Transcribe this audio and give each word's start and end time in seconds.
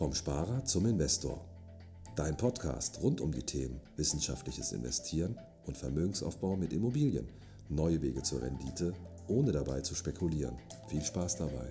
Vom 0.00 0.14
Sparer 0.14 0.64
zum 0.64 0.86
Investor. 0.86 1.44
Dein 2.16 2.34
Podcast 2.34 3.02
rund 3.02 3.20
um 3.20 3.32
die 3.32 3.42
Themen 3.42 3.82
wissenschaftliches 3.96 4.72
Investieren 4.72 5.38
und 5.66 5.76
Vermögensaufbau 5.76 6.56
mit 6.56 6.72
Immobilien. 6.72 7.28
Neue 7.68 8.00
Wege 8.00 8.22
zur 8.22 8.40
Rendite, 8.40 8.94
ohne 9.28 9.52
dabei 9.52 9.82
zu 9.82 9.94
spekulieren. 9.94 10.56
Viel 10.88 11.02
Spaß 11.02 11.36
dabei. 11.36 11.68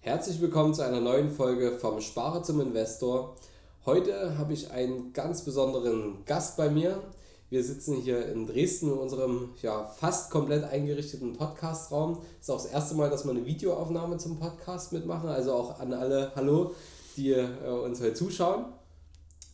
Herzlich 0.00 0.40
willkommen 0.40 0.74
zu 0.74 0.82
einer 0.82 1.00
neuen 1.00 1.30
Folge 1.30 1.70
vom 1.78 2.00
Sparer 2.00 2.42
zum 2.42 2.60
Investor. 2.60 3.36
Heute 3.84 4.36
habe 4.38 4.54
ich 4.54 4.72
einen 4.72 5.12
ganz 5.12 5.44
besonderen 5.44 6.24
Gast 6.24 6.56
bei 6.56 6.68
mir. 6.68 7.00
Wir 7.48 7.62
sitzen 7.62 7.94
hier 7.96 8.26
in 8.26 8.44
Dresden 8.44 8.88
in 8.88 8.98
unserem 8.98 9.50
ja, 9.62 9.84
fast 9.84 10.32
komplett 10.32 10.64
eingerichteten 10.64 11.34
Podcastraum. 11.34 12.18
Es 12.40 12.48
ist 12.48 12.50
auch 12.50 12.62
das 12.62 12.72
erste 12.72 12.96
Mal, 12.96 13.08
dass 13.08 13.24
wir 13.24 13.30
eine 13.30 13.46
Videoaufnahme 13.46 14.18
zum 14.18 14.40
Podcast 14.40 14.92
mitmachen. 14.92 15.28
Also 15.28 15.52
auch 15.52 15.78
an 15.78 15.92
alle 15.92 16.32
Hallo, 16.34 16.74
die 17.16 17.30
äh, 17.30 17.46
uns 17.68 18.00
heute 18.00 18.14
zuschauen. 18.14 18.64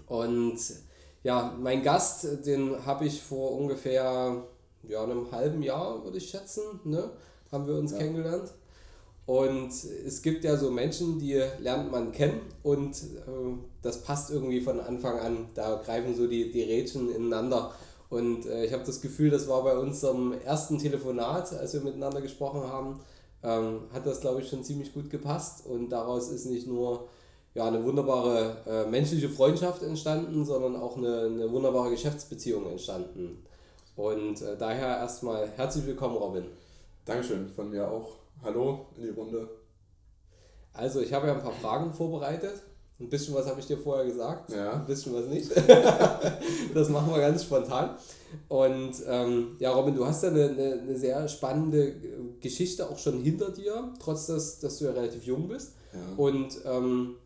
Und 0.06 0.58
ja, 1.22 1.54
mein 1.60 1.82
Gast, 1.82 2.46
den 2.46 2.84
habe 2.86 3.04
ich 3.04 3.20
vor 3.20 3.58
ungefähr 3.58 4.42
ja, 4.84 5.02
einem 5.02 5.30
halben 5.30 5.62
Jahr, 5.62 6.02
würde 6.02 6.16
ich 6.16 6.30
schätzen, 6.30 6.62
ne? 6.84 7.10
haben 7.52 7.66
wir 7.66 7.74
uns 7.74 7.92
ja. 7.92 7.98
kennengelernt. 7.98 8.54
Und 9.24 9.70
es 10.06 10.20
gibt 10.22 10.42
ja 10.44 10.56
so 10.56 10.70
Menschen, 10.70 11.18
die 11.18 11.40
lernt 11.60 11.92
man 11.92 12.10
kennen 12.10 12.40
und 12.64 12.96
äh, 12.96 13.54
das 13.80 14.02
passt 14.02 14.30
irgendwie 14.30 14.60
von 14.60 14.80
Anfang 14.80 15.18
an. 15.20 15.46
Da 15.54 15.80
greifen 15.84 16.14
so 16.16 16.26
die, 16.26 16.50
die 16.50 16.62
Rädchen 16.62 17.14
ineinander. 17.14 17.72
Und 18.10 18.46
äh, 18.46 18.64
ich 18.64 18.72
habe 18.72 18.84
das 18.84 19.00
Gefühl, 19.00 19.30
das 19.30 19.48
war 19.48 19.62
bei 19.62 19.76
unserem 19.76 20.34
ersten 20.44 20.78
Telefonat, 20.78 21.52
als 21.52 21.72
wir 21.72 21.80
miteinander 21.80 22.20
gesprochen 22.20 22.62
haben, 22.62 23.00
ähm, 23.44 23.82
hat 23.92 24.06
das, 24.06 24.20
glaube 24.20 24.42
ich, 24.42 24.48
schon 24.48 24.64
ziemlich 24.64 24.92
gut 24.92 25.08
gepasst. 25.08 25.66
Und 25.66 25.90
daraus 25.90 26.28
ist 26.28 26.46
nicht 26.46 26.66
nur 26.66 27.08
ja, 27.54 27.66
eine 27.66 27.84
wunderbare 27.84 28.56
äh, 28.66 28.90
menschliche 28.90 29.28
Freundschaft 29.28 29.82
entstanden, 29.82 30.44
sondern 30.44 30.76
auch 30.76 30.96
eine, 30.96 31.20
eine 31.22 31.50
wunderbare 31.50 31.90
Geschäftsbeziehung 31.90 32.66
entstanden. 32.66 33.44
Und 33.94 34.42
äh, 34.42 34.56
daher 34.58 34.98
erstmal 34.98 35.48
herzlich 35.56 35.86
willkommen, 35.86 36.16
Robin. 36.16 36.44
Dankeschön, 37.04 37.48
von 37.48 37.70
mir 37.70 37.88
auch. 37.88 38.21
Hallo 38.44 38.86
in 38.96 39.04
die 39.04 39.10
Runde. 39.10 39.48
Also, 40.72 41.00
ich 41.00 41.12
habe 41.12 41.28
ja 41.28 41.34
ein 41.34 41.42
paar 41.42 41.52
Fragen 41.52 41.92
vorbereitet. 41.92 42.60
Ein 42.98 43.08
bisschen 43.08 43.34
was 43.34 43.46
habe 43.46 43.60
ich 43.60 43.66
dir 43.66 43.78
vorher 43.78 44.04
gesagt, 44.04 44.50
ja. 44.50 44.72
ein 44.74 44.86
bisschen 44.86 45.14
was 45.14 45.26
nicht. 45.26 45.50
das 46.74 46.88
machen 46.88 47.12
wir 47.12 47.20
ganz 47.20 47.44
spontan. 47.44 47.96
Und 48.48 48.94
ähm, 49.06 49.56
ja, 49.60 49.72
Robin, 49.72 49.94
du 49.94 50.04
hast 50.04 50.24
ja 50.24 50.30
eine, 50.30 50.50
eine, 50.50 50.72
eine, 50.72 50.96
sehr 50.96 51.28
spannende 51.28 51.94
Geschichte 52.40 52.88
auch 52.88 52.98
schon 52.98 53.20
hinter 53.20 53.50
dir, 53.50 53.92
trotz 54.00 54.26
dass, 54.26 54.58
dass 54.58 54.78
du 54.78 54.86
ja 54.86 54.92
relativ 54.92 55.24
jung 55.24 55.48
bist. 55.48 55.74
Ja. 55.92 56.00
Und 56.16 56.58
ähm, 56.64 57.16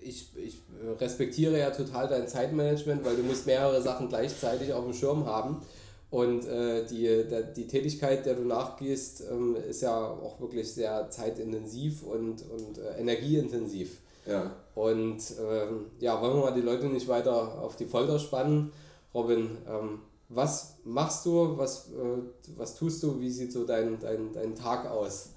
ich, 0.00 0.36
ich 0.36 0.62
respektiere 1.00 1.58
ja 1.58 1.70
total 1.70 2.08
dein 2.08 2.28
Zeitmanagement, 2.28 3.04
weil 3.04 3.16
du 3.16 3.22
musst 3.22 3.46
mehrere 3.46 3.82
Sachen 3.82 4.08
gleichzeitig 4.08 4.72
auf 4.72 4.84
dem 4.84 4.94
Schirm 4.94 5.26
haben. 5.26 5.62
Und 6.10 6.46
äh, 6.46 6.86
die, 6.86 7.24
die 7.54 7.66
Tätigkeit, 7.66 8.24
der 8.24 8.34
du 8.34 8.42
nachgehst, 8.42 9.24
ähm, 9.30 9.56
ist 9.56 9.82
ja 9.82 9.94
auch 9.94 10.40
wirklich 10.40 10.72
sehr 10.72 11.10
zeitintensiv 11.10 12.02
und, 12.02 12.42
und 12.50 12.78
äh, 12.78 12.98
energieintensiv. 12.98 13.98
Ja. 14.24 14.50
Und 14.74 15.18
ähm, 15.38 15.86
ja, 16.00 16.20
wollen 16.20 16.36
wir 16.36 16.44
mal 16.44 16.54
die 16.54 16.62
Leute 16.62 16.86
nicht 16.86 17.08
weiter 17.08 17.60
auf 17.60 17.76
die 17.76 17.84
Folter 17.84 18.18
spannen. 18.18 18.72
Robin, 19.12 19.58
ähm, 19.68 20.00
was 20.30 20.76
machst 20.84 21.26
du, 21.26 21.58
was, 21.58 21.88
äh, 21.88 22.22
was 22.56 22.74
tust 22.74 23.02
du, 23.02 23.20
wie 23.20 23.30
sieht 23.30 23.52
so 23.52 23.64
dein, 23.64 23.98
dein, 24.00 24.32
dein 24.32 24.54
Tag 24.54 24.90
aus? 24.90 25.30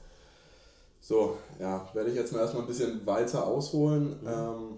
So, 1.02 1.38
ja, 1.60 1.90
werde 1.94 2.12
ich 2.12 2.16
jetzt 2.16 2.32
mal 2.32 2.40
erstmal 2.40 2.64
ein 2.64 2.68
bisschen 2.68 3.06
weiter 3.06 3.46
ausholen. 3.46 4.22
Mhm. 4.22 4.28
Ähm, 4.28 4.78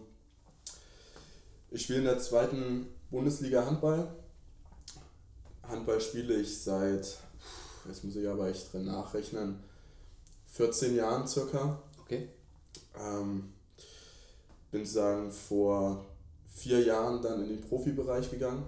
ich 1.69 1.83
spiele 1.83 1.99
in 1.99 2.05
der 2.05 2.19
zweiten 2.19 2.87
Bundesliga 3.11 3.65
Handball 3.65 4.07
Handball 5.73 5.99
spiele 5.99 6.35
ich 6.35 6.61
seit, 6.61 7.17
jetzt 7.87 8.03
muss 8.03 8.15
ich 8.15 8.27
aber 8.27 8.47
echt 8.47 8.71
drin 8.71 8.85
nachrechnen, 8.85 9.59
14 10.47 10.95
Jahren 10.95 11.27
circa. 11.27 11.81
Okay. 12.01 12.29
Ähm, 12.95 13.53
bin 14.71 14.85
sagen 14.85 15.31
vor 15.31 16.05
vier 16.53 16.83
Jahren 16.83 17.21
dann 17.21 17.41
in 17.43 17.49
den 17.49 17.61
Profibereich 17.61 18.29
gegangen. 18.29 18.63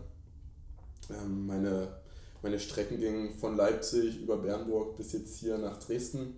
Ähm, 1.10 1.46
meine, 1.46 1.88
meine 2.42 2.60
Strecken 2.60 3.00
gingen 3.00 3.38
von 3.38 3.56
Leipzig 3.56 4.20
über 4.20 4.38
Bernburg 4.38 4.98
bis 4.98 5.14
jetzt 5.14 5.38
hier 5.38 5.58
nach 5.60 5.78
Dresden, 5.78 6.36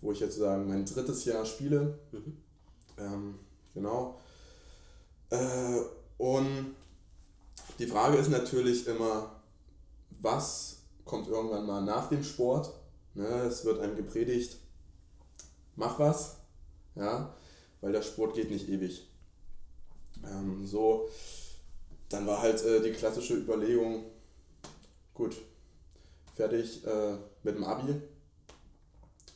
wo 0.00 0.12
ich 0.12 0.20
jetzt 0.20 0.38
sagen 0.38 0.66
mein 0.66 0.86
drittes 0.86 1.26
Jahr 1.26 1.44
spiele. 1.44 1.98
Mhm. 2.12 2.36
Ähm, 2.98 3.34
genau. 3.74 4.18
Äh, 5.28 5.80
und 6.16 6.74
die 7.78 7.86
Frage 7.86 8.16
ist 8.16 8.30
natürlich 8.30 8.86
immer, 8.86 9.33
was 10.24 10.78
kommt 11.04 11.28
irgendwann 11.28 11.66
mal 11.66 11.82
nach 11.82 12.08
dem 12.08 12.24
Sport. 12.24 12.72
Ne? 13.14 13.26
Es 13.26 13.64
wird 13.64 13.78
einem 13.80 13.94
gepredigt, 13.94 14.56
mach 15.76 15.98
was, 15.98 16.38
ja, 16.96 17.34
weil 17.80 17.92
der 17.92 18.02
Sport 18.02 18.34
geht 18.34 18.50
nicht 18.50 18.68
ewig. 18.68 19.06
Ähm, 20.24 20.66
so, 20.66 21.08
dann 22.08 22.26
war 22.26 22.40
halt 22.40 22.64
äh, 22.64 22.82
die 22.82 22.92
klassische 22.92 23.34
Überlegung, 23.34 24.04
gut, 25.12 25.36
fertig 26.34 26.84
äh, 26.86 27.16
mit 27.42 27.56
dem 27.56 27.64
Abi, 27.64 27.94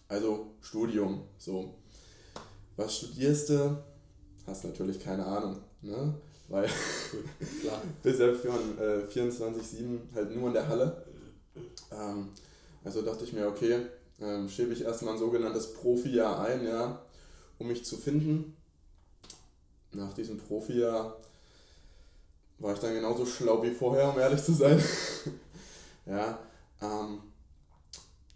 also 0.09 0.55
Studium, 0.61 1.25
so. 1.37 1.75
Was 2.77 2.97
studierst 2.97 3.51
du? 3.51 3.85
Hast 4.47 4.65
natürlich 4.65 5.01
keine 5.01 5.27
Ahnung, 5.27 5.61
ne? 5.83 6.15
Weil 6.49 6.69
bisher 8.03 8.35
von 8.35 8.79
äh, 8.79 9.05
24-7 9.07 9.99
halt 10.15 10.35
nur 10.35 10.49
in 10.49 10.55
der 10.55 10.69
Halle. 10.69 11.05
Ähm, 11.93 12.31
also 12.85 13.03
dachte 13.03 13.25
ich 13.25 13.33
mir, 13.33 13.47
okay, 13.47 13.87
ähm, 14.21 14.49
schiebe 14.49 14.73
ich 14.73 14.83
erstmal 14.83 15.15
ein 15.15 15.21
sogenanntes 15.21 15.75
Profi-Jahr 15.75 16.41
ein, 16.41 16.65
ja, 16.65 17.03
um 17.59 17.69
mich 17.69 17.85
zu 17.85 17.97
finden. 17.97 18.57
Nach 19.93 20.13
diesem 20.15 20.39
Profi-Jahr 20.39 21.17
war 22.59 22.75
ich 22.75 22.81
dann 22.81 22.95
genauso 22.95 23.27
schlau 23.27 23.63
wie 23.63 23.71
vorher, 23.71 24.11
um 24.11 24.19
ehrlich 24.19 24.43
zu 24.43 24.53
sein. 24.53 24.83
ja, 26.07 26.39
ähm, 26.81 27.21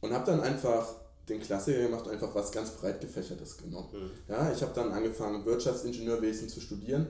und 0.00 0.12
habe 0.12 0.26
dann 0.26 0.40
einfach 0.40 0.94
den 1.28 1.40
Klassiker 1.40 1.82
gemacht, 1.82 2.08
einfach 2.08 2.34
was 2.34 2.52
ganz 2.52 2.72
breit 2.72 3.00
gefächertes 3.00 3.56
genommen. 3.56 3.88
Mhm. 3.92 4.10
Ja, 4.28 4.52
ich 4.52 4.60
habe 4.60 4.74
dann 4.74 4.92
angefangen, 4.92 5.44
Wirtschaftsingenieurwesen 5.44 6.48
zu 6.48 6.60
studieren 6.60 7.06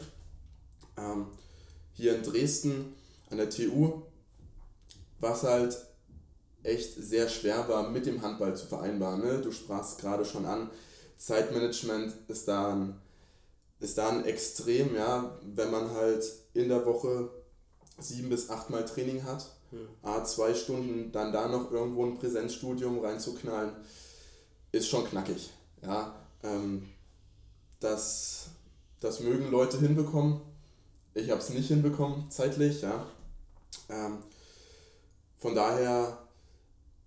ähm, 0.97 1.27
hier 1.93 2.17
in 2.17 2.23
Dresden 2.23 2.95
an 3.31 3.39
der 3.39 3.51
TU, 3.51 4.03
was 5.21 5.43
halt 5.43 5.77
echt 6.63 6.95
sehr 6.95 7.29
schwer 7.29 7.69
war, 7.69 7.91
mit 7.91 8.07
dem 8.07 8.23
Handball 8.23 8.57
zu 8.57 8.67
vereinbaren. 8.67 9.21
Ne? 9.21 9.41
Du 9.41 9.51
sprachst 9.51 10.01
gerade 10.01 10.25
schon 10.25 10.45
an, 10.45 10.71
Zeitmanagement 11.17 12.15
ist 12.29 12.49
da 12.49 12.73
ein, 12.73 13.01
ist 13.81 13.99
da 13.99 14.09
ein 14.09 14.25
Extrem, 14.25 14.95
ja, 14.95 15.39
wenn 15.55 15.71
man 15.71 15.91
halt 15.93 16.25
in 16.55 16.69
der 16.69 16.85
Woche 16.85 17.31
sieben 17.99 18.29
bis 18.29 18.51
achtmal 18.51 18.85
Training 18.85 19.25
hat, 19.25 19.47
hm. 19.71 19.89
a 20.03 20.25
zwei 20.25 20.55
Stunden, 20.55 21.13
dann 21.13 21.33
da 21.33 21.49
noch 21.49 21.71
irgendwo 21.71 22.05
ein 22.05 22.17
Präsenzstudium 22.17 22.99
reinzuknallen, 23.01 23.73
ist 24.73 24.89
schon 24.89 25.05
knackig. 25.05 25.51
Ja, 25.83 26.15
ähm, 26.43 26.89
das, 27.81 28.47
das 29.01 29.21
mögen 29.21 29.51
Leute 29.51 29.79
hinbekommen, 29.79 30.41
ich 31.15 31.31
habe 31.31 31.41
es 31.41 31.51
nicht 31.51 31.69
hinbekommen, 31.69 32.31
zeitlich, 32.31 32.83
ja. 32.83 33.07
Ähm, 33.89 34.19
von 35.39 35.55
daher 35.55 36.19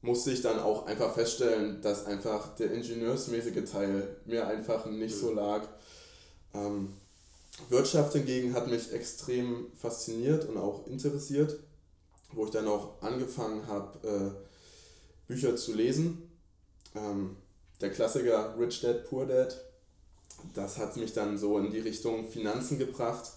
musste 0.02 0.32
ich 0.32 0.42
dann 0.42 0.60
auch 0.60 0.86
einfach 0.86 1.14
feststellen, 1.14 1.82
dass 1.82 2.06
einfach 2.06 2.56
der 2.56 2.72
ingenieursmäßige 2.72 3.70
Teil 3.70 4.18
mir 4.26 4.48
einfach 4.48 4.86
nicht 4.86 5.16
so 5.16 5.34
lag. 5.34 5.68
Ähm, 6.54 6.94
Wirtschaft 7.70 8.14
hingegen 8.14 8.54
hat 8.54 8.68
mich 8.68 8.92
extrem 8.92 9.68
fasziniert 9.74 10.46
und 10.46 10.58
auch 10.58 10.86
interessiert, 10.88 11.58
wo 12.34 12.46
ich 12.46 12.52
dann 12.52 12.68
auch 12.68 13.02
angefangen 13.02 13.66
habe, 13.68 14.08
äh, 14.08 15.28
Bücher 15.28 15.56
zu 15.56 15.74
lesen. 15.74 16.30
Ähm, 16.94 17.38
der 17.82 17.92
Klassiker 17.92 18.56
Rich 18.60 18.82
Dad, 18.82 19.06
Poor 19.06 19.26
Dad, 19.26 19.60
das 20.54 20.78
hat 20.78 20.98
mich 20.98 21.14
dann 21.14 21.38
so 21.38 21.58
in 21.58 21.72
die 21.72 21.80
Richtung 21.80 22.30
Finanzen 22.30 22.78
gebracht 22.78 23.32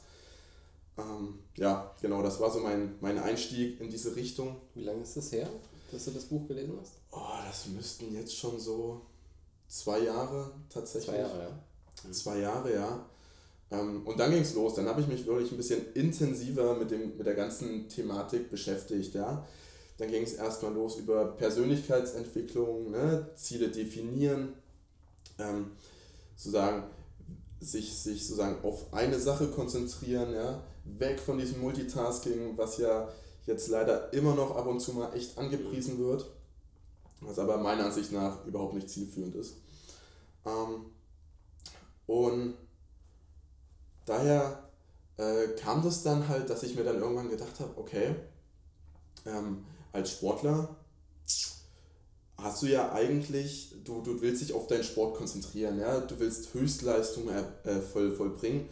ähm, 0.99 1.39
ja, 1.57 1.95
genau, 2.03 2.23
das 2.23 2.41
war 2.41 2.51
so 2.51 2.59
mein, 2.61 2.97
mein 3.01 3.19
Einstieg 3.19 3.81
in 3.81 3.89
diese 3.89 4.15
Richtung. 4.17 4.57
Wie 4.75 4.83
lange 4.83 5.03
ist 5.03 5.17
das 5.17 5.33
her, 5.33 5.49
dass 5.93 6.05
du 6.05 6.11
das 6.11 6.25
Buch 6.25 6.47
gelesen 6.49 6.75
hast? 6.81 6.95
Oh, 7.13 7.47
das 7.47 7.67
müssten 7.69 8.13
jetzt 8.15 8.37
schon 8.37 8.59
so 8.59 9.03
zwei 9.69 10.01
Jahre 10.01 10.51
tatsächlich. 10.69 11.15
Zwei 11.15 11.21
Jahre, 11.21 11.43
ja. 11.43 11.51
Mhm. 12.05 12.13
Zwei 12.13 12.39
Jahre, 12.39 12.75
ja. 12.75 13.07
Ähm, 13.71 14.07
und 14.07 14.19
dann 14.19 14.31
ging 14.31 14.43
es 14.43 14.55
los. 14.55 14.75
Dann 14.75 14.87
habe 14.87 15.01
ich 15.01 15.07
mich 15.09 15.27
wirklich 15.27 15.53
ein 15.53 15.57
bisschen 15.57 15.93
intensiver 15.95 16.75
mit, 16.75 16.91
dem, 16.91 17.17
mit 17.17 17.27
der 17.27 17.35
ganzen 17.35 17.89
Thematik 17.89 18.51
beschäftigt. 18.51 19.15
Ja? 19.15 19.47
Dann 19.99 20.11
ging 20.11 20.23
es 20.23 20.35
erstmal 20.35 20.73
los 20.73 20.97
über 20.97 21.37
Persönlichkeitsentwicklung, 21.37 22.91
ne? 22.91 23.29
Ziele 23.35 23.69
definieren, 23.69 24.55
ähm, 25.39 25.73
sozusagen 26.37 26.85
sich, 27.61 27.95
sich 27.95 28.27
sozusagen 28.27 28.65
auf 28.65 28.93
eine 28.95 29.19
Sache 29.19 29.49
konzentrieren, 29.49 30.33
ja? 30.33 30.63
Weg 30.99 31.21
von 31.21 31.39
diesem 31.39 31.61
Multitasking, 31.61 32.57
was 32.57 32.79
ja 32.79 33.09
jetzt 33.47 33.69
leider 33.69 34.13
immer 34.13 34.35
noch 34.35 34.57
ab 34.57 34.67
und 34.67 34.81
zu 34.81 34.93
mal 34.93 35.15
echt 35.15 35.37
angepriesen 35.39 35.99
wird, 35.99 36.27
was 37.21 37.39
aber 37.39 37.59
meiner 37.59 37.87
Ansicht 37.87 38.13
nach 38.13 38.45
überhaupt 38.47 38.75
nicht 38.75 38.89
zielführend 38.89 39.35
ist. 39.35 39.57
Ähm, 40.45 40.87
und 42.07 42.55
daher 44.07 44.69
äh, 45.17 45.49
kam 45.61 45.83
das 45.83 46.03
dann 46.03 46.29
halt, 46.29 46.49
dass 46.51 46.63
ich 46.63 46.77
mir 46.77 46.85
dann 46.85 47.01
irgendwann 47.01 47.29
gedacht 47.29 47.61
habe, 47.61 47.73
okay, 47.77 48.15
ähm, 49.27 49.65
als 49.93 50.13
Sportler 50.13 50.77
hast 52.37 52.63
du 52.63 52.67
ja 52.67 52.93
eigentlich, 52.93 53.75
du, 53.85 54.01
du 54.03 54.21
willst 54.21 54.43
dich 54.43 54.53
auf 54.53 54.69
deinen 54.69 54.85
Sport 54.85 55.17
konzentrieren, 55.17 55.79
ja? 55.79 55.99
du 56.01 56.19
willst 56.21 56.55
Höchstleistung 56.55 57.29
äh, 57.29 57.81
voll, 57.81 58.15
vollbringen 58.15 58.69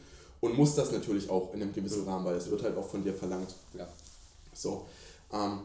und 0.46 0.56
musst 0.56 0.78
das 0.78 0.92
natürlich 0.92 1.28
auch 1.28 1.52
in 1.52 1.62
einem 1.62 1.72
gewissen 1.72 2.04
Rahmen, 2.04 2.24
weil 2.24 2.36
es 2.36 2.50
wird 2.50 2.62
halt 2.62 2.76
auch 2.76 2.88
von 2.88 3.02
dir 3.02 3.14
verlangt. 3.14 3.54
Ja. 3.76 3.86
So, 4.52 4.86
ähm, 5.32 5.60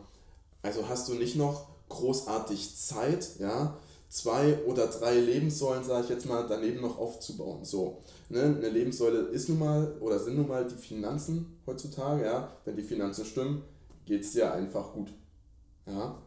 also 0.62 0.88
hast 0.88 1.08
du 1.08 1.14
nicht 1.14 1.36
noch 1.36 1.68
großartig 1.90 2.76
Zeit, 2.78 3.40
ja, 3.40 3.78
zwei 4.10 4.60
oder 4.66 4.88
drei 4.88 5.20
Lebenssäulen, 5.20 5.84
sage 5.84 6.04
ich 6.04 6.10
jetzt 6.10 6.26
mal, 6.26 6.46
daneben 6.48 6.82
noch 6.82 6.98
aufzubauen. 6.98 7.64
So, 7.64 8.02
ne? 8.30 8.44
Eine 8.44 8.70
Lebenssäule 8.70 9.20
ist 9.20 9.50
nun 9.50 9.60
mal 9.60 9.96
oder 10.02 10.20
sind 10.20 10.36
nun 10.36 10.48
mal 10.48 10.66
die 10.66 10.76
Finanzen 10.76 11.58
heutzutage, 11.66 12.26
ja. 12.26 12.52
Wenn 12.66 12.76
die 12.76 12.84
Finanzen 12.84 13.26
stimmen, 13.26 13.64
geht 14.06 14.22
es 14.22 14.34
dir 14.34 14.54
einfach 14.54 14.94
gut. 14.94 15.14
Ja. 15.86 16.18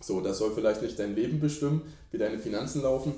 So, 0.00 0.20
das 0.20 0.38
soll 0.38 0.52
vielleicht 0.54 0.82
nicht 0.82 0.98
dein 0.98 1.14
Leben 1.14 1.40
bestimmen, 1.40 1.82
wie 2.10 2.18
deine 2.18 2.38
Finanzen 2.38 2.82
laufen, 2.82 3.14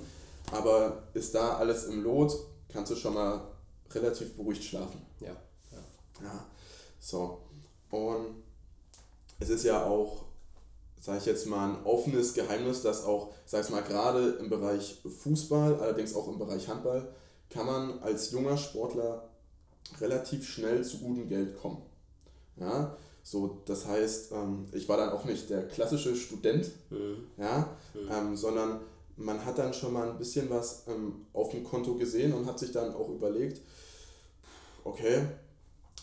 aber 0.52 1.02
ist 1.14 1.34
da 1.34 1.56
alles 1.56 1.84
im 1.84 2.02
Lot, 2.02 2.36
kannst 2.68 2.92
du 2.92 2.96
schon 2.96 3.14
mal 3.14 3.40
relativ 3.92 4.36
beruhigt 4.36 4.64
schlafen. 4.64 5.02
Ja. 5.20 5.36
Ja. 5.72 6.22
ja. 6.22 6.46
So. 7.00 7.42
Und 7.90 8.42
es 9.40 9.50
ist 9.50 9.64
ja 9.64 9.84
auch 9.84 10.28
sage 11.00 11.18
ich 11.18 11.26
jetzt 11.26 11.46
mal, 11.46 11.70
ein 11.70 11.84
offenes 11.84 12.34
Geheimnis, 12.34 12.82
dass 12.82 13.04
auch, 13.04 13.32
sag 13.46 13.64
ich 13.64 13.70
mal, 13.70 13.82
gerade 13.82 14.30
im 14.40 14.50
Bereich 14.50 15.00
Fußball, 15.22 15.80
allerdings 15.80 16.14
auch 16.14 16.28
im 16.28 16.38
Bereich 16.38 16.68
Handball, 16.68 17.08
kann 17.50 17.66
man 17.66 17.98
als 18.00 18.30
junger 18.30 18.56
Sportler 18.56 19.28
relativ 20.00 20.46
schnell 20.46 20.84
zu 20.84 20.98
gutem 20.98 21.28
Geld 21.28 21.58
kommen. 21.58 21.82
Ja, 22.56 22.96
so, 23.22 23.62
das 23.66 23.86
heißt, 23.86 24.32
ähm, 24.32 24.66
ich 24.72 24.88
war 24.88 24.96
dann 24.96 25.10
auch 25.10 25.24
nicht 25.24 25.48
der 25.50 25.68
klassische 25.68 26.16
Student, 26.16 26.70
mhm. 26.90 27.26
ja, 27.36 27.76
mhm. 27.94 28.10
Ähm, 28.10 28.36
sondern 28.36 28.80
man 29.18 29.44
hat 29.44 29.58
dann 29.58 29.74
schon 29.74 29.92
mal 29.92 30.10
ein 30.10 30.18
bisschen 30.18 30.48
was 30.48 30.84
ähm, 30.86 31.26
auf 31.32 31.50
dem 31.50 31.64
Konto 31.64 31.96
gesehen 31.96 32.32
und 32.32 32.46
hat 32.46 32.58
sich 32.58 32.72
dann 32.72 32.94
auch 32.94 33.08
überlegt, 33.08 33.60
okay, 34.84 35.26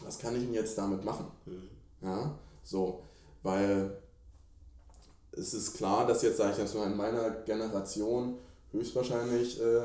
was 0.04 0.20
kann 0.20 0.36
ich 0.36 0.44
denn 0.44 0.54
jetzt 0.54 0.78
damit 0.78 1.04
machen? 1.04 1.28
Mhm. 1.46 1.70
Ja, 2.02 2.38
so, 2.64 3.02
weil 3.42 3.98
es 5.32 5.54
ist 5.54 5.74
klar, 5.74 6.06
dass 6.06 6.22
jetzt, 6.22 6.38
sage 6.38 6.52
ich 6.54 6.58
jetzt 6.58 6.76
mal, 6.76 6.92
in 6.92 6.98
meiner 6.98 7.32
Generation 7.42 8.38
höchstwahrscheinlich 8.72 9.62
äh, 9.62 9.82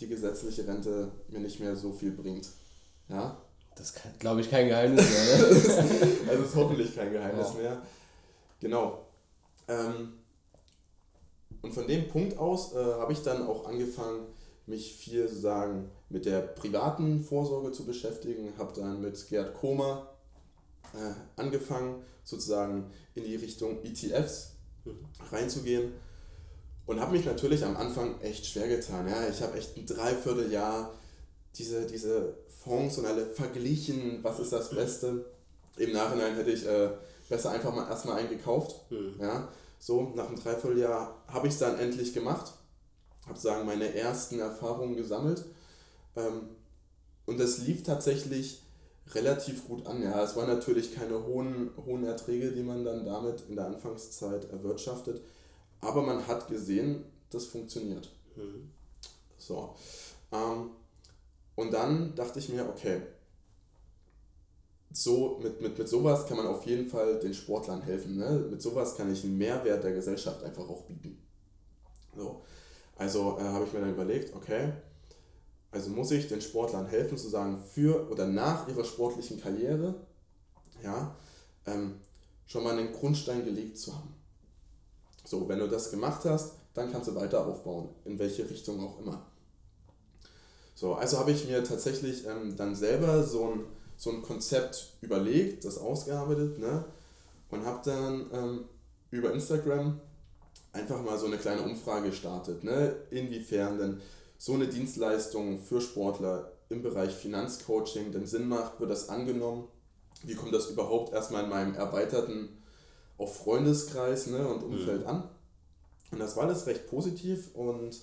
die 0.00 0.08
gesetzliche 0.08 0.66
Rente 0.66 1.10
mir 1.28 1.40
nicht 1.40 1.60
mehr 1.60 1.76
so 1.76 1.92
viel 1.92 2.12
bringt. 2.12 2.48
Ja? 3.08 3.36
Das 3.74 3.90
ist, 3.90 4.00
glaube 4.18 4.40
ich, 4.40 4.50
kein 4.50 4.68
Geheimnis 4.68 5.08
mehr. 5.08 5.38
Ne? 5.38 6.06
also 6.30 6.42
ist 6.42 6.56
hoffentlich 6.56 6.94
kein 6.94 7.12
Geheimnis 7.12 7.48
ja. 7.54 7.60
mehr. 7.60 7.82
Genau. 8.60 9.06
Ähm, 9.68 10.19
und 11.62 11.72
von 11.72 11.86
dem 11.86 12.08
Punkt 12.08 12.38
aus 12.38 12.74
äh, 12.74 12.76
habe 12.76 13.12
ich 13.12 13.22
dann 13.22 13.46
auch 13.46 13.66
angefangen, 13.66 14.26
mich 14.66 14.94
viel 14.96 15.28
sozusagen 15.28 15.90
mit 16.08 16.26
der 16.26 16.40
privaten 16.40 17.20
Vorsorge 17.20 17.72
zu 17.72 17.84
beschäftigen, 17.84 18.52
habe 18.56 18.72
dann 18.74 19.00
mit 19.00 19.28
Gerd 19.28 19.54
Koma 19.54 20.08
äh, 20.94 21.40
angefangen, 21.40 22.02
sozusagen 22.24 22.90
in 23.14 23.24
die 23.24 23.36
Richtung 23.36 23.82
ETFs 23.84 24.52
mhm. 24.84 24.98
reinzugehen 25.30 25.92
und 26.86 27.00
habe 27.00 27.12
mich 27.12 27.24
natürlich 27.24 27.64
am 27.64 27.76
Anfang 27.76 28.20
echt 28.20 28.46
schwer 28.46 28.68
getan. 28.68 29.08
Ja, 29.08 29.28
ich 29.28 29.42
habe 29.42 29.56
echt 29.58 29.76
ein 29.76 29.86
Dreivierteljahr 29.86 30.92
diese, 31.56 31.86
diese 31.86 32.36
Fonds 32.48 32.98
und 32.98 33.06
alle 33.06 33.26
verglichen, 33.26 34.20
was 34.22 34.40
ist 34.40 34.52
das 34.52 34.70
Beste. 34.70 35.24
Im 35.76 35.92
Nachhinein 35.92 36.34
hätte 36.36 36.50
ich 36.50 36.66
äh, 36.66 36.90
besser 37.28 37.50
einfach 37.50 37.74
mal 37.74 37.88
erstmal 37.88 38.18
eingekauft. 38.18 38.90
Mhm. 38.90 39.14
Ja, 39.20 39.48
so, 39.80 40.12
nach 40.14 40.28
einem 40.28 40.38
Dreivierteljahr 40.38 41.24
habe 41.26 41.48
ich 41.48 41.54
es 41.54 41.58
dann 41.58 41.78
endlich 41.78 42.12
gemacht, 42.12 42.52
habe 43.26 43.38
sagen 43.38 43.66
meine 43.66 43.94
ersten 43.94 44.38
Erfahrungen 44.38 44.94
gesammelt 44.94 45.44
ähm, 46.16 46.50
und 47.24 47.40
das 47.40 47.58
lief 47.58 47.82
tatsächlich 47.82 48.62
relativ 49.12 49.66
gut 49.66 49.86
an. 49.86 50.02
Ja, 50.02 50.22
es 50.22 50.36
waren 50.36 50.48
natürlich 50.48 50.94
keine 50.94 51.24
hohen, 51.24 51.70
hohen 51.84 52.04
Erträge, 52.04 52.52
die 52.52 52.62
man 52.62 52.84
dann 52.84 53.06
damit 53.06 53.44
in 53.48 53.56
der 53.56 53.66
Anfangszeit 53.66 54.50
erwirtschaftet, 54.50 55.22
aber 55.80 56.02
man 56.02 56.26
hat 56.26 56.46
gesehen, 56.46 57.04
das 57.30 57.46
funktioniert. 57.46 58.10
Mhm. 58.36 58.70
So. 59.38 59.74
Ähm, 60.30 60.72
und 61.56 61.72
dann 61.72 62.14
dachte 62.14 62.38
ich 62.38 62.50
mir, 62.50 62.68
okay, 62.68 63.00
so, 64.92 65.38
mit, 65.42 65.60
mit, 65.60 65.78
mit 65.78 65.88
sowas 65.88 66.26
kann 66.26 66.36
man 66.36 66.46
auf 66.46 66.64
jeden 66.66 66.88
Fall 66.88 67.18
den 67.20 67.34
Sportlern 67.34 67.82
helfen. 67.82 68.16
Ne? 68.16 68.46
Mit 68.50 68.60
sowas 68.60 68.96
kann 68.96 69.12
ich 69.12 69.22
einen 69.24 69.38
Mehrwert 69.38 69.84
der 69.84 69.92
Gesellschaft 69.92 70.42
einfach 70.42 70.68
auch 70.68 70.82
bieten. 70.82 71.18
So. 72.16 72.42
Also 72.96 73.38
äh, 73.38 73.42
habe 73.42 73.64
ich 73.64 73.72
mir 73.72 73.80
dann 73.80 73.94
überlegt, 73.94 74.34
okay, 74.34 74.72
also 75.70 75.90
muss 75.90 76.10
ich 76.10 76.28
den 76.28 76.40
Sportlern 76.40 76.86
helfen, 76.86 77.16
zu 77.16 77.28
sagen, 77.28 77.62
für 77.72 78.10
oder 78.10 78.26
nach 78.26 78.68
ihrer 78.68 78.84
sportlichen 78.84 79.40
Karriere, 79.40 79.94
ja, 80.82 81.14
ähm, 81.66 82.00
schon 82.46 82.64
mal 82.64 82.76
einen 82.76 82.92
Grundstein 82.92 83.44
gelegt 83.44 83.78
zu 83.78 83.94
haben. 83.94 84.14
So, 85.24 85.48
wenn 85.48 85.60
du 85.60 85.68
das 85.68 85.90
gemacht 85.90 86.24
hast, 86.24 86.54
dann 86.74 86.90
kannst 86.90 87.08
du 87.08 87.14
weiter 87.14 87.46
aufbauen, 87.46 87.90
in 88.04 88.18
welche 88.18 88.48
Richtung 88.50 88.80
auch 88.80 88.98
immer. 89.00 89.26
So, 90.74 90.94
also 90.94 91.18
habe 91.18 91.30
ich 91.30 91.46
mir 91.46 91.62
tatsächlich 91.62 92.26
ähm, 92.26 92.56
dann 92.56 92.74
selber 92.74 93.22
so 93.22 93.50
ein, 93.50 93.64
so 94.00 94.10
ein 94.10 94.22
Konzept 94.22 94.94
überlegt, 95.02 95.66
das 95.66 95.76
ausgearbeitet, 95.76 96.58
ne? 96.58 96.86
Und 97.50 97.66
habe 97.66 97.82
dann 97.84 98.30
ähm, 98.32 98.64
über 99.10 99.30
Instagram 99.30 100.00
einfach 100.72 101.02
mal 101.02 101.18
so 101.18 101.26
eine 101.26 101.36
kleine 101.36 101.60
Umfrage 101.60 102.08
gestartet, 102.08 102.64
ne? 102.64 102.96
Inwiefern 103.10 103.76
denn 103.76 104.00
so 104.38 104.54
eine 104.54 104.68
Dienstleistung 104.68 105.58
für 105.58 105.82
Sportler 105.82 106.50
im 106.70 106.80
Bereich 106.80 107.12
Finanzcoaching 107.12 108.10
denn 108.10 108.26
Sinn 108.26 108.48
macht, 108.48 108.80
wird 108.80 108.90
das 108.90 109.10
angenommen? 109.10 109.68
Wie 110.22 110.34
kommt 110.34 110.54
das 110.54 110.70
überhaupt 110.70 111.12
erstmal 111.12 111.44
in 111.44 111.50
meinem 111.50 111.74
erweiterten 111.74 112.48
auch 113.18 113.30
Freundeskreis 113.30 114.28
ne, 114.28 114.48
und 114.48 114.62
Umfeld 114.62 115.02
mhm. 115.02 115.08
an? 115.08 115.28
Und 116.10 116.20
das 116.20 116.38
war 116.38 116.44
alles 116.44 116.66
recht 116.66 116.88
positiv 116.88 117.54
und 117.54 118.00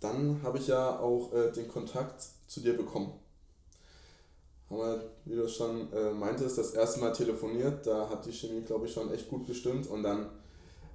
dann 0.00 0.42
habe 0.42 0.58
ich 0.58 0.66
ja 0.66 0.98
auch 0.98 1.32
äh, 1.32 1.52
den 1.52 1.68
Kontakt 1.68 2.22
zu 2.46 2.60
dir 2.60 2.76
bekommen. 2.76 3.14
Haben 4.70 4.78
wir, 4.78 5.10
wie 5.24 5.36
du 5.36 5.48
schon 5.48 5.92
äh, 5.92 6.10
meintest, 6.10 6.58
das 6.58 6.70
erste 6.72 7.00
Mal 7.00 7.12
telefoniert, 7.12 7.86
da 7.86 8.08
hat 8.08 8.24
die 8.24 8.32
Chemie, 8.32 8.62
glaube 8.62 8.86
ich, 8.86 8.92
schon 8.92 9.12
echt 9.12 9.28
gut 9.28 9.46
bestimmt 9.46 9.86
und 9.86 10.02
dann 10.02 10.30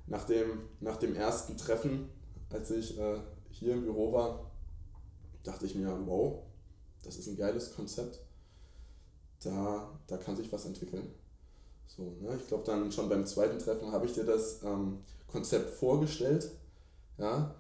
nach 0.07 0.25
dem, 0.25 0.61
nach 0.79 0.97
dem 0.97 1.15
ersten 1.15 1.55
Treffen, 1.55 2.09
als 2.49 2.71
ich 2.71 2.99
äh, 2.99 3.19
hier 3.51 3.73
im 3.73 3.83
Büro 3.83 4.11
war, 4.11 4.51
dachte 5.43 5.65
ich 5.65 5.75
mir, 5.75 5.97
wow, 6.05 6.41
das 7.03 7.17
ist 7.17 7.27
ein 7.27 7.37
geiles 7.37 7.75
Konzept. 7.75 8.19
Da, 9.43 9.99
da 10.07 10.17
kann 10.17 10.35
sich 10.35 10.51
was 10.51 10.65
entwickeln. 10.65 11.13
So, 11.87 12.15
ne? 12.21 12.37
Ich 12.39 12.47
glaube, 12.47 12.63
dann 12.65 12.91
schon 12.91 13.09
beim 13.09 13.25
zweiten 13.25 13.59
Treffen 13.59 13.91
habe 13.91 14.05
ich 14.05 14.13
dir 14.13 14.25
das 14.25 14.61
ähm, 14.63 14.99
Konzept 15.27 15.69
vorgestellt, 15.69 16.51
ja, 17.17 17.55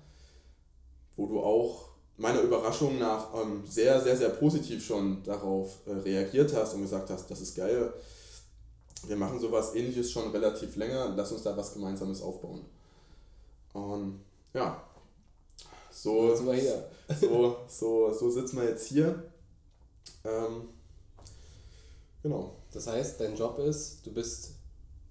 wo 1.15 1.27
du 1.27 1.39
auch 1.39 1.89
meiner 2.19 2.41
Überraschung 2.41 2.99
nach 2.99 3.33
ähm, 3.33 3.63
sehr, 3.65 3.99
sehr, 4.01 4.15
sehr 4.15 4.29
positiv 4.29 4.85
schon 4.85 5.23
darauf 5.23 5.79
äh, 5.87 5.91
reagiert 5.91 6.53
hast 6.53 6.73
und 6.73 6.81
gesagt 6.81 7.09
hast, 7.09 7.31
das 7.31 7.41
ist 7.41 7.55
geil. 7.55 7.93
Wir 9.07 9.15
machen 9.15 9.39
sowas 9.39 9.73
ähnliches 9.73 10.11
schon 10.11 10.29
relativ 10.31 10.75
länger, 10.75 11.13
lass 11.15 11.31
uns 11.31 11.43
da 11.43 11.55
was 11.55 11.73
Gemeinsames 11.73 12.21
aufbauen. 12.21 12.65
Und 13.73 14.19
ja, 14.53 14.83
so, 15.91 16.29
sitzen 16.29 16.45
wir 16.47 16.53
hier. 16.53 16.89
so, 17.21 17.57
so, 17.67 18.13
so 18.13 18.29
sitzen 18.29 18.57
wir 18.57 18.69
jetzt 18.69 18.87
hier. 18.87 19.23
Ähm, 20.25 20.69
genau. 22.21 22.55
Das 22.71 22.87
heißt, 22.87 23.19
dein 23.19 23.35
Job 23.35 23.57
ist, 23.59 24.05
du 24.05 24.13
bist 24.13 24.51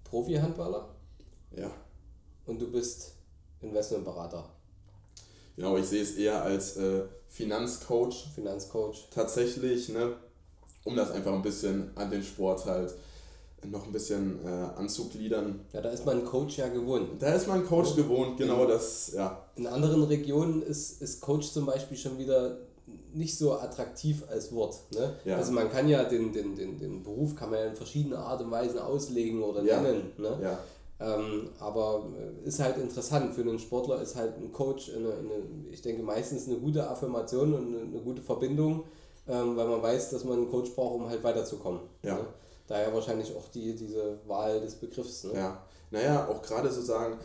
Profi-Handballer. 0.05 0.95
Ja. 1.57 1.71
Und 2.47 2.61
du 2.61 2.71
bist 2.71 3.15
Investmentberater. 3.61 4.49
Genau, 5.59 5.77
ich 5.77 5.87
sehe 5.87 6.03
es 6.03 6.15
eher 6.15 6.41
als 6.41 6.77
äh, 6.77 7.03
Finanzcoach. 7.27 8.29
Finanzcoach. 8.33 9.09
Tatsächlich, 9.11 9.89
ne, 9.89 10.13
um 10.85 10.95
das 10.95 11.11
einfach 11.11 11.33
ein 11.33 11.43
bisschen 11.43 11.91
an 11.97 12.13
den 12.13 12.23
Sport 12.23 12.65
halt 12.65 12.95
noch 13.65 13.85
ein 13.85 13.91
bisschen 13.91 14.39
äh, 14.47 14.49
anzugliedern. 14.49 15.59
Ja, 15.73 15.81
da 15.81 15.91
ist 15.91 16.07
man 16.07 16.25
Coach 16.25 16.59
ja 16.59 16.69
gewohnt. 16.69 17.21
Da 17.21 17.35
ist 17.35 17.49
man 17.49 17.67
Coach 17.67 17.91
ja. 17.91 17.97
gewohnt, 17.97 18.39
genau 18.39 18.67
das, 18.67 19.11
ja. 19.13 19.47
In 19.57 19.67
anderen 19.67 20.05
Regionen 20.05 20.63
ist, 20.63 21.03
ist 21.03 21.21
Coach 21.21 21.51
zum 21.51 21.67
Beispiel 21.67 21.97
schon 21.97 22.19
wieder 22.19 22.59
nicht 23.13 23.37
so 23.37 23.55
attraktiv 23.59 24.23
als 24.31 24.53
Wort. 24.53 24.77
Ne? 24.93 25.17
Ja. 25.25 25.39
Also 25.39 25.51
man 25.51 25.69
kann 25.73 25.89
ja 25.89 26.05
den, 26.05 26.33
den, 26.33 26.55
den, 26.55 26.79
den 26.79 27.03
Beruf 27.03 27.35
kann 27.35 27.51
man 27.51 27.59
ja 27.59 27.67
in 27.67 27.75
verschiedene 27.75 28.17
Art 28.17 28.41
und 28.43 28.53
Weisen 28.53 28.79
auslegen 28.79 29.43
oder 29.43 29.65
ja. 29.65 29.81
nennen. 29.81 30.13
Ne? 30.19 30.39
Ja. 30.41 30.59
Ähm, 31.01 31.51
aber 31.61 32.07
äh, 32.19 32.49
ist 32.49 32.59
halt 32.59 32.77
interessant. 32.79 33.35
Für 33.35 33.43
einen 33.43 33.59
Sportler 33.59 34.03
ist 34.03 34.17
halt 34.17 34.37
ein 34.37 34.53
Coach, 34.53 34.91
eine, 34.95 35.13
eine, 35.13 35.71
ich 35.71 35.81
denke, 35.81 36.03
meistens 36.03 36.49
eine 36.49 36.57
gute 36.57 36.89
Affirmation 36.89 37.55
und 37.55 37.67
eine, 37.69 37.83
eine 37.83 38.01
gute 38.01 38.21
Verbindung, 38.21 38.85
ähm, 39.29 39.57
weil 39.57 39.69
man 39.69 39.83
weiß, 39.83 40.11
dass 40.11 40.25
man 40.25 40.39
einen 40.39 40.51
Coach 40.51 40.75
braucht, 40.75 40.97
um 40.97 41.09
halt 41.09 41.23
weiterzukommen. 41.23 41.81
Ja. 42.03 42.17
Ne? 42.17 42.27
Daher 42.67 42.93
wahrscheinlich 42.93 43.35
auch 43.37 43.49
die, 43.49 43.77
diese 43.77 44.19
Wahl 44.27 44.61
des 44.61 44.75
Begriffs. 44.75 45.25
Ne? 45.25 45.35
Ja, 45.35 45.63
naja, 45.91 46.29
auch 46.29 46.43
gerade 46.43 46.71
sozusagen, 46.71 47.17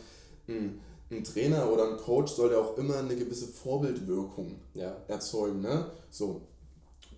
ein, 0.48 0.80
ein 1.10 1.24
Trainer 1.24 1.70
oder 1.70 1.90
ein 1.90 1.96
Coach 1.96 2.32
soll 2.32 2.52
ja 2.52 2.58
auch 2.58 2.78
immer 2.78 2.98
eine 2.98 3.16
gewisse 3.16 3.48
Vorbildwirkung 3.48 4.54
ja. 4.74 4.96
erzeugen. 5.08 5.60
Ne? 5.60 5.86
So. 6.10 6.42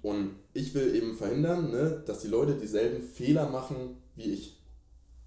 Und 0.02 0.36
ich 0.54 0.74
will 0.74 0.94
eben 0.94 1.14
verhindern, 1.16 1.70
ne, 1.70 2.02
dass 2.06 2.20
die 2.20 2.28
Leute 2.28 2.54
dieselben 2.54 3.02
Fehler 3.02 3.48
machen 3.48 4.00
wie 4.14 4.32
ich. 4.32 4.58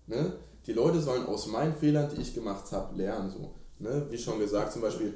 Ne? 0.07 0.33
Die 0.65 0.73
Leute 0.73 1.01
sollen 1.01 1.25
aus 1.25 1.47
meinen 1.47 1.75
Fehlern, 1.75 2.09
die 2.13 2.21
ich 2.21 2.33
gemacht 2.33 2.71
habe, 2.71 2.95
lernen. 2.95 3.29
So. 3.29 3.53
Ne? 3.79 4.05
Wie 4.09 4.17
schon 4.17 4.39
gesagt, 4.39 4.73
zum 4.73 4.81
Beispiel 4.81 5.13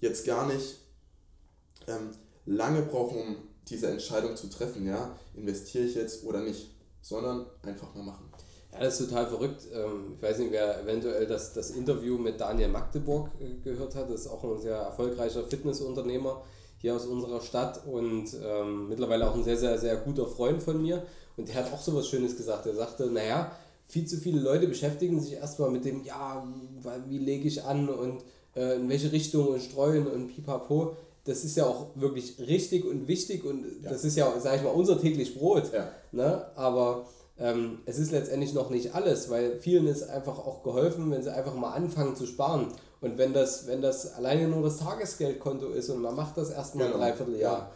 jetzt 0.00 0.26
gar 0.26 0.46
nicht 0.46 0.76
ähm, 1.86 2.10
lange 2.46 2.82
brauchen, 2.82 3.20
um 3.20 3.36
diese 3.66 3.88
Entscheidung 3.88 4.36
zu 4.36 4.48
treffen. 4.48 4.86
Ja? 4.86 5.16
Investiere 5.34 5.84
ich 5.84 5.94
jetzt 5.94 6.24
oder 6.24 6.40
nicht? 6.40 6.70
sondern 7.08 7.46
einfach 7.62 7.94
mal 7.94 8.04
machen. 8.04 8.30
Ja, 8.72 8.80
das 8.80 9.00
ist 9.00 9.08
total 9.08 9.26
verrückt. 9.26 9.62
Ähm, 9.72 10.14
ich 10.16 10.22
weiß 10.22 10.38
nicht, 10.38 10.52
wer 10.52 10.82
eventuell 10.82 11.26
das, 11.26 11.54
das 11.54 11.70
Interview 11.70 12.18
mit 12.18 12.40
Daniel 12.40 12.68
Magdeburg 12.68 13.30
äh, 13.40 13.62
gehört 13.64 13.94
hat. 13.94 14.10
Das 14.10 14.22
ist 14.22 14.26
auch 14.28 14.44
ein 14.44 14.60
sehr 14.60 14.76
erfolgreicher 14.76 15.44
Fitnessunternehmer 15.44 16.42
hier 16.80 16.94
aus 16.94 17.06
unserer 17.06 17.40
Stadt 17.40 17.86
und 17.86 18.28
ähm, 18.40 18.88
mittlerweile 18.88 19.28
auch 19.28 19.34
ein 19.34 19.42
sehr, 19.42 19.56
sehr, 19.56 19.78
sehr 19.78 19.96
guter 19.96 20.26
Freund 20.26 20.62
von 20.62 20.80
mir. 20.80 21.02
Und 21.36 21.48
der 21.48 21.56
hat 21.56 21.72
auch 21.72 21.80
so 21.80 21.94
was 21.94 22.08
Schönes 22.08 22.36
gesagt. 22.36 22.66
Er 22.66 22.74
sagte, 22.74 23.06
naja, 23.06 23.52
viel 23.88 24.06
zu 24.06 24.18
viele 24.18 24.40
Leute 24.40 24.68
beschäftigen 24.68 25.20
sich 25.20 25.32
erstmal 25.32 25.70
mit 25.70 25.84
dem, 25.84 26.04
ja, 26.04 26.46
wie 27.08 27.18
lege 27.18 27.48
ich 27.48 27.64
an 27.64 27.88
und 27.88 28.22
äh, 28.54 28.76
in 28.76 28.88
welche 28.88 29.10
Richtung 29.12 29.48
und 29.48 29.62
streuen 29.62 30.06
und 30.06 30.28
pipapo. 30.28 30.94
Das 31.24 31.44
ist 31.44 31.56
ja 31.56 31.66
auch 31.66 31.88
wirklich 31.94 32.38
richtig 32.38 32.84
und 32.84 33.08
wichtig 33.08 33.44
und 33.44 33.64
ja. 33.82 33.90
das 33.90 34.04
ist 34.04 34.16
ja, 34.16 34.38
sage 34.40 34.56
ich 34.56 34.62
mal, 34.62 34.70
unser 34.70 35.00
täglich 35.00 35.36
Brot. 35.36 35.72
Ja. 35.72 35.90
Ne? 36.12 36.44
Aber 36.54 37.06
ähm, 37.38 37.78
es 37.86 37.98
ist 37.98 38.12
letztendlich 38.12 38.52
noch 38.54 38.70
nicht 38.70 38.94
alles, 38.94 39.30
weil 39.30 39.58
vielen 39.58 39.86
ist 39.86 40.08
einfach 40.08 40.38
auch 40.38 40.62
geholfen, 40.62 41.10
wenn 41.10 41.22
sie 41.22 41.32
einfach 41.32 41.54
mal 41.54 41.72
anfangen 41.72 42.16
zu 42.16 42.26
sparen. 42.26 42.68
Und 43.00 43.16
wenn 43.16 43.32
das, 43.32 43.66
wenn 43.66 43.80
das 43.80 44.14
alleine 44.14 44.48
nur 44.48 44.62
das 44.62 44.78
Tagesgeldkonto 44.78 45.68
ist 45.68 45.88
und 45.88 46.02
man 46.02 46.16
macht 46.16 46.36
das 46.36 46.50
erst 46.50 46.74
mal 46.74 46.84
genau. 46.84 46.96
ein 46.96 47.00
Dreivierteljahr, 47.00 47.58
ja. 47.58 47.70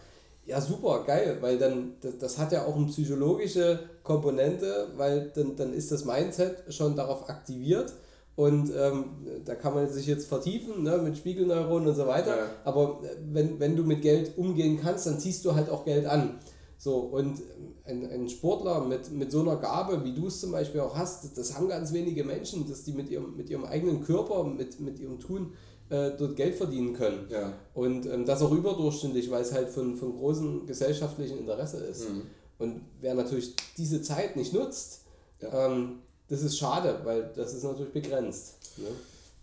Ja 0.53 0.61
super, 0.61 1.05
geil, 1.07 1.39
weil 1.41 1.59
dann, 1.59 1.95
das, 2.01 2.19
das 2.19 2.39
hat 2.39 2.53
ja 2.53 2.67
auch 2.67 2.77
eine 2.77 2.87
psychologische 2.87 3.81
Komponente, 4.03 4.89
weil 4.97 5.33
dann, 5.35 5.57
dann 5.57 5.73
ist 5.73 5.91
das 5.91 6.05
Mindset 6.05 6.65
schon 6.69 6.95
darauf 6.95 7.29
aktiviert 7.31 7.93
und 8.37 8.71
ähm, 8.77 9.05
da 9.45 9.55
kann 9.55 9.75
man 9.75 9.89
sich 9.89 10.07
jetzt 10.07 10.27
vertiefen 10.27 10.83
ne, 10.83 10.99
mit 10.99 11.17
Spiegelneuronen 11.17 11.89
und 11.89 11.95
so 11.95 12.07
weiter. 12.07 12.37
Ja. 12.37 12.47
Aber 12.65 13.01
wenn, 13.31 13.59
wenn 13.61 13.77
du 13.77 13.83
mit 13.83 14.03
Geld 14.03 14.37
umgehen 14.37 14.79
kannst, 14.83 15.07
dann 15.07 15.19
ziehst 15.19 15.45
du 15.45 15.55
halt 15.55 15.71
auch 15.71 15.85
Geld 15.85 16.07
an. 16.07 16.39
So, 16.77 16.97
und 16.97 17.41
ein, 17.85 18.11
ein 18.11 18.29
Sportler 18.29 18.85
mit, 18.85 19.11
mit 19.13 19.31
so 19.31 19.41
einer 19.41 19.57
Gabe, 19.57 20.05
wie 20.05 20.15
du 20.15 20.27
es 20.27 20.41
zum 20.41 20.53
Beispiel 20.53 20.81
auch 20.81 20.97
hast, 20.97 21.25
das, 21.25 21.33
das 21.33 21.57
haben 21.57 21.69
ganz 21.69 21.93
wenige 21.93 22.25
Menschen, 22.25 22.69
dass 22.69 22.85
die 22.85 22.93
mit 22.93 23.09
ihrem, 23.09 23.37
mit 23.37 23.49
ihrem 23.49 23.65
eigenen 23.65 24.03
Körper, 24.03 24.45
mit, 24.45 24.81
mit 24.81 24.99
ihrem 24.99 25.19
Tun 25.19 25.53
äh, 25.93 26.17
dort 26.17 26.37
Geld 26.37 26.55
verdienen 26.55 26.95
können. 26.95 27.27
Ja. 27.31 27.53
Und 27.75 28.07
ähm, 28.07 28.25
das 28.25 28.41
auch 28.41 28.51
überdurchschnittlich, 28.51 29.31
weil 29.31 29.43
es 29.43 29.53
halt 29.53 29.69
von, 29.69 29.95
von 29.95 30.17
großem 30.17 30.67
gesellschaftlichen 30.67 31.39
Interesse 31.39 31.85
ist. 31.85 32.09
Mhm. 32.09 32.23
Und 32.59 32.81
wer 33.01 33.15
natürlich 33.15 33.55
diese 33.77 34.01
Zeit 34.01 34.37
nicht 34.37 34.55
nutzt, 34.55 35.03
ja. 35.41 35.67
ähm, 35.67 35.99
das 36.29 36.43
ist 36.43 36.57
schade, 36.57 37.01
weil 37.05 37.31
das 37.37 37.53
ist 37.53 37.65
natürlich 37.65 37.93
begrenzt. 37.93 38.55
Ne? 38.79 38.87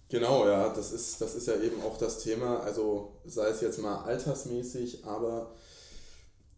Genau, 0.09 0.47
ja, 0.47 0.69
das 0.73 0.91
ist, 0.91 1.21
das 1.21 1.35
ist 1.35 1.47
ja 1.47 1.55
eben 1.55 1.83
auch 1.83 1.97
das 1.97 2.23
Thema, 2.23 2.61
also 2.61 3.11
sei 3.25 3.49
es 3.49 3.61
jetzt 3.61 3.79
mal 3.79 3.97
altersmäßig, 3.97 5.05
aber 5.05 5.51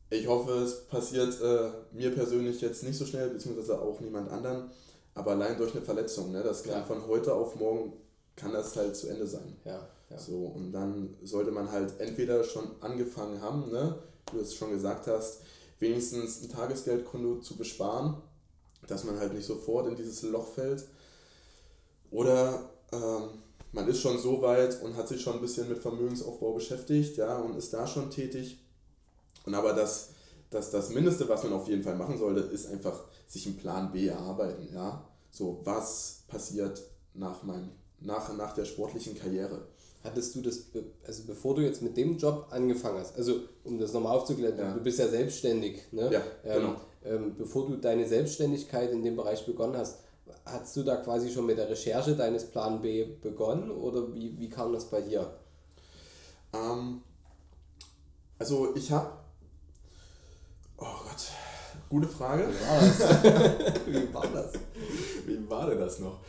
ich 0.10 0.26
hoffe, 0.26 0.54
es 0.60 0.86
passiert 0.88 1.38
äh, 1.42 1.70
mir 1.92 2.16
persönlich 2.16 2.62
jetzt 2.62 2.84
nicht 2.84 2.98
so 2.98 3.06
schnell, 3.06 3.30
beziehungsweise 3.30 3.82
auch 3.82 4.00
niemand 4.00 4.32
anderen, 4.32 4.72
aber 5.16 5.32
allein 5.32 5.58
durch 5.58 5.74
eine 5.74 5.82
Verletzung. 5.82 6.32
Ne? 6.32 6.44
Das 6.44 6.64
kann 6.64 6.80
ja. 6.80 6.84
von 6.84 7.06
heute 7.08 7.34
auf 7.34 7.56
morgen 7.56 7.92
kann 8.36 8.54
das 8.54 8.76
halt 8.76 8.96
zu 8.96 9.08
Ende 9.08 9.28
sein. 9.28 9.58
Ja, 9.66 9.88
ja. 10.10 10.18
So, 10.18 10.46
und 10.48 10.72
dann 10.72 11.16
sollte 11.24 11.52
man 11.52 11.72
halt 11.72 12.00
entweder 12.00 12.44
schon 12.44 12.64
angefangen 12.82 13.42
haben, 13.42 13.72
ne? 13.72 14.00
du 14.32 14.40
es 14.40 14.56
schon 14.56 14.72
gesagt 14.72 15.08
hast, 15.08 15.42
wenigstens 15.80 16.42
ein 16.42 16.50
Tagesgeldkonto 16.50 17.40
zu 17.42 17.58
besparen, 17.58 18.16
dass 18.88 19.04
man 19.04 19.20
halt 19.20 19.34
nicht 19.34 19.46
sofort 19.46 19.88
in 19.88 19.96
dieses 19.96 20.22
Loch 20.24 20.48
fällt. 20.54 20.88
Oder 22.12 22.70
ähm, 22.92 23.30
man 23.72 23.88
ist 23.88 24.00
schon 24.00 24.18
so 24.18 24.42
weit 24.42 24.82
und 24.82 24.96
hat 24.96 25.08
sich 25.08 25.22
schon 25.22 25.36
ein 25.36 25.42
bisschen 25.42 25.70
mit 25.70 25.80
Vermögensaufbau 25.80 26.54
beschäftigt, 26.54 27.18
ja, 27.18 27.40
und 27.40 27.56
ist 27.58 27.74
da 27.74 27.88
schon 27.88 28.10
tätig 28.10 28.62
und 29.46 29.56
aber 29.56 29.74
das, 29.74 30.10
das, 30.50 30.72
das 30.72 30.90
Mindeste, 30.90 31.28
was 31.28 31.44
man 31.44 31.54
auf 31.54 31.68
jeden 31.68 31.84
Fall 31.84 31.96
machen 31.96 32.18
sollte, 32.18 32.42
ist 32.42 32.68
einfach 32.68 33.04
sich 33.28 33.46
einen 33.48 33.58
Plan 33.58 33.92
B 33.92 34.08
erarbeiten. 34.08 34.70
Ja? 34.74 35.08
So, 35.32 35.62
was 35.64 36.24
passiert 36.28 36.82
nach, 37.14 37.44
meinem, 37.44 37.72
nach, 38.02 38.36
nach 38.36 38.54
der 38.54 38.66
sportlichen 38.66 39.18
Karriere? 39.18 39.68
Hattest 40.04 40.36
du 40.36 40.42
das, 40.42 40.66
also 41.06 41.24
bevor 41.28 41.56
du 41.56 41.62
jetzt 41.62 41.82
mit 41.82 41.96
dem 41.96 42.18
Job 42.18 42.48
angefangen 42.50 43.00
hast, 43.00 43.16
also 43.16 43.42
um 43.64 43.78
das 43.78 43.94
nochmal 43.94 44.18
aufzuklären, 44.18 44.58
ja. 44.58 44.74
du 44.74 44.80
bist 44.82 44.98
ja 44.98 45.08
selbstständig, 45.08 45.92
ne? 45.92 46.12
Ja, 46.12 46.22
ähm, 46.44 46.62
genau. 46.62 46.76
Ähm, 47.04 47.36
bevor 47.38 47.68
du 47.68 47.76
deine 47.78 48.08
Selbstständigkeit 48.08 48.92
in 48.92 49.04
dem 49.04 49.16
Bereich 49.16 49.46
begonnen 49.46 49.78
hast, 49.78 50.00
hast 50.46 50.76
du 50.76 50.84
da 50.84 50.98
quasi 50.98 51.32
schon 51.32 51.46
mit 51.46 51.58
der 51.58 51.70
Recherche 51.70 52.16
deines 52.16 52.46
Plan 52.46 52.82
B 52.82 53.06
begonnen 53.22 53.70
oder 53.70 54.14
wie, 54.14 54.38
wie 54.40 54.50
kam 54.50 54.74
das 54.74 54.86
bei 54.86 55.02
dir? 55.02 55.32
Ähm, 56.54 57.02
also 58.40 58.76
ich 58.76 58.92
habe 58.92 59.22
Oh 60.82 61.04
Gott, 61.04 61.28
gute 61.90 62.08
Frage. 62.08 62.48
Wie 62.50 62.68
war 62.68 62.80
das? 62.82 63.24
Wie 63.86 64.14
war 64.14 64.28
das? 64.28 64.54
Wie 65.28 65.50
war 65.50 65.70
denn 65.70 65.80
das 65.80 66.00
noch? 66.00 66.20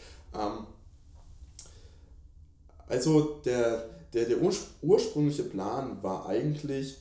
Also 2.93 3.41
der, 3.45 3.89
der, 4.13 4.27
der 4.27 4.39
ursprüngliche 4.83 5.45
Plan 5.45 6.03
war 6.03 6.27
eigentlich, 6.27 6.99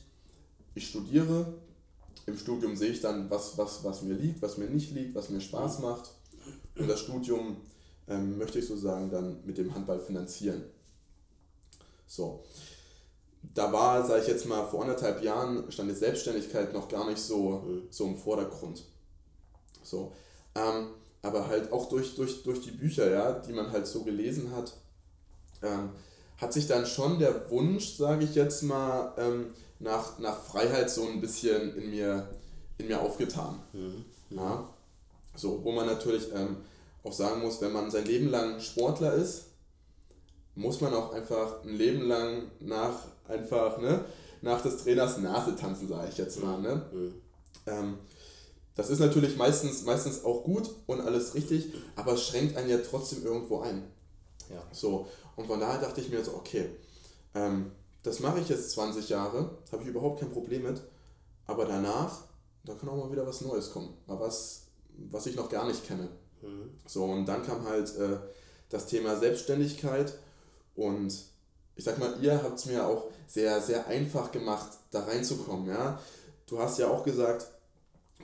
ich 0.74 0.88
studiere, 0.88 1.54
im 2.26 2.36
Studium 2.36 2.76
sehe 2.76 2.90
ich 2.90 3.00
dann, 3.00 3.28
was, 3.30 3.58
was, 3.58 3.84
was 3.84 4.02
mir 4.02 4.14
liegt, 4.14 4.40
was 4.42 4.58
mir 4.58 4.66
nicht 4.66 4.92
liegt, 4.92 5.14
was 5.14 5.28
mir 5.28 5.40
Spaß 5.40 5.80
macht. 5.80 6.10
Und 6.76 6.88
das 6.88 7.00
Studium 7.00 7.56
ähm, 8.08 8.38
möchte 8.38 8.58
ich 8.58 8.66
sozusagen 8.66 9.10
dann 9.10 9.44
mit 9.44 9.58
dem 9.58 9.74
Handball 9.74 10.00
finanzieren. 10.00 10.64
So 12.06 12.42
da 13.54 13.72
war, 13.72 14.06
sage 14.06 14.22
ich 14.22 14.28
jetzt 14.28 14.46
mal, 14.46 14.66
vor 14.66 14.82
anderthalb 14.82 15.22
Jahren 15.22 15.70
stand 15.70 15.90
die 15.90 15.94
Selbstständigkeit 15.94 16.72
noch 16.72 16.88
gar 16.88 17.08
nicht 17.08 17.18
so, 17.18 17.50
mhm. 17.50 17.82
so 17.90 18.06
im 18.06 18.16
Vordergrund. 18.16 18.84
So. 19.82 20.12
Ähm, 20.54 20.88
aber 21.22 21.48
halt 21.48 21.72
auch 21.72 21.88
durch, 21.88 22.14
durch, 22.14 22.42
durch 22.42 22.60
die 22.60 22.70
Bücher, 22.70 23.10
ja, 23.10 23.32
die 23.32 23.52
man 23.52 23.70
halt 23.70 23.86
so 23.86 24.02
gelesen 24.02 24.54
hat, 24.54 24.76
ähm, 25.62 25.90
hat 26.38 26.52
sich 26.52 26.66
dann 26.66 26.86
schon 26.86 27.18
der 27.18 27.50
Wunsch, 27.50 27.96
sage 27.96 28.24
ich 28.24 28.34
jetzt 28.34 28.62
mal, 28.62 29.14
ähm, 29.16 29.46
nach, 29.78 30.18
nach 30.18 30.42
Freiheit 30.42 30.90
so 30.90 31.06
ein 31.06 31.20
bisschen 31.20 31.76
in 31.76 31.90
mir, 31.90 32.28
in 32.78 32.88
mir 32.88 33.00
aufgetan. 33.00 33.60
Mhm. 33.72 34.04
Ja. 34.30 34.68
So, 35.34 35.62
wo 35.64 35.72
man 35.72 35.86
natürlich 35.86 36.32
ähm, 36.34 36.58
auch 37.04 37.12
sagen 37.12 37.40
muss, 37.40 37.60
wenn 37.60 37.72
man 37.72 37.90
sein 37.90 38.04
Leben 38.04 38.28
lang 38.28 38.60
Sportler 38.60 39.14
ist, 39.14 39.46
muss 40.54 40.80
man 40.80 40.92
auch 40.92 41.12
einfach 41.12 41.62
ein 41.64 41.74
Leben 41.74 42.02
lang 42.02 42.50
nach 42.60 43.06
einfach 43.26 43.78
ne, 43.78 44.04
nach 44.42 44.60
des 44.60 44.82
Trainers 44.82 45.18
Nase 45.18 45.56
tanzen, 45.56 45.88
sage 45.88 46.08
ich 46.10 46.18
jetzt 46.18 46.42
mal. 46.42 46.60
Ne? 46.60 46.82
Mhm. 46.92 47.14
Ähm, 47.66 47.98
das 48.74 48.90
ist 48.90 49.00
natürlich 49.00 49.36
meistens, 49.36 49.84
meistens 49.84 50.24
auch 50.24 50.44
gut 50.44 50.70
und 50.86 51.00
alles 51.00 51.34
richtig, 51.34 51.72
aber 51.94 52.14
es 52.14 52.26
schränkt 52.26 52.56
einen 52.56 52.70
ja 52.70 52.78
trotzdem 52.78 53.24
irgendwo 53.24 53.60
ein. 53.60 53.84
Ja. 54.52 54.62
So, 54.72 55.06
und 55.36 55.46
von 55.46 55.60
daher 55.60 55.80
dachte 55.80 56.00
ich 56.00 56.10
mir 56.10 56.22
so, 56.24 56.34
okay, 56.34 56.70
ähm, 57.34 57.72
das 58.02 58.20
mache 58.20 58.40
ich 58.40 58.48
jetzt 58.48 58.70
20 58.72 59.08
Jahre, 59.08 59.58
habe 59.70 59.82
ich 59.82 59.88
überhaupt 59.88 60.20
kein 60.20 60.30
Problem 60.30 60.62
mit, 60.64 60.82
aber 61.46 61.64
danach, 61.64 62.24
da 62.64 62.74
kann 62.74 62.88
auch 62.88 62.96
mal 62.96 63.12
wieder 63.12 63.26
was 63.26 63.40
Neues 63.40 63.72
kommen, 63.72 63.94
mal 64.06 64.18
was, 64.20 64.66
was 65.10 65.26
ich 65.26 65.36
noch 65.36 65.48
gar 65.48 65.66
nicht 65.66 65.86
kenne. 65.86 66.08
Mhm. 66.42 66.70
So, 66.86 67.04
und 67.04 67.26
dann 67.26 67.44
kam 67.44 67.66
halt 67.66 67.96
äh, 67.96 68.18
das 68.68 68.86
Thema 68.86 69.16
Selbstständigkeit 69.16 70.18
und 70.74 71.32
ich 71.74 71.84
sag 71.84 71.98
mal, 71.98 72.14
ihr 72.20 72.42
habt 72.42 72.58
es 72.58 72.66
mir 72.66 72.86
auch 72.86 73.06
sehr, 73.26 73.60
sehr 73.60 73.86
einfach 73.86 74.30
gemacht, 74.30 74.68
da 74.90 75.04
reinzukommen. 75.04 75.68
Ja? 75.68 75.98
Du 76.46 76.58
hast 76.58 76.78
ja 76.78 76.88
auch 76.88 77.04
gesagt, 77.04 77.46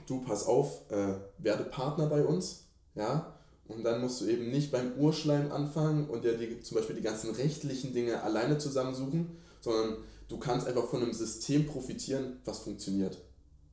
du 0.05 0.21
pass 0.21 0.45
auf, 0.45 0.89
äh, 0.91 1.15
werde 1.39 1.63
Partner 1.63 2.07
bei 2.07 2.23
uns. 2.23 2.65
Ja? 2.95 3.38
Und 3.69 3.83
dann 3.83 4.01
musst 4.01 4.19
du 4.19 4.25
eben 4.25 4.49
nicht 4.49 4.71
beim 4.71 4.93
Urschleim 4.97 5.51
anfangen 5.51 6.09
und 6.09 6.25
ja 6.25 6.33
die, 6.33 6.59
zum 6.61 6.75
Beispiel 6.75 6.95
die 6.95 7.03
ganzen 7.03 7.29
rechtlichen 7.29 7.93
Dinge 7.93 8.21
alleine 8.23 8.57
zusammensuchen, 8.57 9.37
sondern 9.61 9.97
du 10.27 10.37
kannst 10.37 10.67
einfach 10.67 10.85
von 10.85 11.03
einem 11.03 11.13
System 11.13 11.67
profitieren, 11.67 12.39
was 12.45 12.59
funktioniert. 12.59 13.19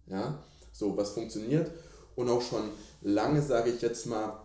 Ja? 0.06 0.42
So, 0.70 0.96
was 0.98 1.10
funktioniert 1.10 1.70
und 2.14 2.28
auch 2.28 2.42
schon 2.42 2.68
lange, 3.00 3.40
sage 3.40 3.70
ich 3.70 3.80
jetzt 3.80 4.06
mal, 4.06 4.38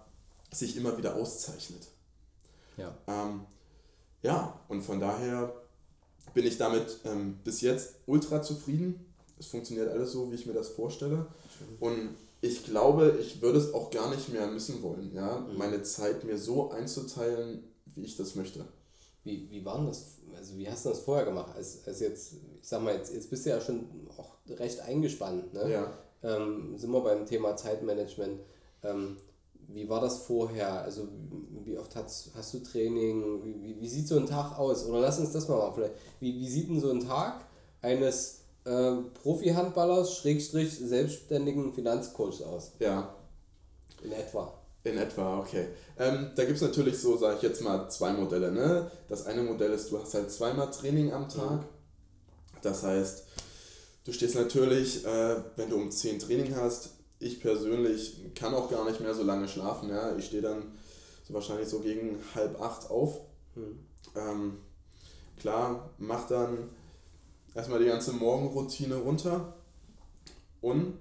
sich 0.54 0.78
immer 0.78 0.98
wieder 0.98 1.16
auszeichnet. 1.16 1.88
Ja. 2.78 2.96
Ähm, 3.08 3.42
ja, 4.22 4.58
und 4.70 4.84
von 4.84 5.02
daher 5.02 5.54
bin 6.34 6.46
ich 6.46 6.58
damit 6.58 7.00
ähm, 7.04 7.40
bis 7.44 7.60
jetzt 7.60 7.96
ultra 8.06 8.42
zufrieden. 8.42 9.06
Es 9.38 9.48
funktioniert 9.48 9.90
alles 9.90 10.14
so, 10.14 10.32
wie 10.32 10.36
ich 10.36 10.46
mir 10.46 10.54
das 10.54 10.70
vorstelle. 10.70 11.28
Schön. 11.58 11.78
Und 11.80 12.16
ich 12.42 12.66
glaube, 12.66 13.20
ich 13.22 13.42
würde 13.42 13.60
es 13.60 13.74
auch 13.74 13.92
gar 13.92 14.10
nicht 14.10 14.30
mehr 14.30 14.48
missen 14.48 14.82
wollen, 14.82 15.14
ja, 15.14 15.40
mhm. 15.40 15.58
meine 15.58 15.84
Zeit 15.84 16.24
mir 16.24 16.38
so 16.38 16.72
einzuteilen, 16.72 17.64
wie 17.86 18.04
ich 18.04 18.18
das 18.18 18.36
möchte. 18.36 18.66
Wie, 19.24 19.50
wie 19.52 19.64
war 19.64 19.86
das? 19.86 20.18
Also 20.36 20.58
wie 20.58 20.68
hast 20.68 20.86
du 20.86 20.90
das 20.90 21.02
vorher 21.02 21.26
gemacht? 21.26 21.56
Als, 21.56 21.86
als 21.86 22.00
jetzt, 22.00 22.34
ich 22.62 22.68
sag 22.68 22.82
mal, 22.82 22.96
jetzt, 22.96 23.14
jetzt 23.14 23.30
bist 23.30 23.46
du 23.46 23.52
ja 23.52 23.62
schon 23.62 23.86
auch 24.18 24.36
recht 24.50 24.80
eingespannt, 24.80 25.54
ne? 25.54 25.72
Ja. 25.72 25.94
Ähm, 26.24 26.78
sind 26.78 26.92
wir 26.92 27.02
beim 27.02 27.26
Thema 27.26 27.56
Zeitmanagement. 27.56 28.40
Ähm, 28.84 29.18
wie 29.68 29.88
war 29.88 30.02
das 30.02 30.24
vorher? 30.24 30.82
Also 30.82 31.08
wie 31.64 31.78
oft 31.78 31.96
hast, 31.96 32.32
hast 32.36 32.54
du 32.54 32.60
Training? 32.60 33.44
Wie, 33.44 33.62
wie, 33.62 33.82
wie 33.82 33.88
sieht 33.88 34.08
so 34.08 34.18
ein 34.18 34.26
Tag 34.26 34.58
aus? 34.58 34.86
Oder 34.88 35.02
lass 35.02 35.20
uns 35.20 35.32
das 35.32 35.48
mal 35.48 35.58
machen. 35.58 35.74
Vielleicht. 35.76 35.96
Wie, 36.20 36.40
wie 36.40 36.50
sieht 36.50 36.70
denn 36.70 36.80
so 36.80 36.90
ein 36.90 37.00
Tag 37.00 37.46
eines 37.82 38.41
äh, 38.66 38.96
Profi-Handballers, 39.22 40.18
Schrägstrich, 40.18 40.78
selbstständigen 40.78 41.74
Finanzcoach 41.74 42.44
aus? 42.44 42.72
Ja. 42.80 43.16
In 44.04 44.12
etwa. 44.12 44.54
In 44.84 44.98
etwa, 44.98 45.40
okay. 45.40 45.68
Ähm, 46.00 46.32
da 46.36 46.44
gibt 46.44 46.56
es 46.56 46.64
natürlich 46.64 46.98
so, 46.98 47.16
sage 47.16 47.36
ich 47.38 47.42
jetzt 47.44 47.62
mal, 47.62 47.88
zwei 47.90 48.14
Modelle. 48.14 48.52
Ne? 48.52 48.90
Das 49.08 49.28
eine 49.28 49.44
Modell 49.44 49.72
ist, 49.72 49.92
du 49.92 50.00
hast 50.00 50.14
halt 50.16 50.32
zweimal 50.32 50.72
Training 50.72 51.14
am 51.14 51.30
Tag. 51.30 51.62
Mhm. 51.62 51.66
Das 52.64 52.84
heißt, 52.84 53.24
du 54.06 54.12
stehst 54.12 54.36
natürlich, 54.36 55.06
äh, 55.06 55.36
wenn 55.56 55.70
du 55.70 55.76
um 55.76 55.92
10 55.92 56.20
Training 56.20 56.56
hast, 56.56 56.92
ich 57.20 57.40
persönlich 57.40 58.34
kann 58.34 58.56
auch 58.56 58.72
gar 58.72 58.86
nicht 58.86 59.00
mehr 59.00 59.14
so 59.14 59.22
lange 59.22 59.48
schlafen. 59.48 59.90
Ja? 59.90 60.16
Ich 60.16 60.26
stehe 60.26 60.42
dann 60.42 60.64
so 61.28 61.34
wahrscheinlich 61.36 61.68
so 61.68 61.80
gegen 61.80 62.18
halb 62.34 62.60
acht 62.60 62.90
auf. 62.90 63.22
Hm. 63.54 63.80
Ähm, 64.16 64.58
klar, 65.40 65.92
mach 66.00 66.28
dann 66.28 66.70
erstmal 67.54 67.80
die 67.80 67.86
ganze 67.86 68.14
Morgenroutine 68.14 68.96
runter. 68.96 69.54
Und 70.62 70.98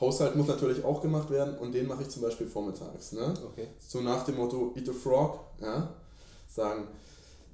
Haushalt 0.00 0.34
muss 0.34 0.48
natürlich 0.48 0.84
auch 0.84 1.00
gemacht 1.00 1.30
werden 1.30 1.56
und 1.58 1.72
den 1.72 1.86
mache 1.86 2.02
ich 2.02 2.08
zum 2.08 2.22
Beispiel 2.22 2.46
vormittags. 2.46 3.12
Ne? 3.12 3.34
Okay. 3.46 3.68
So 3.78 4.00
nach 4.00 4.24
dem 4.24 4.36
Motto 4.36 4.72
Eat 4.76 4.88
a 4.88 4.92
Frog. 4.92 5.40
Ja? 5.60 5.94
Sagen, 6.48 6.88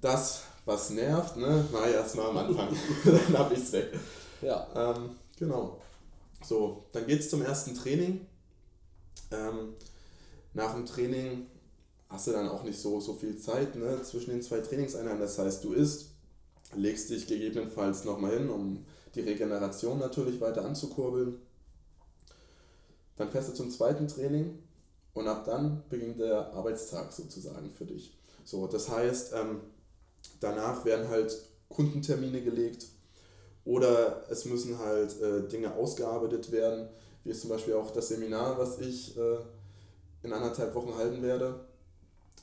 das, 0.01 0.43
was 0.65 0.91
nervt, 0.91 1.37
ne, 1.37 1.65
mache 1.73 1.91
ich 1.91 1.95
erstmal 1.95 2.31
am 2.31 2.39
Anfang. 2.39 2.69
dann 3.05 3.39
habe 3.39 3.55
ich 3.55 3.61
es 3.61 3.73
weg. 3.73 3.93
Ja. 4.41 4.67
Ähm, 4.75 5.11
genau. 5.39 5.79
So, 6.43 6.85
dann 6.93 7.07
geht 7.07 7.21
es 7.21 7.29
zum 7.29 7.43
ersten 7.43 7.75
Training. 7.75 8.27
Ähm, 9.31 9.75
nach 10.55 10.75
dem 10.75 10.87
Training 10.87 11.47
hast 12.09 12.27
du 12.27 12.33
dann 12.33 12.49
auch 12.49 12.65
nicht 12.65 12.79
so, 12.79 13.01
so 13.01 13.15
viel 13.15 13.39
Zeit 13.39 13.77
ne, 13.77 14.03
zwischen 14.03 14.31
den 14.31 14.43
zwei 14.43 14.61
Trainingseinheiten. 14.61 15.21
Das 15.21 15.39
heißt, 15.39 15.63
du 15.63 15.73
isst, 15.73 16.10
legst 16.75 17.11
dich 17.11 17.27
gegebenenfalls 17.27 18.05
nochmal 18.05 18.33
hin, 18.39 18.51
um 18.51 18.85
die 19.15 19.21
Regeneration 19.21 19.99
natürlich 19.99 20.41
weiter 20.41 20.65
anzukurbeln. 20.65 21.39
Dann 23.17 23.31
fährst 23.31 23.51
du 23.51 23.55
zum 23.55 23.71
zweiten 23.71 24.09
Training 24.09 24.59
und 25.15 25.27
ab 25.27 25.45
dann 25.45 25.83
beginnt 25.89 26.21
der 26.21 26.53
Arbeitstag 26.53 27.13
sozusagen 27.13 27.71
für 27.73 27.85
dich. 27.85 28.17
So, 28.45 28.67
das 28.67 28.89
heißt, 28.89 29.33
ähm, 29.35 29.61
danach 30.41 30.85
werden 30.85 31.09
halt 31.09 31.37
Kundentermine 31.69 32.43
gelegt, 32.43 32.87
oder 33.65 34.25
es 34.31 34.45
müssen 34.47 34.79
halt 34.79 35.21
äh, 35.21 35.47
Dinge 35.47 35.75
ausgearbeitet 35.75 36.51
werden, 36.51 36.89
wie 37.25 37.33
zum 37.33 37.51
Beispiel 37.51 37.75
auch 37.75 37.91
das 37.91 38.09
Seminar, 38.09 38.59
was 38.59 38.79
ich 38.79 39.17
äh, 39.17 39.37
in 40.23 40.33
anderthalb 40.33 40.75
Wochen 40.75 40.95
halten 40.97 41.23
werde. 41.23 41.61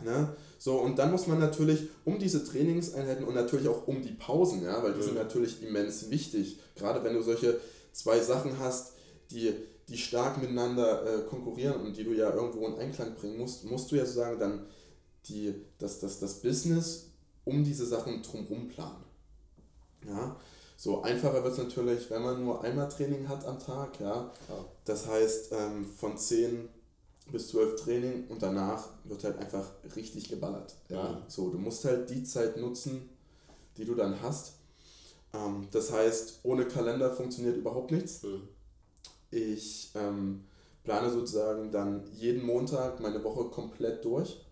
Ne? 0.03 0.35
So, 0.59 0.77
und 0.79 0.99
dann 0.99 1.11
muss 1.11 1.27
man 1.27 1.39
natürlich 1.39 1.87
um 2.05 2.19
diese 2.19 2.43
Trainingseinheiten 2.43 3.25
und 3.25 3.35
natürlich 3.35 3.67
auch 3.67 3.87
um 3.87 4.01
die 4.01 4.11
Pausen, 4.11 4.63
ja, 4.63 4.81
weil 4.83 4.93
die 4.93 4.99
mhm. 4.99 5.05
sind 5.05 5.15
natürlich 5.15 5.63
immens 5.63 6.09
wichtig. 6.09 6.59
Gerade 6.75 7.03
wenn 7.03 7.13
du 7.13 7.21
solche 7.21 7.59
zwei 7.91 8.19
Sachen 8.19 8.59
hast, 8.59 8.93
die, 9.31 9.53
die 9.87 9.97
stark 9.97 10.41
miteinander 10.41 11.03
äh, 11.03 11.21
konkurrieren 11.23 11.81
und 11.81 11.97
die 11.97 12.03
du 12.03 12.13
ja 12.13 12.33
irgendwo 12.33 12.67
in 12.67 12.75
Einklang 12.75 13.15
bringen 13.15 13.37
musst, 13.37 13.65
musst 13.65 13.91
du 13.91 13.95
ja 13.95 14.05
sozusagen 14.05 14.39
dann 14.39 14.65
die, 15.25 15.53
das, 15.77 15.99
das, 15.99 16.19
das 16.19 16.41
Business 16.41 17.11
um 17.43 17.63
diese 17.63 17.85
Sachen 17.85 18.21
drumherum 18.23 18.67
planen. 18.67 19.03
Ja, 20.05 20.37
so 20.77 21.01
einfacher 21.01 21.43
wird 21.43 21.53
es 21.53 21.59
natürlich, 21.59 22.09
wenn 22.11 22.21
man 22.21 22.43
nur 22.43 22.63
einmal 22.63 22.87
Training 22.87 23.27
hat 23.27 23.45
am 23.45 23.57
Tag. 23.57 23.99
Ja. 23.99 24.31
Das 24.85 25.07
heißt, 25.07 25.51
ähm, 25.51 25.85
von 25.85 26.17
10 26.17 26.69
bis 27.31 27.49
12 27.49 27.81
Training 27.81 28.27
und 28.27 28.41
danach 28.41 28.89
wird 29.03 29.23
halt 29.23 29.37
einfach 29.37 29.71
richtig 29.95 30.29
geballert. 30.29 30.75
Ja. 30.89 31.11
Mhm. 31.11 31.17
So, 31.27 31.49
du 31.49 31.57
musst 31.57 31.85
halt 31.85 32.09
die 32.09 32.23
Zeit 32.23 32.57
nutzen, 32.57 33.09
die 33.77 33.85
du 33.85 33.95
dann 33.95 34.21
hast. 34.21 34.53
Ähm, 35.33 35.67
das 35.71 35.91
heißt, 35.91 36.39
ohne 36.43 36.65
Kalender 36.65 37.11
funktioniert 37.13 37.57
überhaupt 37.57 37.91
nichts. 37.91 38.23
Mhm. 38.23 38.47
Ich 39.29 39.91
ähm, 39.95 40.45
plane 40.83 41.11
sozusagen 41.11 41.71
dann 41.71 42.05
jeden 42.13 42.45
Montag 42.45 42.99
meine 42.99 43.23
Woche 43.23 43.45
komplett 43.45 44.05
durch. 44.05 44.45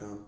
Ähm, 0.00 0.18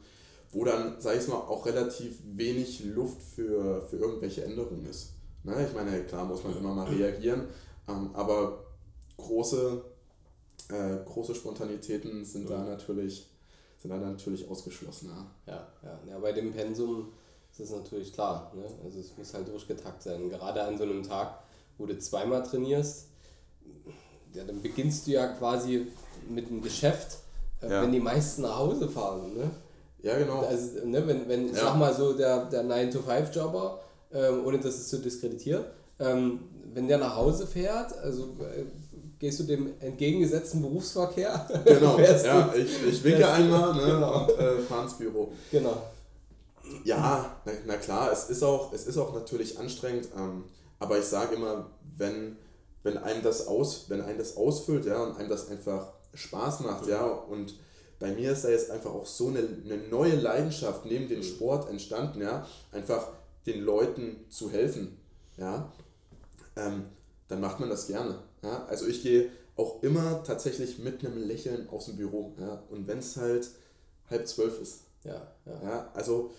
wo 0.52 0.64
dann, 0.64 1.00
sag 1.00 1.16
ich 1.16 1.26
mal, 1.28 1.36
auch 1.36 1.64
relativ 1.64 2.18
wenig 2.24 2.84
Luft 2.84 3.22
für, 3.22 3.82
für 3.88 3.96
irgendwelche 3.96 4.44
Änderungen 4.44 4.84
ist. 4.86 5.14
Ne? 5.44 5.66
Ich 5.66 5.74
meine, 5.74 6.04
klar 6.04 6.26
muss 6.26 6.44
man 6.44 6.56
immer 6.56 6.74
mal 6.74 6.86
reagieren, 6.86 7.46
ähm, 7.88 8.10
aber 8.12 8.66
große, 9.16 9.82
äh, 10.72 10.98
große 11.04 11.34
Spontanitäten 11.34 12.24
sind 12.24 12.48
da 12.50 12.64
natürlich 12.64 13.28
sind 13.82 13.90
da 13.90 13.96
natürlich 13.98 14.48
ausgeschlossen. 14.48 15.10
Ja. 15.10 15.52
Ja, 15.52 15.66
ja. 15.82 16.12
ja, 16.12 16.18
bei 16.20 16.32
dem 16.32 16.52
Pensum 16.52 17.12
ist 17.50 17.60
das 17.60 17.70
natürlich 17.70 18.12
klar. 18.12 18.52
Ne? 18.54 18.62
Also 18.84 19.00
es 19.00 19.16
muss 19.18 19.34
halt 19.34 19.48
durchgetakt 19.48 20.02
sein. 20.02 20.30
Gerade 20.30 20.62
an 20.62 20.78
so 20.78 20.84
einem 20.84 21.02
Tag, 21.02 21.40
wo 21.78 21.86
du 21.86 21.98
zweimal 21.98 22.44
trainierst, 22.44 23.08
ja, 24.32 24.44
dann 24.44 24.62
beginnst 24.62 25.06
du 25.06 25.10
ja 25.10 25.26
quasi 25.26 25.88
mit 26.28 26.48
dem 26.48 26.62
Geschäft, 26.62 27.18
äh, 27.60 27.70
ja. 27.70 27.82
wenn 27.82 27.92
die 27.92 28.00
meisten 28.00 28.42
nach 28.42 28.56
Hause 28.56 28.88
fahren. 28.88 29.34
Ne? 29.34 29.50
Ja, 30.00 30.16
genau. 30.16 30.40
Also, 30.40 30.86
ne, 30.86 31.06
wenn, 31.06 31.28
wenn 31.28 31.46
ich 31.46 31.56
ja. 31.56 31.64
sag 31.64 31.76
mal 31.76 31.92
so, 31.92 32.12
der, 32.12 32.46
der 32.46 32.64
9-to-5-Jobber, 32.64 33.80
ähm, 34.12 34.46
ohne 34.46 34.58
dass 34.58 34.76
es 34.76 34.88
zu 34.88 34.98
diskreditieren, 34.98 35.64
ähm, 35.98 36.40
wenn 36.72 36.88
der 36.88 36.98
nach 36.98 37.16
Hause 37.16 37.46
fährt, 37.46 37.98
also 37.98 38.36
äh, 38.40 38.64
gehst 39.22 39.38
du 39.38 39.44
dem 39.44 39.72
entgegengesetzten 39.78 40.60
Berufsverkehr. 40.62 41.48
Genau, 41.64 41.96
ja, 42.24 42.52
ich, 42.56 42.84
ich 42.84 43.04
winke 43.04 43.30
einmal 43.30 43.72
ne, 43.72 43.92
genau. 43.92 44.24
und 44.24 44.30
äh, 44.36 44.58
fahr 44.62 44.82
ins 44.82 44.94
Büro. 44.94 45.32
Genau. 45.52 45.80
Ja, 46.82 47.36
na, 47.44 47.52
na, 47.64 47.76
klar, 47.76 48.10
es 48.10 48.28
ist 48.30 48.42
auch, 48.42 48.72
es 48.72 48.84
ist 48.84 48.98
auch 48.98 49.14
natürlich 49.14 49.60
anstrengend, 49.60 50.08
ähm, 50.18 50.42
aber 50.80 50.98
ich 50.98 51.04
sage 51.04 51.36
immer, 51.36 51.70
wenn, 51.96 52.36
wenn 52.82 52.98
einem 52.98 53.22
das 53.22 53.46
aus, 53.46 53.84
wenn 53.88 54.00
einem 54.00 54.18
das 54.18 54.36
ausfüllt, 54.36 54.86
ja, 54.86 55.00
und 55.00 55.16
einem 55.16 55.28
das 55.28 55.48
einfach 55.48 55.92
Spaß 56.14 56.60
macht, 56.60 56.88
ja, 56.88 57.06
und 57.06 57.54
bei 58.00 58.10
mir 58.10 58.32
ist 58.32 58.42
da 58.42 58.48
jetzt 58.48 58.72
einfach 58.72 58.90
auch 58.90 59.06
so 59.06 59.28
eine, 59.28 59.38
eine 59.38 59.86
neue 59.88 60.16
Leidenschaft 60.16 60.84
neben 60.84 61.06
dem 61.06 61.20
mhm. 61.20 61.22
Sport 61.22 61.70
entstanden, 61.70 62.22
ja, 62.22 62.44
einfach 62.72 63.06
den 63.46 63.60
Leuten 63.60 64.24
zu 64.30 64.50
helfen, 64.50 64.98
ja, 65.36 65.70
ähm, 66.56 66.86
dann 67.28 67.40
macht 67.40 67.60
man 67.60 67.70
das 67.70 67.86
gerne. 67.86 68.18
Ja? 68.42 68.66
Also 68.66 68.86
ich 68.86 69.02
gehe 69.02 69.30
auch 69.56 69.82
immer 69.82 70.22
tatsächlich 70.24 70.78
mit 70.78 71.04
einem 71.04 71.18
Lächeln 71.26 71.68
aus 71.68 71.86
dem 71.86 71.96
Büro, 71.96 72.34
ja, 72.40 72.62
und 72.70 72.86
wenn 72.86 72.98
es 72.98 73.16
halt 73.16 73.48
halb 74.08 74.26
zwölf 74.26 74.60
ist. 74.60 74.80
Ja, 75.04 75.32
ja. 75.46 75.62
ja 75.62 75.90
also 75.94 76.30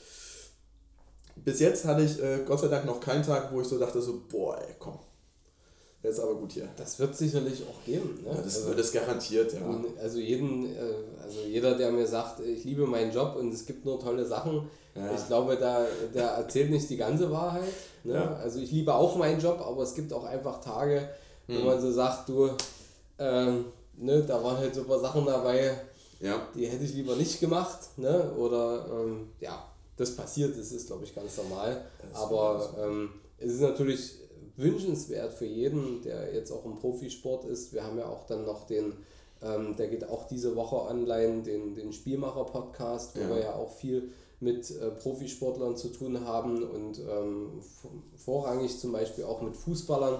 bis 1.35 1.59
jetzt 1.59 1.85
hatte 1.85 2.03
ich 2.03 2.21
äh, 2.21 2.43
Gott 2.45 2.59
sei 2.59 2.67
Dank 2.67 2.85
noch 2.85 2.99
keinen 2.99 3.23
Tag, 3.23 3.51
wo 3.51 3.61
ich 3.61 3.67
so 3.67 3.77
dachte, 3.77 4.01
so, 4.01 4.23
boah, 4.29 4.59
ey, 4.59 4.75
komm, 4.79 4.99
Jetzt 6.03 6.19
aber 6.19 6.35
gut 6.35 6.51
hier. 6.51 6.67
Das 6.75 6.99
wird 6.99 7.15
sicherlich 7.15 7.63
auch 7.63 7.85
geben. 7.85 8.19
Ne? 8.21 8.31
Ja, 8.31 8.35
das 8.35 8.57
also, 8.57 8.67
wird 8.67 8.79
es 8.79 8.91
garantiert, 8.91 9.53
ja. 9.53 9.61
Also, 10.01 10.19
jeden, 10.19 10.65
äh, 10.65 10.79
also 11.23 11.39
jeder, 11.47 11.75
der 11.77 11.93
mir 11.93 12.05
sagt, 12.05 12.41
ich 12.41 12.65
liebe 12.65 12.85
meinen 12.85 13.13
Job 13.13 13.37
und 13.37 13.53
es 13.53 13.65
gibt 13.65 13.85
nur 13.85 13.97
tolle 14.01 14.25
Sachen, 14.25 14.67
ja. 14.95 15.15
ich 15.15 15.25
glaube, 15.27 15.55
da, 15.55 15.85
der 16.13 16.27
erzählt 16.31 16.71
nicht 16.71 16.89
die 16.89 16.97
ganze 16.97 17.31
Wahrheit. 17.31 17.63
Ne? 18.03 18.15
Ja. 18.15 18.35
Also 18.35 18.59
ich 18.59 18.69
liebe 18.73 18.93
auch 18.93 19.15
meinen 19.15 19.39
Job, 19.39 19.63
aber 19.65 19.81
es 19.83 19.95
gibt 19.95 20.11
auch 20.11 20.25
einfach 20.25 20.59
Tage, 20.59 21.07
hm. 21.47 21.62
wo 21.62 21.65
man 21.65 21.82
so 21.82 21.91
sagt, 21.91 22.29
du, 22.29 22.49
ähm, 23.19 23.65
ne, 23.97 24.23
da 24.23 24.43
waren 24.43 24.58
halt 24.58 24.75
super 24.75 24.99
Sachen 24.99 25.25
dabei, 25.25 25.77
ja. 26.19 26.47
die 26.56 26.65
hätte 26.67 26.84
ich 26.84 26.93
lieber 26.93 27.15
nicht 27.15 27.39
gemacht. 27.39 27.97
Ne? 27.97 28.32
Oder 28.38 28.86
ähm, 28.91 29.29
ja, 29.39 29.65
das 29.97 30.15
passiert, 30.15 30.58
das 30.58 30.71
ist, 30.71 30.88
glaube 30.88 31.03
ich, 31.03 31.13
ganz 31.13 31.38
normal. 31.38 31.86
Aber 32.13 32.73
ähm, 32.79 33.10
es 33.38 33.53
ist 33.53 33.62
natürlich 33.62 34.15
wünschenswert 34.56 35.34
für 35.34 35.45
jeden, 35.45 36.01
der 36.01 36.34
jetzt 36.34 36.51
auch 36.51 36.65
im 36.65 36.75
Profisport 36.75 37.45
ist. 37.45 37.73
Wir 37.73 37.84
haben 37.84 37.97
ja 37.97 38.06
auch 38.06 38.25
dann 38.27 38.45
noch 38.45 38.67
den, 38.67 38.93
ähm, 39.41 39.75
der 39.75 39.88
geht 39.88 40.08
auch 40.08 40.27
diese 40.27 40.56
Woche 40.56 40.75
online, 40.75 41.41
den, 41.41 41.75
den 41.75 41.91
Spielmacher-Podcast, 41.91 43.15
wo 43.15 43.21
ja. 43.21 43.29
wir 43.29 43.39
ja 43.39 43.53
auch 43.56 43.71
viel 43.71 44.12
mit 44.39 44.69
äh, 44.71 44.89
Profisportlern 44.89 45.77
zu 45.77 45.88
tun 45.89 46.25
haben 46.25 46.63
und 46.63 46.99
ähm, 46.99 47.62
vorrangig 48.17 48.77
zum 48.77 48.91
Beispiel 48.91 49.23
auch 49.23 49.41
mit 49.41 49.56
Fußballern 49.56 50.19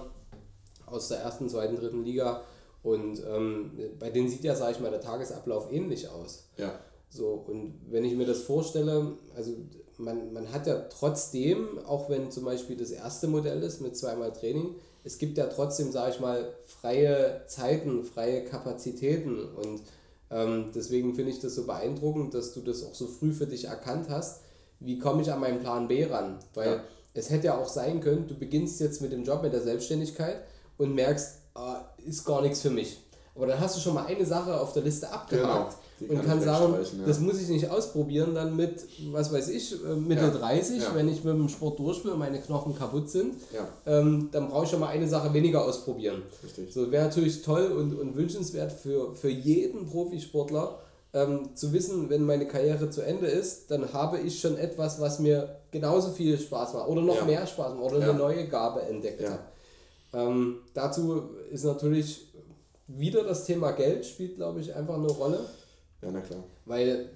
aus 0.94 1.10
der 1.10 1.20
ersten, 1.20 1.50
zweiten, 1.50 1.76
dritten 1.76 2.04
Liga. 2.04 2.44
Und 2.82 3.24
ähm, 3.26 3.72
bei 4.00 4.10
denen 4.10 4.30
sieht 4.30 4.44
ja, 4.44 4.56
sage 4.56 4.74
ich 4.74 4.80
mal, 4.80 4.92
der 4.92 5.02
Tagesablauf 5.02 5.72
ähnlich 5.72 6.10
aus. 6.10 6.50
Ja. 6.58 6.80
So, 7.10 7.46
und 7.48 7.76
wenn 7.90 8.04
ich 8.04 8.16
mir 8.16 8.26
das 8.26 8.42
vorstelle, 8.42 9.14
also 9.36 9.54
man, 9.98 10.34
man 10.34 10.52
hat 10.52 10.68
ja 10.68 10.80
trotzdem, 10.90 11.80
auch 11.86 12.10
wenn 12.10 12.32
zum 12.32 12.44
Beispiel 12.44 12.76
das 12.76 12.92
erste 12.92 13.28
Modell 13.28 13.62
ist 13.64 13.82
mit 13.82 13.96
zweimal 13.96 14.34
Training, 14.34 14.76
es 15.04 15.18
gibt 15.18 15.38
ja 15.38 15.48
trotzdem, 15.48 15.92
sage 15.92 16.14
ich 16.14 16.20
mal, 16.20 16.54
freie 16.66 17.44
Zeiten, 17.48 18.04
freie 18.04 18.44
Kapazitäten 18.44 19.38
und 19.38 19.82
ähm, 20.32 20.72
deswegen 20.74 21.14
finde 21.14 21.32
ich 21.32 21.40
das 21.40 21.56
so 21.56 21.66
beeindruckend, 21.66 22.34
dass 22.34 22.54
du 22.54 22.62
das 22.62 22.84
auch 22.84 22.96
so 22.96 23.08
früh 23.08 23.34
für 23.34 23.46
dich 23.46 23.66
erkannt 23.66 24.10
hast. 24.10 24.42
Wie 24.80 24.98
komme 24.98 25.22
ich 25.22 25.32
an 25.32 25.40
meinen 25.40 25.60
Plan 25.60 25.88
B 25.88 26.06
ran? 26.06 26.40
Weil 26.54 26.70
ja. 26.70 26.84
es 27.14 27.30
hätte 27.30 27.48
ja 27.48 27.62
auch 27.62 27.70
sein 27.70 28.02
können, 28.02 28.28
du 28.28 28.36
beginnst 28.36 28.80
jetzt 28.80 29.02
mit 29.02 29.12
dem 29.12 29.24
Job, 29.24 29.44
mit 29.44 29.54
der 29.54 29.62
Selbstständigkeit 29.62 30.44
und 30.78 30.94
merkst, 30.96 31.40
ah, 31.56 31.82
ist 32.06 32.26
gar 32.26 32.42
nichts 32.42 32.62
für 32.62 32.70
mich. 32.70 33.00
Aber 33.36 33.48
dann 33.48 33.60
hast 33.60 33.76
du 33.76 33.80
schon 33.80 33.96
mal 33.96 34.06
eine 34.06 34.26
Sache 34.26 34.60
auf 34.60 34.74
der 34.74 34.84
Liste 34.84 35.12
abgehakt. 35.12 35.72
Genau 35.72 35.84
und 36.10 36.26
kann, 36.26 36.42
sagen, 36.42 36.74
ja. 36.74 37.06
das 37.06 37.20
muss 37.20 37.40
ich 37.42 37.50
nicht 37.50 37.70
ausprobieren, 37.70 38.36
dann 38.36 38.56
mit, 38.56 38.86
was 39.12 39.32
weiß 39.32 39.50
ich, 39.50 39.74
äh, 39.84 39.96
Mitte 39.96 40.24
ja. 40.24 40.30
30, 40.30 40.82
ja. 40.82 40.96
wenn 40.96 41.08
ich 41.08 41.24
mit 41.24 41.34
dem 41.34 41.50
Sport 41.50 41.80
durch 41.80 42.04
bin 42.04 42.12
und 42.12 42.20
meine 42.20 42.40
Knochen 42.40 42.78
kaputt 42.78 43.10
sind, 43.10 43.36
ähm, 43.86 44.30
dann 44.32 44.50
brauche 44.50 44.66
ich 44.66 44.72
schon 44.72 44.80
mal 44.80 44.88
eine 44.88 45.08
Sache 45.08 45.34
weniger 45.34 45.66
ausprobieren. 45.66 46.24
Richtig. 46.44 46.74
So 46.74 46.92
wäre 46.92 47.06
natürlich 47.06 47.42
toll 47.42 47.72
und, 47.72 47.98
und 47.98 48.16
wünschenswert 48.16 48.72
für, 48.72 49.14
für 49.14 49.30
jeden 49.30 49.86
Profisportler, 49.88 50.80
ähm, 51.14 51.56
zu 51.56 51.74
wissen, 51.74 52.10
wenn 52.10 52.26
meine 52.26 52.48
Karriere 52.48 52.90
zu 52.90 53.02
Ende 53.02 53.28
ist, 53.28 53.70
dann 53.70 53.94
habe 53.94 54.20
ich 54.20 54.40
schon 54.40 54.58
etwas, 54.58 55.00
was 55.00 55.20
mir 55.20 55.58
genauso 55.70 56.10
viel 56.10 56.40
Spaß 56.40 56.74
macht 56.74 56.88
oder 56.88 57.02
noch 57.02 57.26
mehr 57.26 57.46
Spaß 57.46 57.76
macht 57.76 57.84
oder 57.84 58.02
eine 58.02 58.16
neue 58.16 58.48
Gabe 58.48 58.82
entdeckt 58.82 59.30
habe. 59.30 59.40
Ähm, 60.14 60.60
dazu 60.74 61.30
ist 61.52 61.64
natürlich 61.64 62.34
wieder 62.88 63.24
das 63.24 63.46
Thema 63.46 63.72
Geld 63.72 64.06
spielt, 64.06 64.36
glaube 64.36 64.60
ich, 64.60 64.74
einfach 64.76 64.96
eine 64.96 65.08
Rolle. 65.08 65.40
Ja, 66.02 66.12
na 66.12 66.22
klar. 66.22 66.44
Weil 66.66 67.10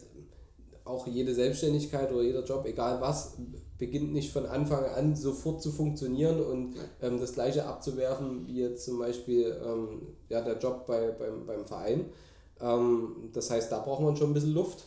auch 0.86 1.06
jede 1.06 1.34
Selbstständigkeit 1.34 2.12
oder 2.12 2.24
jeder 2.24 2.44
Job, 2.44 2.66
egal 2.66 3.02
was, 3.02 3.38
beginnt 3.78 4.14
nicht 4.14 4.32
von 4.32 4.46
Anfang 4.46 4.86
an 4.86 5.16
sofort 5.16 5.62
zu 5.62 5.72
funktionieren 5.72 6.42
und 6.42 6.76
ähm, 7.02 7.20
das 7.20 7.34
gleiche 7.34 7.66
abzuwerfen 7.66 8.48
wie 8.48 8.62
jetzt 8.62 8.86
zum 8.86 8.98
Beispiel 8.98 9.56
ähm, 9.64 10.02
ja, 10.30 10.42
der 10.42 10.58
Job 10.58 10.86
bei, 10.88 11.12
beim, 11.12 11.46
beim 11.46 11.66
Verein. 11.66 12.06
Ähm, 12.60 13.30
das 13.34 13.52
heißt, 13.52 13.72
da 13.72 13.80
braucht 13.80 14.02
man 14.02 14.16
schon 14.16 14.32
ein 14.32 14.34
bisschen 14.34 14.54
Luft. 14.54 14.86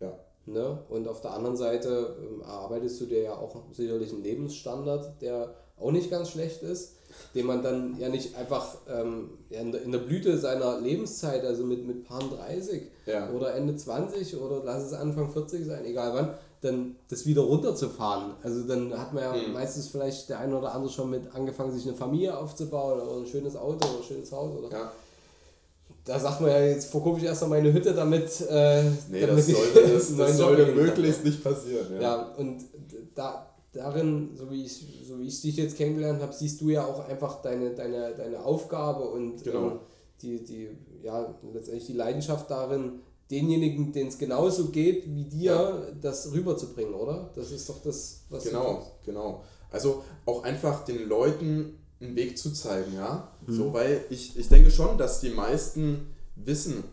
Ja. 0.00 0.18
Ne? 0.44 0.78
Und 0.90 1.08
auf 1.08 1.22
der 1.22 1.32
anderen 1.32 1.56
Seite 1.56 2.16
ähm, 2.20 2.42
erarbeitest 2.42 3.00
du 3.00 3.06
dir 3.06 3.22
ja 3.22 3.36
auch 3.36 3.56
sicherlich 3.72 4.12
einen 4.12 4.24
Lebensstandard, 4.24 5.22
der 5.22 5.54
auch 5.78 5.92
nicht 5.92 6.10
ganz 6.10 6.30
schlecht 6.30 6.62
ist 6.62 6.97
den 7.34 7.46
man 7.46 7.62
dann 7.62 7.98
ja 7.98 8.08
nicht 8.08 8.36
einfach 8.36 8.76
ähm, 8.88 9.30
in, 9.50 9.72
der, 9.72 9.98
Blüte 9.98 10.38
seiner 10.38 10.80
Lebenszeit, 10.80 11.44
also 11.44 11.64
mit, 11.64 11.86
mit 11.86 12.04
Paar 12.04 12.22
30 12.22 12.82
ja. 13.06 13.30
oder 13.30 13.54
Ende 13.54 13.76
20 13.76 14.36
oder 14.36 14.62
lass 14.64 14.84
es 14.84 14.92
Anfang 14.92 15.30
40 15.30 15.66
sein, 15.66 15.84
egal 15.84 16.14
wann, 16.14 16.34
dann 16.60 16.96
das 17.08 17.26
wieder 17.26 17.42
runterzufahren. 17.42 18.32
Also 18.42 18.62
dann 18.66 18.98
hat 18.98 19.12
man 19.12 19.22
ja 19.22 19.32
mhm. 19.32 19.52
meistens 19.52 19.88
vielleicht 19.88 20.28
der 20.28 20.40
eine 20.40 20.56
oder 20.56 20.74
andere 20.74 20.92
schon 20.92 21.10
mit 21.10 21.34
angefangen, 21.34 21.72
sich 21.72 21.86
eine 21.86 21.96
Familie 21.96 22.36
aufzubauen 22.36 23.00
oder 23.00 23.18
ein 23.18 23.26
schönes 23.26 23.56
Auto 23.56 23.88
oder 23.88 23.98
ein 23.98 24.04
schönes 24.04 24.32
Haus 24.32 24.56
oder. 24.56 24.70
Ja. 24.70 24.92
Da 26.04 26.18
sagt 26.18 26.40
man 26.40 26.50
ja, 26.50 26.60
jetzt 26.60 26.90
verkaufe 26.90 27.18
ich 27.18 27.26
erst 27.26 27.42
mal 27.42 27.48
meine 27.48 27.72
Hütte, 27.72 27.92
damit. 27.92 28.40
Äh, 28.48 28.82
nee, 29.10 29.20
damit 29.20 29.38
das 29.38 29.46
sollte, 29.46 29.88
das, 29.92 30.16
das 30.16 30.36
sollte 30.38 30.66
möglichst 30.72 31.22
nicht 31.22 31.44
passieren. 31.44 31.86
Ja, 31.94 32.00
ja 32.00 32.34
und 32.38 32.64
da, 33.14 33.47
darin, 33.72 34.30
so 34.34 34.50
wie 34.50 34.64
ich, 34.64 35.04
so 35.06 35.18
wie 35.18 35.26
ich 35.26 35.40
dich 35.40 35.56
jetzt 35.56 35.76
kennengelernt 35.76 36.22
habe, 36.22 36.32
siehst 36.32 36.60
du 36.60 36.70
ja 36.70 36.84
auch 36.84 37.06
einfach 37.08 37.42
deine, 37.42 37.74
deine, 37.74 38.14
deine 38.14 38.44
Aufgabe 38.44 39.04
und 39.04 39.42
genau. 39.44 39.70
ähm, 39.70 39.80
die, 40.22 40.42
die, 40.42 40.68
ja, 41.02 41.34
letztendlich 41.52 41.86
die 41.86 41.92
Leidenschaft 41.92 42.50
darin, 42.50 43.00
denjenigen, 43.30 43.92
denen 43.92 44.08
es 44.08 44.18
genauso 44.18 44.68
geht 44.68 45.04
wie 45.14 45.24
dir, 45.24 45.52
ja. 45.52 45.92
das 46.00 46.32
rüberzubringen, 46.32 46.94
oder? 46.94 47.30
Das 47.34 47.50
ist 47.50 47.68
doch 47.68 47.82
das, 47.82 48.22
was 48.30 48.44
Genau, 48.44 48.86
genau. 49.04 49.44
Also 49.70 50.02
auch 50.24 50.44
einfach 50.44 50.84
den 50.84 51.08
Leuten 51.08 51.78
einen 52.00 52.16
Weg 52.16 52.38
zu 52.38 52.52
zeigen, 52.52 52.94
ja. 52.94 53.30
Mhm. 53.46 53.52
So, 53.52 53.72
weil 53.72 54.04
ich, 54.08 54.36
ich 54.38 54.48
denke 54.48 54.70
schon, 54.70 54.96
dass 54.96 55.20
die 55.20 55.30
meisten 55.30 56.14
wissen, 56.36 56.84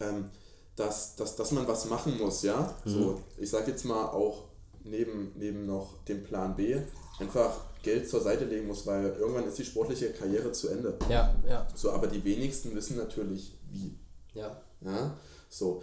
ähm, 0.00 0.26
dass, 0.74 1.16
dass, 1.16 1.36
dass 1.36 1.52
man 1.52 1.66
was 1.66 1.86
machen 1.88 2.18
muss, 2.18 2.42
ja. 2.42 2.74
Mhm. 2.84 2.90
So, 2.90 3.20
ich 3.38 3.48
sag 3.48 3.66
jetzt 3.66 3.84
mal 3.84 4.06
auch 4.08 4.44
neben, 4.90 5.32
neben 5.36 5.66
noch 5.66 6.02
dem 6.04 6.22
Plan 6.22 6.56
B 6.56 6.76
einfach 7.18 7.60
Geld 7.82 8.08
zur 8.08 8.20
Seite 8.20 8.44
legen 8.44 8.66
muss, 8.66 8.86
weil 8.86 9.16
irgendwann 9.18 9.46
ist 9.46 9.58
die 9.58 9.64
sportliche 9.64 10.10
Karriere 10.10 10.52
zu 10.52 10.68
Ende. 10.68 10.98
Ja, 11.08 11.34
ja. 11.48 11.66
So, 11.74 11.92
aber 11.92 12.06
die 12.08 12.24
wenigsten 12.24 12.74
wissen 12.74 12.96
natürlich 12.96 13.56
wie. 13.70 13.94
Ja. 14.34 14.60
Ja, 14.80 15.16
so. 15.48 15.82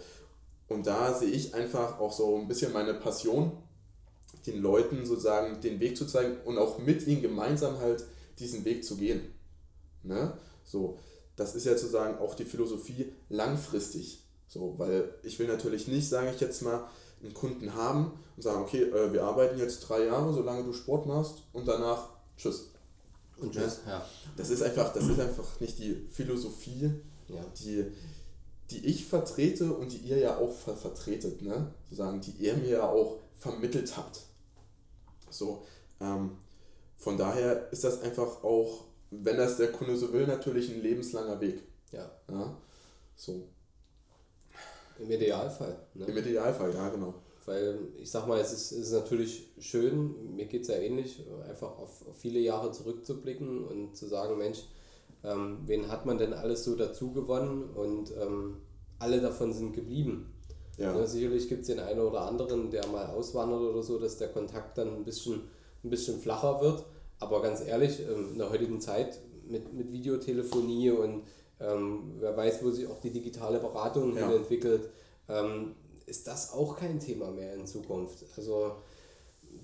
Und 0.68 0.86
da 0.86 1.12
sehe 1.12 1.30
ich 1.30 1.54
einfach 1.54 1.98
auch 1.98 2.12
so 2.12 2.36
ein 2.38 2.48
bisschen 2.48 2.72
meine 2.72 2.94
Passion, 2.94 3.52
den 4.46 4.60
Leuten 4.60 5.06
sozusagen 5.06 5.60
den 5.60 5.80
Weg 5.80 5.96
zu 5.96 6.06
zeigen 6.06 6.36
und 6.44 6.58
auch 6.58 6.78
mit 6.78 7.06
ihnen 7.06 7.22
gemeinsam 7.22 7.78
halt 7.78 8.04
diesen 8.38 8.64
Weg 8.64 8.84
zu 8.84 8.96
gehen. 8.96 9.22
Ne? 10.02 10.36
So, 10.64 10.98
das 11.36 11.54
ist 11.54 11.66
ja 11.66 11.76
sozusagen 11.76 12.18
auch 12.18 12.34
die 12.34 12.44
Philosophie 12.44 13.12
langfristig. 13.28 14.22
So, 14.46 14.74
weil 14.78 15.14
ich 15.22 15.38
will 15.38 15.48
natürlich 15.48 15.88
nicht, 15.88 16.08
sage 16.08 16.30
ich 16.34 16.40
jetzt 16.40 16.62
mal, 16.62 16.88
einen 17.24 17.34
Kunden 17.34 17.74
haben 17.74 18.12
und 18.36 18.42
sagen, 18.42 18.62
okay, 18.62 18.82
äh, 18.82 19.12
wir 19.12 19.24
arbeiten 19.24 19.58
jetzt 19.58 19.80
drei 19.80 20.04
Jahre, 20.06 20.32
solange 20.32 20.64
du 20.64 20.72
Sport 20.72 21.06
machst 21.06 21.42
und 21.52 21.66
danach 21.66 22.10
tschüss. 22.36 22.70
Und 23.38 23.52
tschüss, 23.52 23.80
ja. 23.86 23.92
ja. 23.92 24.06
Das 24.36 24.50
ist 24.50 24.62
einfach, 24.62 24.92
das 24.92 25.04
ist 25.04 25.18
einfach 25.20 25.60
nicht 25.60 25.78
die 25.78 26.06
Philosophie, 26.10 26.92
ja. 27.28 27.44
die, 27.58 27.86
die 28.70 28.86
ich 28.86 29.06
vertrete 29.06 29.72
und 29.72 29.92
die 29.92 29.98
ihr 29.98 30.18
ja 30.18 30.38
auch 30.38 30.52
ver 30.52 30.76
vertretet, 30.76 31.42
ne? 31.42 31.72
Sozusagen, 31.84 32.20
die 32.20 32.32
ihr 32.32 32.54
mir 32.54 32.70
ja 32.70 32.88
auch 32.88 33.18
vermittelt 33.38 33.96
habt. 33.96 34.20
So, 35.30 35.64
ähm, 36.00 36.32
von 36.96 37.18
daher 37.18 37.70
ist 37.72 37.84
das 37.84 38.00
einfach 38.02 38.42
auch, 38.44 38.84
wenn 39.10 39.36
das 39.36 39.56
der 39.56 39.72
Kunde 39.72 39.96
so 39.96 40.12
will, 40.12 40.26
natürlich 40.26 40.70
ein 40.70 40.80
lebenslanger 40.80 41.40
Weg. 41.40 41.62
Ja. 41.92 42.10
ja? 42.30 42.56
So. 43.16 43.48
Im 44.98 45.10
Idealfall. 45.10 45.76
Ne? 45.94 46.06
Im 46.06 46.16
Idealfall, 46.16 46.72
ja, 46.72 46.88
genau. 46.88 47.14
Weil 47.46 47.78
ich 47.98 48.10
sag 48.10 48.26
mal, 48.26 48.40
es 48.40 48.52
ist, 48.52 48.72
es 48.72 48.86
ist 48.86 48.92
natürlich 48.92 49.52
schön, 49.58 50.34
mir 50.34 50.46
geht 50.46 50.62
es 50.62 50.68
ja 50.68 50.76
ähnlich, 50.76 51.22
einfach 51.46 51.78
auf, 51.78 52.06
auf, 52.08 52.16
viele 52.16 52.40
Jahre 52.40 52.72
zurückzublicken 52.72 53.64
und 53.64 53.96
zu 53.96 54.06
sagen, 54.06 54.38
Mensch, 54.38 54.64
ähm, 55.22 55.58
wen 55.66 55.88
hat 55.88 56.06
man 56.06 56.16
denn 56.16 56.32
alles 56.32 56.64
so 56.64 56.74
dazu 56.74 57.12
gewonnen 57.12 57.64
und 57.74 58.12
ähm, 58.16 58.56
alle 58.98 59.20
davon 59.20 59.52
sind 59.52 59.72
geblieben. 59.72 60.32
Ja. 60.78 60.96
ja 60.96 61.06
sicherlich 61.06 61.48
gibt 61.48 61.62
es 61.62 61.66
den 61.68 61.80
einen 61.80 62.00
oder 62.00 62.22
anderen, 62.22 62.70
der 62.70 62.86
mal 62.86 63.06
auswandert 63.06 63.60
oder 63.60 63.82
so, 63.82 63.98
dass 63.98 64.16
der 64.16 64.28
Kontakt 64.28 64.78
dann 64.78 64.96
ein 64.96 65.04
bisschen, 65.04 65.42
ein 65.82 65.90
bisschen 65.90 66.20
flacher 66.20 66.60
wird. 66.60 66.84
Aber 67.20 67.42
ganz 67.42 67.60
ehrlich, 67.60 68.00
ähm, 68.00 68.30
in 68.32 68.38
der 68.38 68.50
heutigen 68.50 68.80
Zeit 68.80 69.20
mit, 69.46 69.72
mit 69.74 69.92
Videotelefonie 69.92 70.90
und 70.90 71.22
ähm, 71.60 72.14
wer 72.18 72.36
weiß, 72.36 72.62
wo 72.62 72.70
sich 72.70 72.86
auch 72.88 72.98
die 72.98 73.10
digitale 73.10 73.58
Beratung 73.58 74.16
ja. 74.16 74.30
entwickelt, 74.32 74.88
ähm, 75.28 75.74
ist 76.06 76.26
das 76.26 76.52
auch 76.52 76.76
kein 76.76 76.98
Thema 76.98 77.30
mehr 77.30 77.54
in 77.54 77.66
Zukunft. 77.66 78.24
Also 78.36 78.72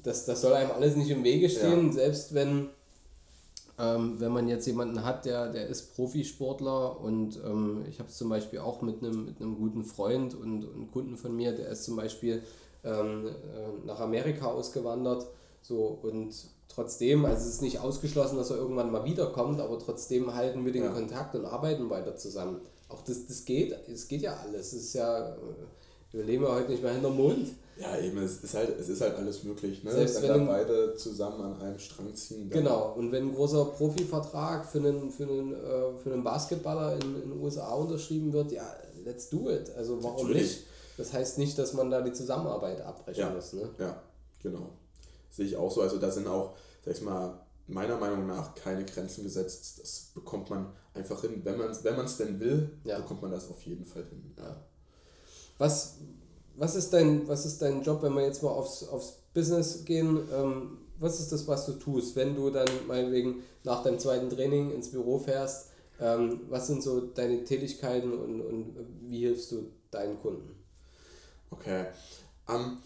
das, 0.03 0.25
das 0.25 0.41
soll 0.41 0.55
einem 0.55 0.71
alles 0.71 0.97
nicht 0.97 1.11
im 1.11 1.25
Wege 1.25 1.49
stehen, 1.49 1.89
ja. 1.89 1.93
selbst 1.93 2.35
wenn, 2.35 2.71
ähm, 3.79 4.17
wenn 4.19 4.33
man 4.33 4.49
jetzt 4.49 4.67
jemanden 4.67 5.05
hat, 5.05 5.25
der, 5.25 5.51
der 5.51 5.67
ist 5.67 5.95
Profisportler 5.95 7.01
und 7.01 7.37
ähm, 7.45 7.85
ich 7.89 7.99
habe 7.99 8.09
es 8.09 8.17
zum 8.17 8.29
Beispiel 8.29 8.61
auch 8.61 8.83
mit 8.83 9.03
einem, 9.03 9.27
mit 9.27 9.41
einem 9.41 9.57
guten 9.57 9.85
Freund 9.85 10.35
und, 10.35 10.65
und 10.65 10.93
Kunden 10.93 11.17
von 11.17 11.35
mir, 11.35 11.53
der 11.53 11.69
ist 11.69 11.85
zum 11.85 11.97
Beispiel 11.97 12.43
ähm, 12.85 13.27
äh, 13.27 13.87
nach 13.87 14.01
Amerika 14.01 14.47
ausgewandert 14.47 15.27
so 15.63 15.99
und 16.03 16.35
trotzdem, 16.75 17.25
also 17.25 17.43
es 17.43 17.55
ist 17.55 17.63
nicht 17.63 17.81
ausgeschlossen, 17.81 18.37
dass 18.37 18.51
er 18.51 18.57
irgendwann 18.57 18.91
mal 18.91 19.05
wiederkommt, 19.05 19.61
aber 19.61 19.79
trotzdem 19.79 20.35
halten 20.35 20.65
wir 20.65 20.73
den 20.73 20.85
ja. 20.85 20.91
Kontakt 20.93 21.35
und 21.35 21.45
arbeiten 21.45 21.91
weiter 21.91 22.17
zusammen. 22.17 22.61
Auch 22.89 23.03
das, 23.03 23.27
das 23.27 23.45
geht, 23.45 23.77
es 23.89 24.09
geht 24.09 24.23
ja 24.23 24.37
alles. 24.37 24.73
Es 24.73 24.85
ist 24.85 24.95
ja, 24.95 25.37
wir 26.13 26.25
leben 26.25 26.45
ja 26.45 26.55
heute 26.55 26.71
nicht 26.71 26.83
mehr 26.83 26.93
hinterm 26.93 27.17
Mond. 27.17 27.49
Ja, 27.79 27.97
eben, 27.99 28.19
es 28.19 28.43
ist 28.45 28.55
halt, 28.55 28.79
es 28.79 28.89
ist 28.89 29.01
halt 29.01 29.17
alles 29.17 29.43
möglich, 29.43 29.83
ne? 29.83 29.93
Selbst 29.93 30.21
wenn, 30.23 30.31
wenn 30.31 30.47
da 30.47 30.53
beide 30.53 30.95
zusammen 30.97 31.41
an 31.41 31.61
einem 31.63 31.79
Strang 31.79 32.15
ziehen. 32.15 32.51
Genau, 32.51 32.93
und 32.97 33.11
wenn 33.11 33.29
ein 33.29 33.35
großer 33.35 33.65
Profivertrag 33.65 34.67
für 34.67 34.79
einen, 34.79 35.11
für 35.11 35.23
einen, 35.23 35.55
äh, 35.55 35.97
für 36.03 36.13
einen 36.13 36.23
Basketballer 36.23 36.97
in, 36.97 37.23
in 37.23 37.31
den 37.31 37.41
USA 37.41 37.73
unterschrieben 37.73 38.33
wird, 38.35 38.53
ja, 38.53 38.67
let's 39.05 39.31
do 39.31 39.49
it. 39.49 39.71
Also 39.77 40.03
warum 40.03 40.27
Natürlich. 40.27 40.43
nicht? 40.43 40.67
Das 40.99 41.13
heißt 41.15 41.39
nicht, 41.39 41.59
dass 41.59 41.73
man 41.73 41.91
da 41.91 42.03
die 42.03 42.13
Zusammenarbeit 42.13 42.83
abbrechen 42.83 43.21
Ja. 43.21 43.31
muss. 43.31 43.55
Ne? 43.55 43.71
Ja, 43.79 44.03
genau. 44.43 44.69
Sehe 45.31 45.47
ich 45.47 45.57
auch 45.57 45.71
so. 45.71 45.81
Also 45.81 45.99
da 45.99 46.11
sind 46.11 46.27
auch, 46.27 46.57
sag 46.85 46.95
ich 46.95 47.03
mal, 47.03 47.41
meiner 47.67 47.97
Meinung 47.97 48.27
nach 48.27 48.55
keine 48.55 48.85
Grenzen 48.85 49.23
gesetzt. 49.25 49.81
Das 49.81 50.11
bekommt 50.15 50.51
man 50.51 50.73
einfach 50.95 51.21
hin. 51.21 51.41
Wenn 51.45 51.57
man 51.59 51.71
es 51.71 51.85
wenn 51.85 51.97
man's 51.97 52.17
denn 52.17 52.41
will, 52.41 52.71
Ja. 52.85 52.99
bekommt 52.99 53.23
man 53.23 53.31
das 53.31 53.49
auf 53.49 53.63
jeden 53.63 53.85
Fall 53.85 54.05
hin. 54.05 54.35
Ja. 54.37 54.57
Was, 55.59 55.99
was, 56.57 56.75
ist 56.75 56.93
dein, 56.93 57.29
was 57.29 57.47
ist 57.47 57.63
dein 57.63 57.83
Job, 57.83 58.03
wenn 58.03 58.15
wir 58.15 58.25
jetzt 58.25 58.43
mal 58.43 58.51
aufs, 58.51 58.89
aufs 58.89 59.19
Business 59.35 59.85
gehen? 59.85 60.19
Ähm, 60.35 60.79
was 60.99 61.21
ist 61.21 61.33
das, 61.33 61.47
was 61.49 61.65
du 61.67 61.73
tust, 61.75 62.17
wenn 62.17 62.35
du 62.35 62.51
dann 62.51 62.69
meinetwegen 62.87 63.43
nach 63.65 63.83
deinem 63.83 63.99
zweiten 63.99 64.29
Training 64.29 64.71
ins 64.73 64.91
Büro 64.91 65.19
fährst? 65.19 65.69
Ähm, 66.01 66.41
was 66.49 66.67
sind 66.67 66.83
so 66.83 67.01
deine 67.01 67.45
Tätigkeiten 67.45 68.13
und, 68.13 68.41
und 68.41 68.75
wie 69.03 69.21
hilfst 69.21 69.53
du 69.53 69.71
deinen 69.91 70.19
Kunden? 70.21 70.57
Okay. 71.51 71.87
Am, 72.47 72.79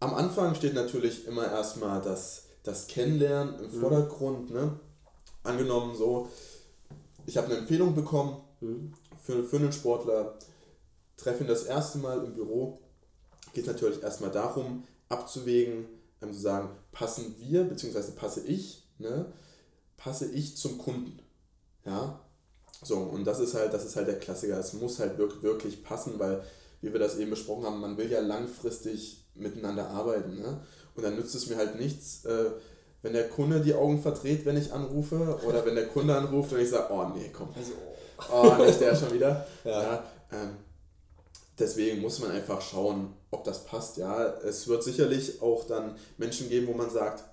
am 0.00 0.14
Anfang 0.14 0.54
steht 0.54 0.74
natürlich 0.74 1.26
immer 1.26 1.46
erstmal 1.50 2.00
das, 2.02 2.44
das 2.62 2.86
Kennenlernen 2.86 3.58
im 3.60 3.70
Vordergrund. 3.70 4.50
Ne? 4.50 4.78
Angenommen 5.42 5.94
so, 5.94 6.28
ich 7.26 7.36
habe 7.36 7.46
eine 7.48 7.58
Empfehlung 7.58 7.94
bekommen 7.94 8.36
Mhm. 8.60 8.92
für, 9.22 9.44
für 9.44 9.56
einen 9.56 9.72
Sportler, 9.72 10.38
treffe 11.16 11.44
ihn 11.44 11.48
das 11.48 11.64
erste 11.64 11.98
Mal 11.98 12.24
im 12.24 12.34
Büro, 12.34 12.78
geht 13.52 13.64
es 13.64 13.68
natürlich 13.72 14.02
erstmal 14.02 14.30
darum, 14.30 14.84
abzuwägen, 15.08 15.86
ähm, 16.22 16.32
zu 16.32 16.40
sagen, 16.40 16.70
passen 16.92 17.34
wir, 17.38 17.64
beziehungsweise 17.64 18.12
passe 18.12 18.42
ich, 18.46 18.86
ne, 18.98 19.32
passe 19.96 20.30
ich 20.30 20.56
zum 20.56 20.78
Kunden. 20.78 21.18
Ja, 21.84 22.20
so, 22.82 22.98
und 22.98 23.24
das 23.24 23.40
ist 23.40 23.54
halt, 23.54 23.72
das 23.72 23.84
ist 23.84 23.96
halt 23.96 24.08
der 24.08 24.18
Klassiker. 24.18 24.58
Es 24.58 24.74
muss 24.74 24.98
halt 24.98 25.18
wirklich, 25.18 25.42
wirklich 25.42 25.82
passen, 25.82 26.18
weil, 26.18 26.42
wie 26.82 26.92
wir 26.92 27.00
das 27.00 27.16
eben 27.16 27.30
besprochen 27.30 27.64
haben, 27.64 27.80
man 27.80 27.96
will 27.96 28.10
ja 28.10 28.20
langfristig 28.20 29.24
miteinander 29.34 29.88
arbeiten. 29.88 30.38
Ne? 30.40 30.60
Und 30.94 31.02
dann 31.02 31.16
nützt 31.16 31.34
es 31.34 31.48
mir 31.48 31.56
halt 31.56 31.78
nichts, 31.78 32.24
äh, 32.24 32.50
wenn 33.02 33.12
der 33.14 33.28
Kunde 33.28 33.60
die 33.60 33.74
Augen 33.74 34.02
verdreht, 34.02 34.44
wenn 34.44 34.56
ich 34.56 34.72
anrufe, 34.72 35.38
oder 35.46 35.64
wenn 35.64 35.74
der 35.74 35.88
Kunde 35.88 36.14
anruft 36.16 36.52
und 36.52 36.60
ich 36.60 36.68
sage, 36.70 36.92
oh 36.92 37.06
nee, 37.14 37.30
komm, 37.32 37.48
Also, 37.56 37.72
oh, 38.32 38.62
nicht 38.62 38.80
der 38.80 38.94
schon 38.94 39.12
wieder. 39.12 39.46
Ja. 39.64 39.82
Ja, 39.82 40.04
ähm, 40.32 40.56
deswegen 41.58 42.00
muss 42.00 42.18
man 42.18 42.30
einfach 42.30 42.60
schauen, 42.60 43.14
ob 43.30 43.44
das 43.44 43.64
passt. 43.64 43.96
Ja, 43.96 44.22
es 44.40 44.68
wird 44.68 44.82
sicherlich 44.84 45.40
auch 45.40 45.64
dann 45.66 45.96
Menschen 46.18 46.48
geben, 46.48 46.66
wo 46.66 46.74
man 46.74 46.90
sagt, 46.90 47.24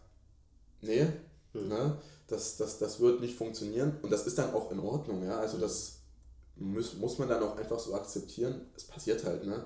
nee, 0.82 1.08
Hm. 1.54 1.68
ne, 1.68 1.98
das, 2.28 2.58
das, 2.58 2.78
das 2.78 3.00
wird 3.00 3.22
nicht 3.22 3.36
funktionieren. 3.38 3.98
Und 4.02 4.12
das 4.12 4.28
ist 4.28 4.38
dann 4.38 4.54
auch 4.54 4.72
in 4.72 4.80
Ordnung. 4.80 5.24
Ja, 5.24 5.40
also 5.40 5.58
das 5.58 6.00
muss, 6.56 6.94
muss 6.96 7.18
man 7.18 7.30
dann 7.30 7.44
auch 7.44 7.58
einfach 7.58 7.80
so 7.80 7.94
akzeptieren. 7.94 8.62
Es 8.76 8.84
passiert 8.86 9.24
halt. 9.24 9.46
Ne? 9.46 9.66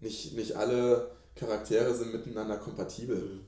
Nicht, 0.00 0.34
nicht 0.34 0.56
alle 0.56 1.10
Charaktere 1.36 1.94
sind 1.94 2.12
miteinander 2.12 2.56
kompatibel. 2.56 3.40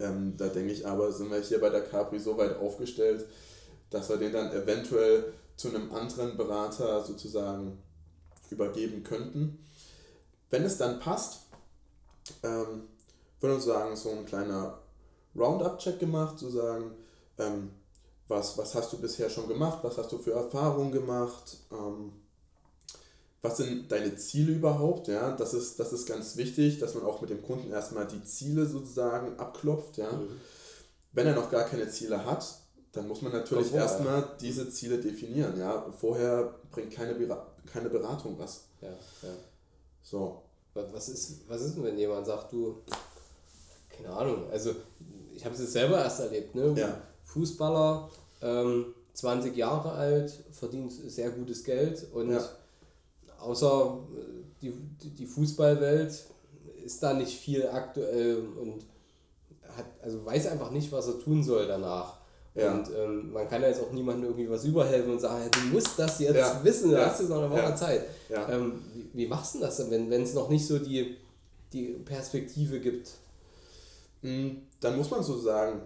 Ähm, 0.00 0.36
da 0.36 0.48
denke 0.48 0.72
ich 0.72 0.86
aber, 0.86 1.12
sind 1.12 1.30
wir 1.30 1.40
hier 1.40 1.60
bei 1.60 1.70
der 1.70 1.84
Capri 1.84 2.18
so 2.18 2.36
weit 2.36 2.58
aufgestellt, 2.58 3.26
dass 3.90 4.08
wir 4.08 4.16
den 4.16 4.32
dann 4.32 4.52
eventuell 4.52 5.32
zu 5.56 5.68
einem 5.68 5.92
anderen 5.92 6.36
Berater 6.36 7.04
sozusagen 7.04 7.78
übergeben 8.50 9.04
könnten. 9.04 9.64
Wenn 10.50 10.64
es 10.64 10.76
dann 10.76 10.98
passt, 10.98 11.42
ähm, 12.42 12.88
würde 13.40 13.56
ich 13.56 13.62
sagen, 13.62 13.94
so 13.94 14.10
ein 14.10 14.26
kleiner 14.26 14.78
Roundup-Check 15.36 16.00
gemacht, 16.00 16.38
zu 16.38 16.50
sagen, 16.50 16.90
ähm, 17.38 17.70
was, 18.26 18.56
was 18.58 18.74
hast 18.74 18.92
du 18.92 18.98
bisher 18.98 19.30
schon 19.30 19.48
gemacht, 19.48 19.80
was 19.82 19.98
hast 19.98 20.10
du 20.10 20.18
für 20.18 20.32
Erfahrungen 20.32 20.92
gemacht, 20.92 21.58
ähm, 21.70 22.12
was 23.44 23.58
sind 23.58 23.92
deine 23.92 24.16
Ziele 24.16 24.52
überhaupt, 24.52 25.06
ja, 25.06 25.32
das 25.36 25.52
ist, 25.52 25.78
das 25.78 25.92
ist 25.92 26.06
ganz 26.06 26.38
wichtig, 26.38 26.78
dass 26.78 26.94
man 26.94 27.04
auch 27.04 27.20
mit 27.20 27.28
dem 27.28 27.42
Kunden 27.42 27.70
erstmal 27.70 28.06
die 28.06 28.24
Ziele 28.24 28.64
sozusagen 28.64 29.38
abklopft, 29.38 29.98
ja. 29.98 30.10
Mhm. 30.10 30.40
Wenn 31.12 31.26
er 31.26 31.34
noch 31.34 31.50
gar 31.50 31.64
keine 31.64 31.86
Ziele 31.90 32.24
hat, 32.24 32.58
dann 32.92 33.06
muss 33.06 33.20
man 33.20 33.32
natürlich 33.32 33.68
Kommt 33.68 33.82
erstmal 33.82 34.30
diese 34.40 34.70
Ziele 34.70 34.98
definieren, 34.98 35.58
ja. 35.58 35.84
Vorher 36.00 36.54
bringt 36.70 36.90
keine, 36.92 37.14
keine 37.70 37.90
Beratung 37.90 38.38
was. 38.38 38.64
ja, 38.80 38.88
ja. 38.88 39.34
So, 40.02 40.40
Was 40.72 40.86
was 40.94 41.08
ist, 41.10 41.40
was 41.46 41.60
ist 41.60 41.76
denn, 41.76 41.84
wenn 41.84 41.98
jemand 41.98 42.24
sagt, 42.24 42.50
du, 42.50 42.76
keine 43.90 44.08
Ahnung, 44.08 44.50
also 44.50 44.74
ich 45.34 45.44
habe 45.44 45.54
es 45.54 45.60
jetzt 45.60 45.72
selber 45.74 45.98
erst 45.98 46.20
erlebt, 46.20 46.54
ne? 46.54 46.74
Ja. 46.78 46.98
Fußballer, 47.24 48.08
ähm, 48.40 48.94
20 49.12 49.54
Jahre 49.54 49.92
alt, 49.92 50.32
verdient 50.50 50.92
sehr 50.92 51.28
gutes 51.28 51.62
Geld 51.62 52.06
und 52.14 52.30
Ja. 52.30 52.48
Außer 53.44 53.98
äh, 54.16 54.62
die, 54.62 54.72
die 55.10 55.26
Fußballwelt 55.26 56.24
ist 56.84 57.02
da 57.02 57.14
nicht 57.14 57.38
viel 57.38 57.66
aktuell 57.68 58.42
und 58.60 58.84
hat, 59.76 59.86
also 60.02 60.24
weiß 60.24 60.46
einfach 60.48 60.70
nicht, 60.70 60.90
was 60.92 61.06
er 61.08 61.18
tun 61.18 61.42
soll 61.42 61.66
danach. 61.66 62.18
Ja. 62.54 62.72
Und 62.74 62.88
ähm, 62.96 63.32
man 63.32 63.48
kann 63.48 63.62
ja 63.62 63.68
jetzt 63.68 63.82
auch 63.82 63.90
niemandem 63.90 64.26
irgendwie 64.30 64.48
was 64.48 64.64
überhelfen 64.64 65.12
und 65.12 65.20
sagen, 65.20 65.50
du 65.50 65.74
musst 65.74 65.98
das 65.98 66.20
jetzt 66.20 66.36
Ja. 66.36 66.60
wissen, 66.62 66.90
du 66.90 66.96
Ja. 66.96 67.06
hast 67.06 67.20
jetzt 67.20 67.28
noch 67.30 67.42
eine 67.42 67.50
Woche. 67.50 67.74
Zeit. 67.74 68.04
Ähm, 68.30 68.80
wie, 68.94 69.10
wie 69.12 69.26
machst 69.26 69.56
du 69.56 69.58
das 69.60 69.76
denn, 69.88 70.08
wenn 70.10 70.22
es 70.22 70.34
noch 70.34 70.48
nicht 70.48 70.64
so 70.66 70.78
die, 70.78 71.16
die 71.72 71.94
Perspektive 72.04 72.78
gibt? 72.80 73.10
Mm, 74.22 74.50
Dann 74.80 74.96
muss 74.96 75.10
man 75.10 75.22
so 75.24 75.36
sagen, 75.38 75.80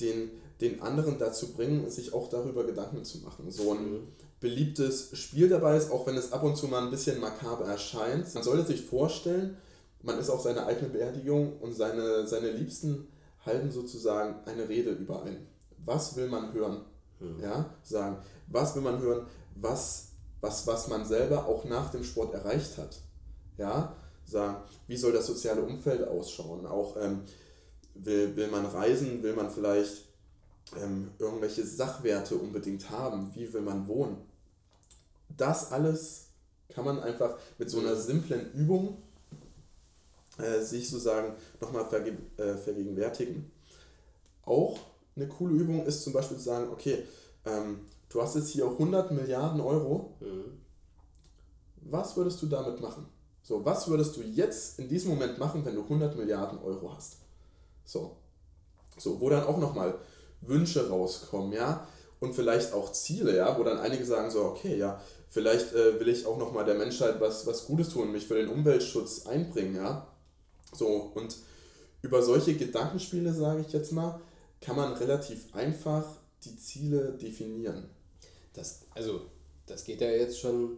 den, 0.00 0.30
den 0.60 0.80
anderen 0.80 1.18
dazu 1.18 1.52
bringen, 1.52 1.90
sich 1.90 2.12
auch 2.14 2.28
darüber 2.28 2.64
Gedanken 2.64 3.04
zu 3.04 3.18
machen. 3.18 3.50
So 3.50 3.72
ein 3.72 4.06
beliebtes 4.44 5.16
Spiel 5.16 5.48
dabei 5.48 5.74
ist, 5.74 5.90
auch 5.90 6.06
wenn 6.06 6.18
es 6.18 6.30
ab 6.32 6.42
und 6.42 6.54
zu 6.54 6.68
mal 6.68 6.82
ein 6.82 6.90
bisschen 6.90 7.18
makaber 7.18 7.64
erscheint. 7.64 8.32
Man 8.34 8.42
sollte 8.42 8.66
sich 8.66 8.84
vorstellen, 8.84 9.56
man 10.02 10.18
ist 10.18 10.28
auf 10.28 10.42
seiner 10.42 10.66
eigenen 10.66 10.92
Beerdigung 10.92 11.58
und 11.60 11.72
seine, 11.72 12.26
seine 12.26 12.50
Liebsten 12.50 13.08
halten 13.46 13.70
sozusagen 13.70 14.36
eine 14.44 14.68
Rede 14.68 14.90
überein. 14.90 15.46
Was 15.82 16.14
will 16.16 16.28
man 16.28 16.52
hören? 16.52 16.82
Ja, 17.40 17.70
sagen, 17.82 18.18
was 18.48 18.74
will 18.74 18.82
man 18.82 19.00
hören, 19.00 19.26
was, 19.54 20.08
was, 20.42 20.66
was 20.66 20.88
man 20.88 21.06
selber 21.06 21.46
auch 21.46 21.64
nach 21.64 21.90
dem 21.90 22.04
Sport 22.04 22.34
erreicht 22.34 22.76
hat. 22.76 23.00
Ja, 23.56 23.96
sagen, 24.26 24.58
wie 24.86 24.98
soll 24.98 25.12
das 25.12 25.26
soziale 25.26 25.62
Umfeld 25.62 26.06
ausschauen? 26.06 26.66
Auch 26.66 26.98
ähm, 27.00 27.22
will, 27.94 28.36
will 28.36 28.48
man 28.48 28.66
reisen, 28.66 29.22
will 29.22 29.32
man 29.32 29.48
vielleicht 29.50 30.02
ähm, 30.76 31.12
irgendwelche 31.18 31.64
Sachwerte 31.64 32.36
unbedingt 32.36 32.90
haben, 32.90 33.34
wie 33.34 33.50
will 33.50 33.62
man 33.62 33.88
wohnen? 33.88 34.33
Das 35.36 35.72
alles 35.72 36.28
kann 36.68 36.84
man 36.84 37.00
einfach 37.00 37.36
mit 37.58 37.70
so 37.70 37.80
einer 37.80 37.96
simplen 37.96 38.52
Übung 38.52 38.98
äh, 40.38 40.60
sich 40.60 40.88
sozusagen 40.88 41.34
nochmal 41.60 41.84
verge 41.86 42.16
äh, 42.36 42.56
vergegenwärtigen. 42.56 43.50
Auch 44.44 44.78
eine 45.16 45.28
coole 45.28 45.54
Übung 45.54 45.86
ist 45.86 46.02
zum 46.02 46.12
Beispiel 46.12 46.36
zu 46.36 46.44
sagen, 46.44 46.70
okay, 46.70 47.04
ähm, 47.44 47.80
du 48.08 48.20
hast 48.20 48.34
jetzt 48.34 48.50
hier 48.50 48.66
100 48.66 49.12
Milliarden 49.12 49.60
Euro, 49.60 50.16
was 51.82 52.16
würdest 52.16 52.42
du 52.42 52.46
damit 52.46 52.80
machen? 52.80 53.06
So, 53.42 53.64
was 53.64 53.88
würdest 53.88 54.16
du 54.16 54.22
jetzt 54.22 54.78
in 54.78 54.88
diesem 54.88 55.10
Moment 55.10 55.38
machen, 55.38 55.64
wenn 55.64 55.74
du 55.74 55.82
100 55.82 56.16
Milliarden 56.16 56.58
Euro 56.60 56.94
hast? 56.94 57.18
So, 57.84 58.16
so 58.96 59.20
wo 59.20 59.28
dann 59.28 59.44
auch 59.44 59.58
nochmal 59.58 59.98
Wünsche 60.40 60.88
rauskommen, 60.88 61.52
ja, 61.52 61.86
und 62.20 62.34
vielleicht 62.34 62.72
auch 62.72 62.92
Ziele, 62.92 63.36
ja, 63.36 63.58
wo 63.58 63.64
dann 63.64 63.78
einige 63.78 64.04
sagen 64.04 64.30
so, 64.30 64.44
okay, 64.44 64.76
ja, 64.76 65.00
vielleicht 65.28 65.74
äh, 65.74 65.98
will 66.00 66.08
ich 66.08 66.26
auch 66.26 66.38
nochmal 66.38 66.64
der 66.64 66.74
Menschheit 66.74 67.20
was, 67.20 67.46
was 67.46 67.66
Gutes 67.66 67.90
tun, 67.90 68.12
mich 68.12 68.26
für 68.26 68.36
den 68.36 68.48
Umweltschutz 68.48 69.26
einbringen, 69.26 69.76
ja. 69.76 70.06
So, 70.72 71.12
und 71.14 71.36
über 72.02 72.22
solche 72.22 72.54
Gedankenspiele, 72.54 73.32
sage 73.32 73.64
ich 73.66 73.72
jetzt 73.72 73.92
mal, 73.92 74.20
kann 74.60 74.76
man 74.76 74.92
relativ 74.94 75.54
einfach 75.54 76.04
die 76.44 76.56
Ziele 76.56 77.12
definieren. 77.12 77.88
Das, 78.52 78.82
also, 78.94 79.22
das 79.66 79.84
geht 79.84 80.00
ja 80.00 80.10
jetzt 80.10 80.38
schon 80.38 80.76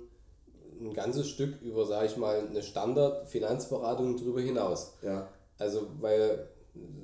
ein 0.81 0.92
ganzes 0.92 1.29
Stück 1.29 1.61
über, 1.62 1.87
sage 1.87 2.07
ich 2.07 2.16
mal, 2.16 2.46
eine 2.49 2.62
Standard-Finanzberatung 2.62 4.16
drüber 4.16 4.40
hinaus. 4.40 4.94
Ja, 5.03 5.29
Also, 5.59 5.88
weil 6.01 6.49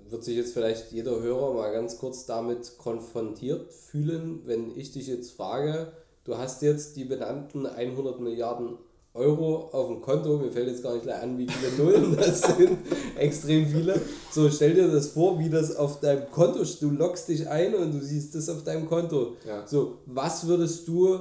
wird 0.08 0.24
sich 0.24 0.36
jetzt 0.36 0.52
vielleicht 0.52 0.92
jeder 0.92 1.20
Hörer 1.20 1.54
mal 1.54 1.72
ganz 1.72 1.98
kurz 1.98 2.26
damit 2.26 2.78
konfrontiert 2.78 3.72
fühlen, 3.72 4.42
wenn 4.44 4.76
ich 4.76 4.92
dich 4.92 5.06
jetzt 5.06 5.32
frage, 5.32 5.92
du 6.24 6.36
hast 6.36 6.62
jetzt 6.62 6.96
die 6.96 7.04
benannten 7.04 7.66
100 7.66 8.20
Milliarden 8.20 8.78
Euro 9.14 9.68
auf 9.72 9.88
dem 9.88 10.00
Konto, 10.00 10.38
mir 10.38 10.50
fällt 10.50 10.68
jetzt 10.68 10.82
gar 10.82 10.94
nicht 10.94 11.02
gleich 11.02 11.22
an, 11.22 11.36
wie 11.36 11.46
viele 11.46 11.72
Nullen 11.72 12.16
das 12.16 12.40
sind, 12.42 12.78
extrem 13.16 13.66
viele. 13.66 14.00
So, 14.30 14.48
stell 14.50 14.74
dir 14.74 14.88
das 14.88 15.08
vor, 15.08 15.38
wie 15.38 15.50
das 15.50 15.76
auf 15.76 16.00
deinem 16.00 16.30
Konto, 16.30 16.64
du 16.80 16.90
loggst 16.90 17.28
dich 17.28 17.48
ein 17.48 17.74
und 17.74 17.92
du 17.92 18.00
siehst 18.00 18.34
das 18.34 18.48
auf 18.48 18.64
deinem 18.64 18.88
Konto. 18.88 19.36
Ja. 19.46 19.66
So, 19.66 19.98
was 20.06 20.46
würdest 20.46 20.88
du 20.88 21.18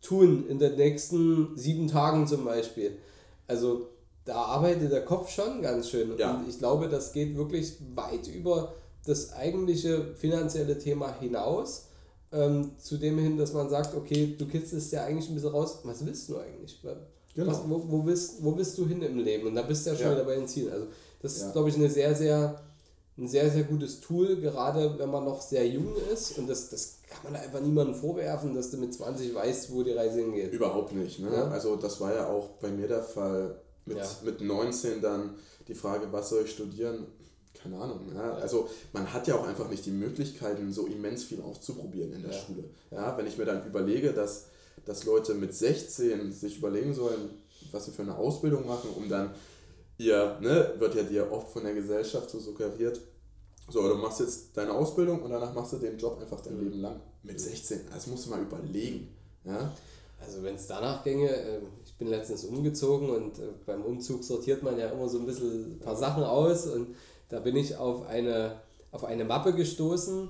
tun 0.00 0.46
in 0.48 0.58
den 0.58 0.76
nächsten 0.76 1.56
sieben 1.56 1.88
Tagen 1.88 2.26
zum 2.26 2.44
Beispiel? 2.44 2.98
Also, 3.48 3.88
da 4.24 4.36
arbeitet 4.36 4.90
der 4.90 5.04
Kopf 5.04 5.30
schon 5.30 5.60
ganz 5.62 5.90
schön. 5.90 6.16
Ja. 6.16 6.36
Und 6.36 6.48
ich 6.48 6.58
glaube, 6.58 6.88
das 6.88 7.12
geht 7.12 7.36
wirklich 7.36 7.74
weit 7.94 8.26
über 8.28 8.74
das 9.06 9.32
eigentliche 9.34 10.14
finanzielle 10.14 10.78
Thema 10.78 11.18
hinaus. 11.18 11.86
Ähm, 12.32 12.72
zu 12.78 12.96
dem 12.96 13.18
hin, 13.18 13.36
dass 13.36 13.52
man 13.52 13.70
sagt, 13.70 13.94
okay, 13.94 14.34
du 14.36 14.46
kitzelst 14.46 14.92
ja 14.92 15.04
eigentlich 15.04 15.28
ein 15.28 15.34
bisschen 15.34 15.50
raus. 15.50 15.78
Was 15.84 16.04
willst 16.04 16.28
du 16.28 16.38
eigentlich? 16.38 16.80
Genau. 17.34 17.52
Was, 17.52 17.60
wo, 17.68 17.84
wo, 17.86 18.02
bist, 18.02 18.42
wo 18.42 18.52
bist 18.52 18.76
du 18.78 18.86
hin 18.86 19.02
im 19.02 19.18
Leben? 19.18 19.46
Und 19.46 19.54
da 19.54 19.62
bist 19.62 19.86
du 19.86 19.90
ja 19.90 19.96
schon 19.96 20.06
ja. 20.06 20.12
wieder 20.12 20.24
bei 20.24 20.34
den 20.36 20.48
Zielen. 20.48 20.72
Also 20.72 20.86
das 21.22 21.38
ja. 21.38 21.46
ist, 21.46 21.52
glaube 21.52 21.68
ich, 21.68 21.76
eine 21.76 21.88
sehr, 21.88 22.14
sehr, 22.14 22.60
ein 23.16 23.28
sehr, 23.28 23.50
sehr 23.50 23.64
gutes 23.64 24.00
Tool, 24.00 24.36
gerade 24.36 24.98
wenn 24.98 25.10
man 25.10 25.24
noch 25.24 25.40
sehr 25.42 25.66
jung 25.68 25.94
ist. 26.12 26.38
Und 26.38 26.48
das, 26.48 26.70
das 26.70 26.98
kann 27.08 27.32
man 27.32 27.40
einfach 27.40 27.60
niemandem 27.60 27.94
vorwerfen, 27.94 28.54
dass 28.54 28.70
du 28.70 28.78
mit 28.78 28.94
20 28.94 29.34
weißt, 29.34 29.72
wo 29.72 29.82
die 29.82 29.92
Reise 29.92 30.20
hingeht. 30.20 30.52
Überhaupt 30.52 30.92
nicht. 30.92 31.20
Ne? 31.20 31.32
Ja. 31.32 31.48
Also 31.48 31.76
das 31.76 32.00
war 32.00 32.14
ja 32.14 32.28
auch 32.28 32.48
bei 32.60 32.68
mir 32.68 32.88
der 32.88 33.02
Fall. 33.02 33.60
Mit, 33.86 33.98
mit 34.24 34.40
19 34.40 35.00
dann 35.00 35.34
die 35.68 35.74
Frage, 35.74 36.06
was 36.10 36.30
soll 36.30 36.44
ich 36.44 36.52
studieren? 36.52 37.06
keine 37.64 37.80
Ahnung. 37.80 38.00
Ja? 38.14 38.34
Also 38.34 38.68
man 38.92 39.10
hat 39.12 39.26
ja 39.26 39.36
auch 39.36 39.46
einfach 39.46 39.68
nicht 39.70 39.86
die 39.86 39.90
Möglichkeiten, 39.90 40.72
so 40.72 40.86
immens 40.86 41.24
viel 41.24 41.40
auszuprobieren 41.40 42.12
in 42.12 42.22
der 42.22 42.32
ja. 42.32 42.38
Schule. 42.38 42.64
Ja? 42.90 43.16
Wenn 43.16 43.26
ich 43.26 43.38
mir 43.38 43.46
dann 43.46 43.66
überlege, 43.66 44.12
dass, 44.12 44.46
dass 44.84 45.04
Leute 45.04 45.34
mit 45.34 45.54
16 45.54 46.32
sich 46.32 46.58
überlegen 46.58 46.94
sollen, 46.94 47.30
was 47.72 47.86
sie 47.86 47.92
für 47.92 48.02
eine 48.02 48.16
Ausbildung 48.16 48.66
machen, 48.66 48.90
um 48.94 49.08
dann 49.08 49.34
ihr, 49.96 50.38
ne, 50.40 50.74
wird 50.78 50.94
ja 50.94 51.02
dir 51.02 51.32
oft 51.32 51.52
von 51.52 51.64
der 51.64 51.72
Gesellschaft 51.74 52.28
so 52.30 52.38
suggeriert, 52.38 53.00
so, 53.70 53.88
du 53.88 53.94
machst 53.94 54.20
jetzt 54.20 54.54
deine 54.54 54.72
Ausbildung 54.72 55.22
und 55.22 55.30
danach 55.30 55.54
machst 55.54 55.72
du 55.72 55.78
den 55.78 55.96
Job 55.96 56.20
einfach 56.20 56.42
dein 56.42 56.58
mhm. 56.58 56.64
Leben 56.64 56.80
lang. 56.80 57.00
Mit 57.22 57.40
16, 57.40 57.80
das 57.90 58.06
musst 58.08 58.26
du 58.26 58.30
mal 58.30 58.42
überlegen. 58.42 59.08
Ja? 59.44 59.72
Also 60.20 60.42
wenn 60.42 60.56
es 60.56 60.66
danach 60.66 61.02
ginge, 61.02 61.30
ähm, 61.30 61.62
ich 61.94 61.98
bin 61.98 62.08
letztens 62.08 62.44
umgezogen 62.44 63.08
und 63.08 63.38
äh, 63.38 63.42
beim 63.66 63.82
Umzug 63.82 64.24
sortiert 64.24 64.64
man 64.64 64.76
ja 64.76 64.88
immer 64.88 65.08
so 65.08 65.20
ein 65.20 65.26
bisschen 65.26 65.76
ein 65.76 65.78
paar 65.78 65.94
Sachen 65.94 66.24
aus 66.24 66.66
und 66.66 66.88
da 67.28 67.38
bin 67.38 67.54
ich 67.54 67.76
auf 67.76 68.08
eine, 68.08 68.56
auf 68.90 69.04
eine 69.04 69.24
Mappe 69.24 69.52
gestoßen 69.52 70.28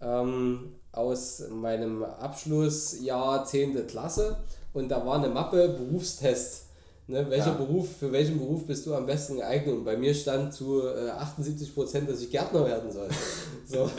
ähm, 0.00 0.74
aus 0.92 1.42
meinem 1.50 2.04
Abschlussjahr 2.04 3.44
10. 3.44 3.88
Klasse 3.88 4.36
und 4.72 4.90
da 4.90 5.04
war 5.04 5.16
eine 5.16 5.28
Mappe 5.28 5.70
Berufstest. 5.70 6.66
Ne, 7.08 7.28
welcher 7.28 7.46
ja. 7.46 7.54
Beruf, 7.54 7.88
für 7.98 8.12
welchen 8.12 8.38
Beruf 8.38 8.64
bist 8.64 8.86
du 8.86 8.94
am 8.94 9.06
besten 9.06 9.36
geeignet? 9.36 9.74
Und 9.74 9.84
bei 9.84 9.96
mir 9.96 10.14
stand 10.14 10.54
zu 10.54 10.86
äh, 10.86 11.10
78 11.10 11.74
Prozent, 11.74 12.08
dass 12.08 12.20
ich 12.20 12.30
Gärtner 12.30 12.64
werden 12.64 12.92
soll. 12.92 13.08
so. 13.66 13.90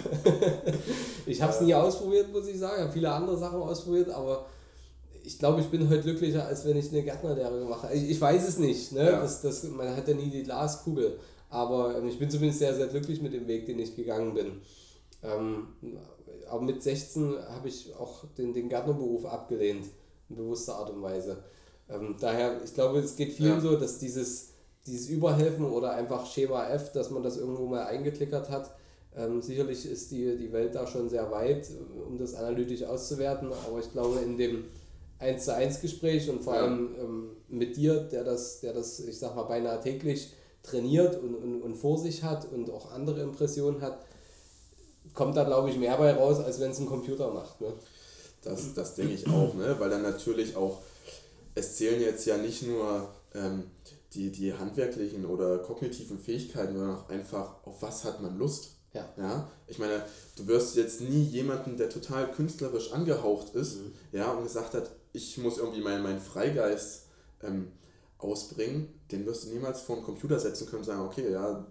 ich 1.26 1.42
habe 1.42 1.52
es 1.52 1.60
nie 1.60 1.76
ausprobiert, 1.76 2.32
muss 2.32 2.48
ich 2.48 2.58
sagen. 2.58 2.76
Ich 2.78 2.82
habe 2.84 2.94
viele 2.94 3.12
andere 3.12 3.38
Sachen 3.38 3.62
ausprobiert, 3.62 4.10
aber 4.10 4.46
ich 5.24 5.40
glaube, 5.40 5.62
ich 5.62 5.68
bin 5.68 5.90
heute 5.90 6.02
glücklicher, 6.02 6.46
als 6.46 6.66
wenn 6.66 6.78
ich 6.78 6.92
eine 6.92 7.04
Gärtnerlehre 7.04 7.66
mache. 7.66 7.94
Ich, 7.94 8.10
ich 8.10 8.22
weiß 8.22 8.48
es 8.48 8.58
nicht. 8.58 8.92
Ne? 8.92 9.06
Ja. 9.06 9.22
Das, 9.22 9.42
das, 9.42 9.64
man 9.64 9.96
hat 9.96 10.08
ja 10.08 10.14
nie 10.14 10.30
die 10.30 10.44
Glaskugel. 10.44 11.18
Aber 11.50 11.98
ähm, 11.98 12.08
ich 12.08 12.20
bin 12.20 12.30
zumindest 12.30 12.60
sehr, 12.60 12.76
sehr 12.76 12.88
glücklich 12.88 13.22
mit 13.22 13.34
dem 13.34 13.48
Weg, 13.48 13.66
den 13.66 13.80
ich 13.80 13.96
gegangen 13.96 14.34
bin. 14.34 14.62
Ähm, 15.24 15.68
aber 16.50 16.62
mit 16.62 16.84
16 16.84 17.38
habe 17.50 17.68
ich 17.68 17.96
auch 17.96 18.26
den, 18.38 18.54
den 18.54 18.70
Gärtnerberuf 18.70 19.26
abgelehnt, 19.26 19.86
in 20.30 20.36
bewusster 20.36 20.76
Art 20.76 20.90
und 20.90 21.02
Weise. 21.02 21.44
Ähm, 21.90 22.16
daher, 22.20 22.62
ich 22.64 22.74
glaube, 22.74 23.00
es 23.00 23.16
geht 23.16 23.34
vielen 23.34 23.56
ja. 23.56 23.62
so, 23.62 23.76
dass 23.78 24.00
dieses, 24.00 24.50
dieses 24.86 25.10
Überhelfen 25.10 25.66
oder 25.66 25.94
einfach 25.94 26.26
Schema 26.26 26.68
F, 26.70 26.92
dass 26.92 27.12
man 27.12 27.24
das 27.24 27.38
irgendwo 27.38 27.68
mal 27.68 27.86
eingeklickert 27.86 28.50
hat, 28.50 28.76
ähm, 29.16 29.42
sicherlich 29.42 29.86
ist 29.86 30.12
die, 30.12 30.38
die 30.38 30.52
Welt 30.52 30.74
da 30.76 30.88
schon 30.88 31.08
sehr 31.08 31.30
weit, 31.32 31.70
um 32.08 32.18
das 32.18 32.34
analytisch 32.34 32.84
auszuwerten, 32.84 33.50
aber 33.68 33.80
ich 33.80 33.92
glaube, 33.92 34.20
in 34.20 34.38
dem 34.38 34.66
1 35.24 35.46
zu 35.46 35.56
1 35.56 35.82
Gespräch 35.82 36.30
und 36.30 36.42
vor 36.42 36.56
ja. 36.56 36.62
allem 36.62 36.96
ähm, 37.00 37.30
mit 37.48 37.76
dir, 37.78 38.02
der 38.02 38.24
das, 38.24 38.60
der 38.60 38.74
das, 38.74 39.00
ich 39.00 39.18
sag 39.18 39.36
mal, 39.36 39.44
beinahe 39.44 39.80
täglich 39.80 40.34
trainiert 40.62 41.22
und, 41.22 41.36
und, 41.36 41.62
und 41.62 41.76
vor 41.76 41.98
sich 41.98 42.24
hat 42.24 42.52
und 42.52 42.70
auch 42.70 42.92
andere 42.92 43.22
Impressionen 43.22 43.82
hat, 43.82 44.06
kommt 45.14 45.36
da, 45.36 45.44
glaube 45.44 45.70
ich, 45.70 45.78
mehr 45.78 45.98
bei 45.98 46.14
raus, 46.14 46.40
als 46.40 46.60
wenn 46.60 46.72
es 46.72 46.80
ein 46.80 46.86
Computer 46.86 47.32
macht. 47.32 47.62
Ne? 47.62 47.74
Das, 48.44 48.74
das 48.74 48.96
denke 48.96 49.14
ich 49.14 49.28
auch, 49.28 49.54
ne? 49.54 49.76
weil 49.80 49.90
dann 49.90 50.02
natürlich 50.02 50.56
auch, 50.56 50.80
es 51.56 51.76
zählen 51.76 52.02
jetzt 52.02 52.26
ja 52.26 52.38
nicht 52.38 52.64
nur 52.64 53.10
ähm, 53.36 53.64
die, 54.14 54.32
die 54.32 54.54
handwerklichen 54.54 55.26
oder 55.26 55.60
kognitiven 55.60 56.20
Fähigkeiten, 56.20 56.78
sondern 56.78 56.98
auch 56.98 57.10
einfach, 57.10 57.66
auf 57.66 57.82
was 57.82 58.04
hat 58.04 58.22
man 58.22 58.38
Lust. 58.38 58.72
Ja. 58.94 59.10
ja. 59.18 59.52
Ich 59.68 59.80
meine, 59.80 60.04
du 60.38 60.48
wirst 60.48 60.76
jetzt 60.76 61.02
nie 61.02 61.24
jemanden, 61.24 61.78
der 61.78 61.90
total 61.90 62.32
künstlerisch 62.32 62.92
angehaucht 62.92 63.56
ist, 63.56 63.78
mhm. 63.78 63.94
ja, 64.12 64.32
und 64.32 64.44
gesagt 64.44 64.74
hat, 64.74 64.92
ich 65.14 65.38
muss 65.38 65.60
irgendwie 65.60 65.82
meinen 65.82 66.04
mein 66.04 66.20
Freigeist 66.20 67.08
ähm, 67.44 67.72
ausbringen, 68.18 69.00
den 69.12 69.26
wirst 69.26 69.46
du 69.46 69.50
niemals 69.50 69.82
vor 69.82 69.98
den 69.98 70.06
Computer 70.06 70.40
setzen 70.40 70.66
können 70.68 70.80
und 70.80 70.86
sagen, 70.86 71.02
okay, 71.02 71.32
ja, 71.32 71.66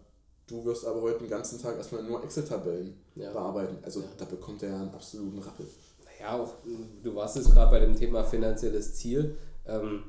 du 0.46 0.64
wirst 0.64 0.87
aber 0.87 1.02
heute 1.02 1.20
den 1.20 1.28
ganzen 1.28 1.61
Tag 1.61 1.76
erstmal 1.76 2.02
nur 2.02 2.22
Excel-Tabellen 2.22 2.94
ja. 3.16 3.33
bearbeiten. 3.33 3.78
Also 3.83 4.00
ja. 4.00 4.07
da 4.16 4.24
bekommt 4.24 4.62
er 4.62 4.70
ja 4.70 4.81
einen 4.81 4.94
absoluten 4.94 5.38
Rappel. 5.38 5.66
Naja, 6.05 6.38
auch 6.38 6.55
du 7.02 7.14
warst 7.14 7.37
jetzt 7.37 7.52
gerade 7.52 7.70
bei 7.70 7.81
dem 7.81 7.96
Thema 7.96 8.22
finanzielles 8.22 8.94
Ziel. 8.94 9.37
Ähm, 9.66 10.05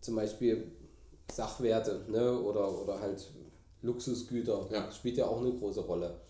zum 0.00 0.16
Beispiel 0.16 0.70
Sachwerte 1.32 2.04
ne? 2.08 2.38
oder, 2.40 2.70
oder 2.80 3.00
halt 3.00 3.30
Luxusgüter 3.82 4.66
ja. 4.70 4.90
spielt 4.92 5.16
ja 5.16 5.26
auch 5.26 5.40
eine 5.40 5.52
große 5.52 5.80
Rolle. 5.80 6.20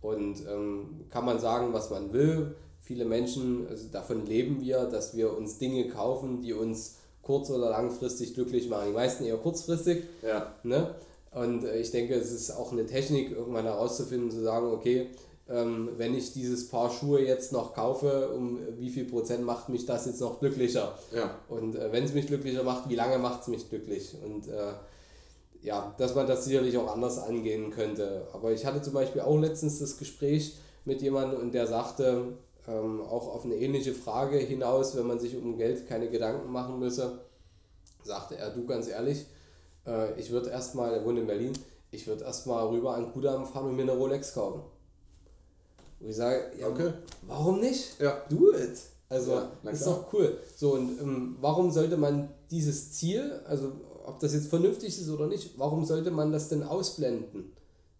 Und 0.00 0.46
ähm, 0.46 1.06
kann 1.10 1.24
man 1.24 1.38
sagen, 1.38 1.72
was 1.72 1.90
man 1.90 2.12
will. 2.12 2.54
Viele 2.84 3.06
Menschen, 3.06 3.66
also 3.68 3.88
davon 3.90 4.26
leben 4.26 4.60
wir, 4.60 4.84
dass 4.84 5.16
wir 5.16 5.34
uns 5.36 5.56
Dinge 5.56 5.88
kaufen, 5.88 6.42
die 6.42 6.52
uns 6.52 6.96
kurz- 7.22 7.48
oder 7.48 7.70
langfristig 7.70 8.34
glücklich 8.34 8.68
machen. 8.68 8.88
Die 8.88 8.92
meisten 8.92 9.24
eher 9.24 9.38
kurzfristig. 9.38 10.04
Ja. 10.22 10.52
Ne? 10.62 10.94
Und 11.32 11.64
äh, 11.64 11.78
ich 11.78 11.90
denke, 11.90 12.14
es 12.14 12.30
ist 12.30 12.50
auch 12.50 12.72
eine 12.72 12.84
Technik, 12.84 13.32
irgendwann 13.32 13.64
herauszufinden, 13.64 14.30
zu 14.30 14.42
sagen, 14.42 14.66
okay, 14.66 15.08
ähm, 15.48 15.90
wenn 15.96 16.14
ich 16.14 16.34
dieses 16.34 16.68
Paar 16.68 16.90
Schuhe 16.90 17.24
jetzt 17.24 17.52
noch 17.52 17.74
kaufe, 17.74 18.28
um 18.28 18.58
wie 18.78 18.90
viel 18.90 19.04
Prozent 19.04 19.44
macht 19.44 19.70
mich 19.70 19.86
das 19.86 20.04
jetzt 20.04 20.20
noch 20.20 20.38
glücklicher? 20.38 20.98
Ja. 21.14 21.38
Und 21.48 21.76
äh, 21.76 21.90
wenn 21.90 22.04
es 22.04 22.12
mich 22.12 22.26
glücklicher 22.26 22.64
macht, 22.64 22.88
wie 22.90 22.96
lange 22.96 23.18
macht 23.18 23.42
es 23.42 23.48
mich 23.48 23.68
glücklich? 23.70 24.14
Und 24.22 24.48
äh, 24.48 24.72
ja, 25.62 25.94
dass 25.96 26.14
man 26.14 26.26
das 26.26 26.44
sicherlich 26.44 26.76
auch 26.76 26.92
anders 26.92 27.18
angehen 27.18 27.70
könnte. 27.70 28.26
Aber 28.34 28.52
ich 28.52 28.66
hatte 28.66 28.82
zum 28.82 28.92
Beispiel 28.92 29.22
auch 29.22 29.38
letztens 29.38 29.78
das 29.78 29.96
Gespräch 29.96 30.56
mit 30.84 31.00
jemandem 31.00 31.40
und 31.40 31.54
der 31.54 31.66
sagte, 31.66 32.34
ähm, 32.66 33.00
auch 33.02 33.28
auf 33.34 33.44
eine 33.44 33.56
ähnliche 33.56 33.94
Frage 33.94 34.38
hinaus, 34.38 34.96
wenn 34.96 35.06
man 35.06 35.18
sich 35.18 35.36
um 35.36 35.56
Geld 35.56 35.88
keine 35.88 36.08
Gedanken 36.08 36.50
machen 36.50 36.78
müsse, 36.78 37.20
sagte 38.02 38.36
er, 38.36 38.50
du 38.50 38.66
ganz 38.66 38.88
ehrlich, 38.88 39.26
äh, 39.86 40.18
ich 40.18 40.30
würde 40.30 40.50
erstmal, 40.50 40.92
er 40.94 41.04
wohnt 41.04 41.18
in 41.18 41.26
Berlin, 41.26 41.52
ich 41.90 42.06
würde 42.06 42.24
erstmal 42.24 42.66
rüber 42.66 42.94
an 42.94 43.12
Kudamm 43.12 43.46
fahren 43.46 43.66
und 43.66 43.76
mir 43.76 43.82
eine 43.82 43.96
Rolex 43.96 44.34
kaufen. 44.34 44.62
Und 46.00 46.08
ich 46.08 46.16
sage, 46.16 46.52
ja, 46.58 46.68
okay. 46.68 46.92
warum 47.22 47.60
nicht? 47.60 48.00
Ja. 48.00 48.22
Do 48.28 48.52
it. 48.52 48.78
Also, 49.08 49.32
ja, 49.62 49.70
ist 49.70 49.86
doch 49.86 50.12
cool. 50.12 50.38
So, 50.56 50.74
und 50.74 51.00
ähm, 51.00 51.36
warum 51.40 51.70
sollte 51.70 51.96
man 51.96 52.30
dieses 52.50 52.92
Ziel, 52.92 53.40
also 53.46 53.72
ob 54.04 54.18
das 54.20 54.34
jetzt 54.34 54.48
vernünftig 54.48 54.98
ist 54.98 55.08
oder 55.08 55.26
nicht, 55.26 55.58
warum 55.58 55.84
sollte 55.84 56.10
man 56.10 56.32
das 56.32 56.48
denn 56.48 56.62
ausblenden? 56.62 57.52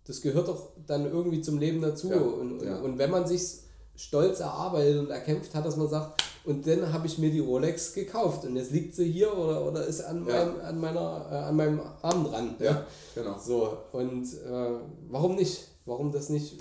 Das 0.06 0.20
gehört 0.20 0.48
doch 0.48 0.70
dann 0.86 1.06
irgendwie 1.06 1.40
zum 1.40 1.58
Leben 1.58 1.80
dazu. 1.80 2.10
Ja, 2.10 2.16
und, 2.16 2.62
ja. 2.62 2.78
und 2.80 2.98
wenn 2.98 3.10
man 3.10 3.26
sich 3.26 3.60
stolz 3.96 4.40
erarbeitet 4.40 4.98
und 4.98 5.10
erkämpft 5.10 5.54
hat, 5.54 5.64
dass 5.64 5.76
man 5.76 5.88
sagt, 5.88 6.22
und 6.44 6.66
dann 6.66 6.92
habe 6.92 7.06
ich 7.06 7.18
mir 7.18 7.30
die 7.30 7.40
Rolex 7.40 7.94
gekauft 7.94 8.44
und 8.44 8.56
jetzt 8.56 8.70
liegt 8.70 8.94
sie 8.94 9.10
hier 9.10 9.34
oder, 9.34 9.64
oder 9.66 9.86
ist 9.86 10.02
an, 10.02 10.26
ja. 10.26 10.44
meinem, 10.44 10.60
an, 10.60 10.80
meiner, 10.80 11.26
äh, 11.30 11.34
an 11.36 11.56
meinem 11.56 11.80
Arm 12.02 12.24
dran. 12.24 12.56
Ja, 12.58 12.86
genau. 13.14 13.38
So, 13.38 13.78
und 13.92 14.24
äh, 14.24 14.78
warum 15.08 15.36
nicht? 15.36 15.68
Warum 15.86 16.12
das 16.12 16.28
nicht? 16.28 16.58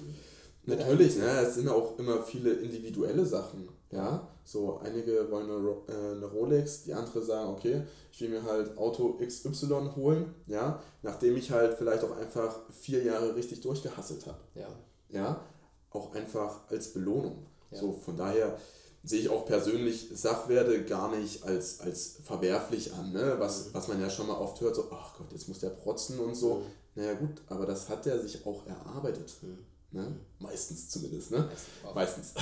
Natürlich, 0.65 1.17
ne, 1.17 1.41
es 1.41 1.55
sind 1.55 1.67
auch 1.67 1.99
immer 1.99 2.23
viele 2.23 2.53
individuelle 2.53 3.25
Sachen. 3.25 3.67
Ja, 3.91 4.27
so 4.43 4.79
einige 4.83 5.29
wollen 5.29 5.49
eine, 5.49 5.69
äh, 5.87 6.15
eine 6.15 6.25
Rolex, 6.25 6.83
die 6.83 6.93
andere 6.93 7.21
sagen, 7.21 7.49
okay, 7.49 7.83
ich 8.11 8.21
will 8.21 8.29
mir 8.29 8.43
halt 8.43 8.77
Auto 8.77 9.19
XY 9.23 9.91
holen, 9.95 10.33
ja, 10.47 10.81
nachdem 11.01 11.35
ich 11.37 11.51
halt 11.51 11.75
vielleicht 11.77 12.03
auch 12.03 12.17
einfach 12.17 12.61
vier 12.71 13.03
Jahre 13.03 13.35
richtig 13.35 13.61
durchgehasselt 13.61 14.25
habe. 14.25 14.39
Ja. 14.55 14.67
Ja, 15.09 15.41
auch 15.93 16.13
einfach 16.13 16.61
als 16.69 16.93
Belohnung. 16.93 17.45
Ja. 17.71 17.79
So, 17.79 17.93
von 17.93 18.17
daher 18.17 18.57
sehe 19.03 19.19
ich 19.19 19.29
auch 19.29 19.45
persönlich 19.45 20.09
Sachwerte 20.13 20.83
gar 20.85 21.15
nicht 21.15 21.43
als, 21.43 21.81
als 21.81 22.17
verwerflich 22.23 22.93
an, 22.93 23.11
ne? 23.11 23.35
was, 23.37 23.67
mhm. 23.67 23.73
was 23.73 23.87
man 23.87 23.99
ja 23.99 24.09
schon 24.09 24.27
mal 24.27 24.37
oft 24.37 24.61
hört, 24.61 24.75
so, 24.75 24.87
ach 24.91 25.17
Gott, 25.17 25.31
jetzt 25.31 25.47
muss 25.47 25.59
der 25.59 25.69
protzen 25.69 26.19
und 26.19 26.35
so. 26.35 26.55
Mhm. 26.55 26.61
Naja 26.95 27.13
gut, 27.13 27.41
aber 27.47 27.65
das 27.65 27.89
hat 27.89 28.05
er 28.07 28.19
sich 28.19 28.45
auch 28.45 28.65
erarbeitet. 28.67 29.33
Mhm. 29.41 29.57
Ne? 29.91 30.15
Meistens 30.39 30.89
zumindest, 30.89 31.31
ne? 31.31 31.47
Meistens. 31.93 32.33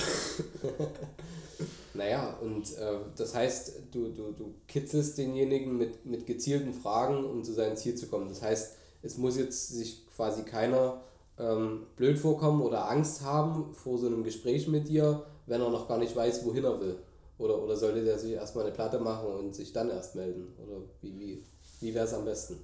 naja, 1.94 2.34
und 2.40 2.76
äh, 2.78 2.98
das 3.14 3.34
heißt, 3.34 3.72
du, 3.90 4.08
du, 4.08 4.32
du 4.32 4.54
kitzelst 4.66 5.18
denjenigen 5.18 5.76
mit, 5.76 6.06
mit 6.06 6.26
gezielten 6.26 6.72
Fragen, 6.72 7.24
um 7.26 7.44
zu 7.44 7.52
seinem 7.52 7.76
Ziel 7.76 7.94
zu 7.94 8.06
kommen. 8.06 8.28
Das 8.28 8.40
heißt, 8.40 8.76
es 9.02 9.18
muss 9.18 9.36
jetzt 9.36 9.68
sich 9.68 10.06
quasi 10.16 10.44
keiner 10.44 11.02
ähm, 11.38 11.86
blöd 11.96 12.18
vorkommen 12.18 12.62
oder 12.62 12.90
Angst 12.90 13.22
haben 13.22 13.74
vor 13.74 13.98
so 13.98 14.06
einem 14.06 14.22
Gespräch 14.24 14.68
mit 14.68 14.88
dir, 14.88 15.24
wenn 15.46 15.60
er 15.60 15.70
noch 15.70 15.88
gar 15.88 15.98
nicht 15.98 16.14
weiß, 16.14 16.44
wohin 16.44 16.64
er 16.64 16.80
will? 16.80 16.96
Oder, 17.38 17.62
oder 17.62 17.76
sollte 17.76 18.04
der 18.04 18.18
sich 18.18 18.32
erstmal 18.32 18.64
eine 18.64 18.74
Platte 18.74 18.98
machen 18.98 19.26
und 19.26 19.54
sich 19.54 19.72
dann 19.72 19.90
erst 19.90 20.14
melden? 20.14 20.54
Oder 20.64 20.82
wie, 21.00 21.18
wie, 21.18 21.44
wie 21.80 21.94
wäre 21.94 22.06
es 22.06 22.14
am 22.14 22.24
besten? 22.24 22.60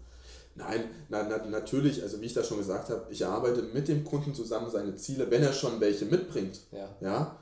Nein, 0.54 0.84
na, 1.08 1.22
na, 1.22 1.44
natürlich, 1.46 2.02
also 2.02 2.20
wie 2.20 2.26
ich 2.26 2.34
das 2.34 2.46
schon 2.46 2.58
gesagt 2.58 2.90
habe, 2.90 3.06
ich 3.10 3.24
arbeite 3.24 3.62
mit 3.62 3.88
dem 3.88 4.04
Kunden 4.04 4.34
zusammen 4.34 4.70
seine 4.70 4.94
Ziele, 4.96 5.30
wenn 5.30 5.42
er 5.42 5.52
schon 5.52 5.80
welche 5.80 6.04
mitbringt, 6.04 6.60
ja, 6.72 6.88
ja 7.00 7.36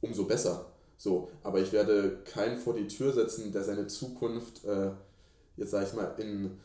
umso 0.00 0.24
besser. 0.24 0.66
So, 0.96 1.28
aber 1.42 1.60
ich 1.60 1.72
werde 1.72 2.18
keinen 2.24 2.58
vor 2.58 2.74
die 2.74 2.88
Tür 2.88 3.12
setzen, 3.12 3.52
der 3.52 3.62
seine 3.62 3.86
Zukunft, 3.86 4.64
äh, 4.64 4.90
jetzt 5.56 5.70
sage 5.70 5.86
ich 5.86 5.94
mal, 5.94 6.14
in, 6.18 6.58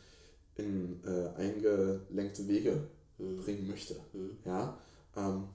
in 0.56 1.04
äh, 1.06 1.30
eingelenkte 1.40 2.48
Wege 2.48 2.88
mhm. 3.24 3.44
bringen 3.44 3.68
möchte. 3.68 3.96
Mhm. 4.14 4.38
Ja, 4.46 4.78
ähm, 5.16 5.46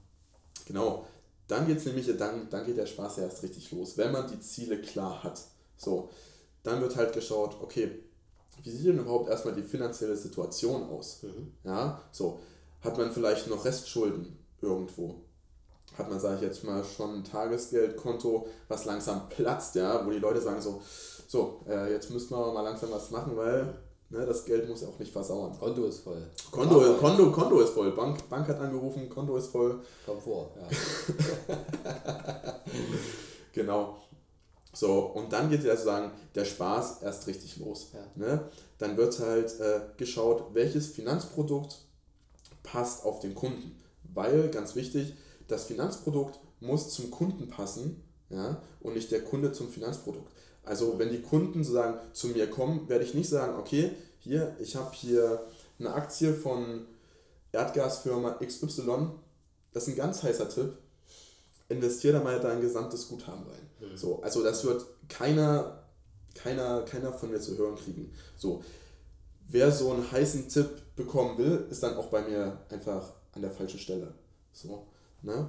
genau. 0.67 1.07
Dann 1.47 1.67
geht 1.67 1.79
es 1.79 1.87
nämlich, 1.87 2.07
dann, 2.19 2.49
dann 2.51 2.67
geht 2.67 2.77
der 2.77 2.87
Spaß 2.87 3.17
ja 3.17 3.23
erst 3.25 3.43
richtig 3.43 3.71
los, 3.73 3.97
wenn 3.97 4.13
man 4.13 4.29
die 4.29 4.41
Ziele 4.41 4.81
klar 4.81 5.23
hat. 5.23 5.41
So, 5.77 6.11
dann 6.63 6.81
wird 6.83 6.97
halt 6.97 7.15
geschaut, 7.15 7.57
okay, 7.63 7.91
wie 8.63 8.71
sieht 8.71 8.87
denn 8.87 8.99
überhaupt 8.99 9.31
erstmal 9.31 9.55
die 9.55 9.63
finanzielle 9.63 10.17
Situation 10.17 10.83
aus? 10.91 11.23
Mhm. 11.23 11.53
Ja, 11.65 12.03
so, 12.13 12.41
hat 12.83 12.99
man 12.99 13.11
vielleicht 13.13 13.49
noch 13.49 13.65
Restschulden 13.65 14.37
irgendwo? 14.61 15.23
hat 15.99 16.09
man, 16.09 16.21
sage 16.21 16.37
ich 16.37 16.43
jetzt 16.43 16.65
mal, 16.65 16.85
schon 16.85 17.17
ein 17.17 17.25
Tagesgeldkonto, 17.25 18.47
was 18.69 18.85
langsam 18.85 19.29
platzt, 19.29 19.75
ja, 19.75 20.05
wo 20.07 20.11
die 20.11 20.19
Leute 20.19 20.41
sagen 20.41 20.61
so, 20.61 20.81
so, 21.27 21.61
äh, 21.69 21.93
jetzt 21.93 22.11
müssen 22.11 22.31
wir 22.31 22.53
mal 22.53 22.63
langsam 22.63 22.91
was 22.91 23.11
machen, 23.11 23.37
weil 23.37 23.75
ne, 24.11 24.27
das 24.27 24.45
Geld 24.45 24.69
muss 24.69 24.83
ja 24.83 24.89
auch 24.89 24.99
nicht 24.99 25.13
versauern. 25.13 25.57
Konto 25.59 25.85
ist 25.85 26.01
voll. 26.01 26.23
Konto, 26.51 26.83
ja, 26.83 26.95
Konto, 26.95 27.31
Konto 27.31 27.61
ist 27.61 27.71
voll. 27.71 27.93
Bank, 27.93 28.29
Bank 28.29 28.49
hat 28.49 28.61
angerufen, 28.61 29.09
Konto 29.09 29.37
ist 29.37 29.49
voll. 29.49 29.81
Komm 30.07 30.21
vor, 30.21 30.51
ja. 30.57 30.69
genau. 33.53 33.99
So, 34.73 34.99
und 34.99 35.33
dann 35.33 35.51
geht 35.51 35.65
ja 35.65 35.73
sozusagen 35.73 36.13
der 36.35 36.45
Spaß 36.45 37.03
erst 37.03 37.27
richtig 37.27 37.57
los. 37.59 37.89
Ja. 37.95 38.01
Ne? 38.15 38.49
Dann 38.79 38.97
wird 38.97 39.19
halt 39.19 39.59
äh, 39.61 39.81
geschaut, 39.97 40.55
welches 40.55 40.89
Finanzprodukt 40.89 41.79
passt 42.63 43.05
auf 43.05 43.21
den 43.21 43.35
Kunden. 43.35 43.77
Weil, 44.15 44.51
ganz 44.51 44.75
wichtig, 44.75 45.15
das 45.49 45.65
Finanzprodukt 45.65 46.39
muss 46.61 46.91
zum 46.91 47.11
Kunden 47.11 47.49
passen 47.49 48.05
ja, 48.31 48.61
und 48.81 48.95
nicht 48.95 49.11
der 49.11 49.25
Kunde 49.25 49.53
zum 49.53 49.69
Finanzprodukt. 49.69 50.31
Also 50.65 50.99
wenn 50.99 51.11
die 51.11 51.23
Kunden 51.23 51.65
sozusagen 51.65 51.99
zu 52.13 52.29
mir 52.29 52.49
kommen, 52.49 52.89
werde 52.89 53.05
ich 53.05 53.15
nicht 53.15 53.29
sagen, 53.29 53.59
okay, 53.59 53.91
hier, 54.19 54.55
ich 54.59 54.77
habe 54.77 54.93
hier 54.95 55.47
eine 55.79 55.95
Aktie 55.95 56.35
von 56.35 56.87
Erdgasfirma 57.53 58.39
XY, 58.45 59.11
das 59.73 59.85
ist 59.85 59.89
ein 59.89 59.97
ganz 59.97 60.23
heißer 60.23 60.49
Tipp, 60.49 60.77
investiere 61.69 62.19
da 62.19 62.25
mal 62.25 62.41
dein 62.41 62.61
gesamtes 62.61 63.09
Guthaben 63.09 63.45
rein. 63.45 63.91
Mhm. 63.91 63.97
So, 63.97 64.21
also 64.23 64.43
das 64.43 64.65
wird 64.65 64.85
keiner, 65.09 65.85
keiner, 66.35 66.83
keiner 66.83 67.13
von 67.13 67.31
mir 67.31 67.41
zu 67.41 67.57
hören 67.57 67.77
kriegen. 67.77 68.13
So, 68.37 68.63
wer 69.49 69.73
so 69.73 69.93
einen 69.93 70.11
heißen 70.11 70.49
Tipp 70.49 70.69
bekommen 70.97 71.39
will, 71.39 71.67
ist 71.71 71.83
dann 71.83 71.97
auch 71.97 72.07
bei 72.07 72.23
mir 72.23 72.59
einfach 72.69 73.13
an 73.33 73.43
der 73.43 73.51
falschen 73.51 73.79
Stelle. 73.79 74.13
So. 74.53 74.87
Ne? 75.23 75.49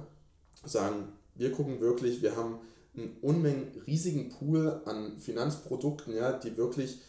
Sagen, 0.64 1.12
wir 1.34 1.52
gucken 1.52 1.80
wirklich, 1.80 2.22
wir 2.22 2.36
haben 2.36 2.58
einen 2.96 3.16
Unmengen 3.22 3.68
riesigen 3.86 4.30
Pool 4.30 4.82
an 4.84 5.18
Finanzprodukten, 5.18 6.14
ja, 6.14 6.32
die 6.32 6.56
wirklich 6.56 7.00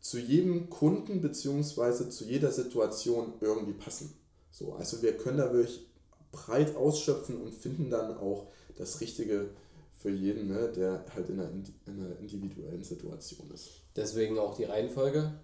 zu 0.00 0.18
jedem 0.18 0.70
Kunden 0.70 1.20
bzw. 1.20 2.08
zu 2.08 2.24
jeder 2.24 2.50
Situation 2.52 3.34
irgendwie 3.40 3.72
passen. 3.72 4.14
So, 4.50 4.74
also 4.74 5.02
wir 5.02 5.16
können 5.16 5.38
da 5.38 5.52
wirklich 5.52 5.86
breit 6.32 6.76
ausschöpfen 6.76 7.40
und 7.40 7.54
finden 7.54 7.90
dann 7.90 8.16
auch 8.16 8.48
das 8.76 9.00
Richtige 9.00 9.50
für 9.98 10.10
jeden, 10.10 10.48
ne, 10.48 10.72
der 10.74 11.04
halt 11.14 11.28
in 11.28 11.40
einer, 11.40 11.50
in 11.50 11.64
einer 11.86 12.18
individuellen 12.18 12.82
Situation 12.82 13.50
ist. 13.52 13.70
Deswegen 13.96 14.38
auch 14.38 14.56
die 14.56 14.64
Reihenfolge. 14.64 15.34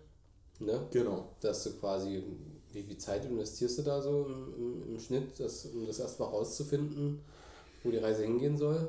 Ne? 0.61 0.87
Genau. 0.91 1.37
Dass 1.41 1.65
du 1.65 1.73
quasi 1.73 2.23
wie 2.73 2.83
viel 2.83 2.99
Zeit 2.99 3.25
investierst 3.25 3.79
du 3.79 3.83
da 3.83 4.01
so 4.01 4.27
im, 4.27 4.55
im, 4.57 4.89
im 4.91 5.01
Schnitt, 5.01 5.39
das, 5.39 5.67
um 5.67 5.87
das 5.87 5.99
erstmal 5.99 6.29
rauszufinden, 6.29 7.21
wo 7.87 7.91
die 7.91 7.99
Reise 7.99 8.23
hingehen 8.23 8.57
soll? 8.57 8.89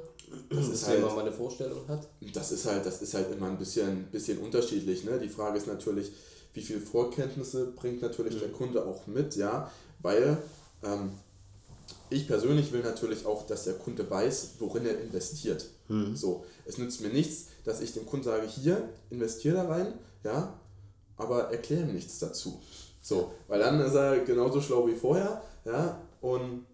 Das 0.49 0.67
ist 0.67 0.87
halt, 0.87 1.01
man 1.01 1.15
mal 1.15 1.21
eine 1.21 1.31
Vorstellung 1.31 1.87
hat. 1.87 2.07
Das 2.33 2.51
ist 2.51 2.65
halt, 2.65 2.85
das 2.85 3.01
ist 3.01 3.13
halt 3.13 3.31
immer 3.31 3.47
ein 3.47 3.57
bisschen, 3.57 4.05
bisschen 4.11 4.39
unterschiedlich. 4.39 5.05
Ne? 5.05 5.19
Die 5.19 5.29
Frage 5.29 5.57
ist 5.57 5.67
natürlich, 5.67 6.11
wie 6.53 6.61
viel 6.61 6.79
Vorkenntnisse 6.79 7.67
bringt 7.67 8.01
natürlich 8.01 8.35
mhm. 8.35 8.39
der 8.39 8.49
Kunde 8.49 8.85
auch 8.85 9.07
mit, 9.07 9.35
ja, 9.35 9.71
weil 10.01 10.37
ähm, 10.83 11.11
ich 12.09 12.27
persönlich 12.27 12.71
will 12.71 12.81
natürlich 12.81 13.25
auch, 13.25 13.45
dass 13.45 13.65
der 13.65 13.75
Kunde 13.75 14.09
weiß, 14.09 14.55
worin 14.59 14.85
er 14.85 14.99
investiert. 14.99 15.65
Mhm. 15.87 16.15
So, 16.15 16.45
es 16.65 16.77
nützt 16.77 17.01
mir 17.01 17.09
nichts, 17.09 17.45
dass 17.63 17.81
ich 17.81 17.93
dem 17.93 18.05
Kunden 18.05 18.25
sage, 18.25 18.47
hier, 18.47 18.89
investiere 19.09 19.57
da 19.57 19.67
rein, 19.67 19.93
ja, 20.23 20.59
aber 21.15 21.51
erkläre 21.51 21.83
ihm 21.83 21.93
nichts 21.93 22.19
dazu. 22.19 22.61
So, 23.01 23.31
weil 23.47 23.59
dann 23.59 23.79
ist 23.79 23.93
er 23.93 24.19
genauso 24.19 24.61
schlau 24.61 24.87
wie 24.87 24.95
vorher, 24.95 25.41
ja, 25.63 26.01
und 26.21 26.65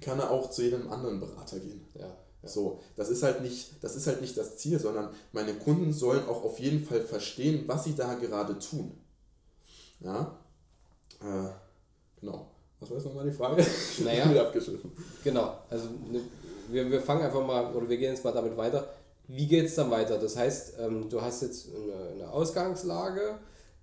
kann 0.00 0.18
er 0.18 0.30
auch 0.30 0.50
zu 0.50 0.62
jedem 0.62 0.90
anderen 0.90 1.20
Berater 1.20 1.58
gehen. 1.58 1.86
Ja, 1.94 2.06
ja. 2.42 2.48
So, 2.48 2.80
das 2.96 3.08
ist 3.08 3.22
halt 3.22 3.42
nicht, 3.42 3.82
das 3.82 3.96
ist 3.96 4.06
halt 4.06 4.20
nicht 4.20 4.36
das 4.36 4.56
Ziel, 4.58 4.78
sondern 4.78 5.10
meine 5.32 5.54
Kunden 5.54 5.92
sollen 5.92 6.26
auch 6.26 6.44
auf 6.44 6.58
jeden 6.60 6.84
Fall 6.84 7.00
verstehen, 7.00 7.64
was 7.66 7.84
sie 7.84 7.94
da 7.94 8.14
gerade 8.14 8.58
tun. 8.58 8.92
Ja, 10.00 10.38
äh, 11.20 11.48
genau. 12.20 12.46
Was 12.80 12.90
war 12.90 12.96
jetzt 12.96 13.06
nochmal 13.06 13.26
die 13.26 13.32
Frage? 13.32 13.66
Naja, 14.04 14.42
abgeschliffen. 14.42 14.92
Genau, 15.24 15.58
also 15.68 15.88
ne, 16.10 16.20
wir, 16.68 16.88
wir 16.90 17.00
fangen 17.00 17.22
einfach 17.22 17.44
mal, 17.44 17.74
oder 17.74 17.88
wir 17.88 17.96
gehen 17.96 18.12
jetzt 18.12 18.24
mal 18.24 18.32
damit 18.32 18.56
weiter. 18.56 18.88
Wie 19.26 19.46
geht 19.46 19.66
es 19.66 19.74
dann 19.74 19.90
weiter? 19.90 20.16
Das 20.18 20.36
heißt, 20.36 20.74
ähm, 20.78 21.08
du 21.10 21.20
hast 21.20 21.42
jetzt 21.42 21.68
eine, 21.74 22.12
eine 22.12 22.30
Ausgangslage, 22.30 23.38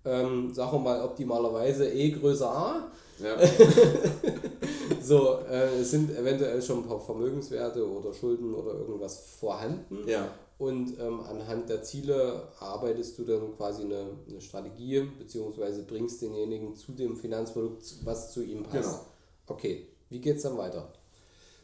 ähm, 0.06 0.54
sagen 0.54 0.72
wir 0.72 0.80
mal 0.80 1.02
optimalerweise 1.04 1.90
E 1.90 2.12
größer 2.12 2.50
A. 2.50 2.92
Ja. 3.20 3.36
so, 5.06 5.40
äh, 5.50 5.80
es 5.80 5.92
sind 5.92 6.16
eventuell 6.16 6.62
schon 6.62 6.80
ein 6.80 6.88
paar 6.88 7.00
Vermögenswerte 7.00 7.88
oder 7.88 8.14
Schulden 8.14 8.54
oder 8.54 8.74
irgendwas 8.74 9.38
vorhanden. 9.40 10.08
Ja. 10.08 10.28
Und 10.58 10.98
ähm, 11.00 11.20
anhand 11.22 11.70
der 11.70 11.84
Ziele 11.84 12.48
arbeitest 12.60 13.18
du 13.18 13.26
dann 13.26 13.54
quasi 13.56 13.84
eine, 13.84 14.06
eine 14.28 14.40
Strategie, 14.40 15.02
beziehungsweise 15.20 15.84
bringst 15.84 16.22
denjenigen 16.22 16.76
zu 16.76 16.94
dem 16.94 17.18
Finanzprodukt, 17.18 17.84
was 18.06 18.32
zu 18.32 18.42
ihm 18.44 18.64
passt. 18.64 18.92
Genau. 18.92 19.06
Okay, 19.48 19.88
wie 20.10 20.20
geht 20.20 20.38
es 20.38 20.44
dann 20.44 20.58
weiter? 20.58 20.94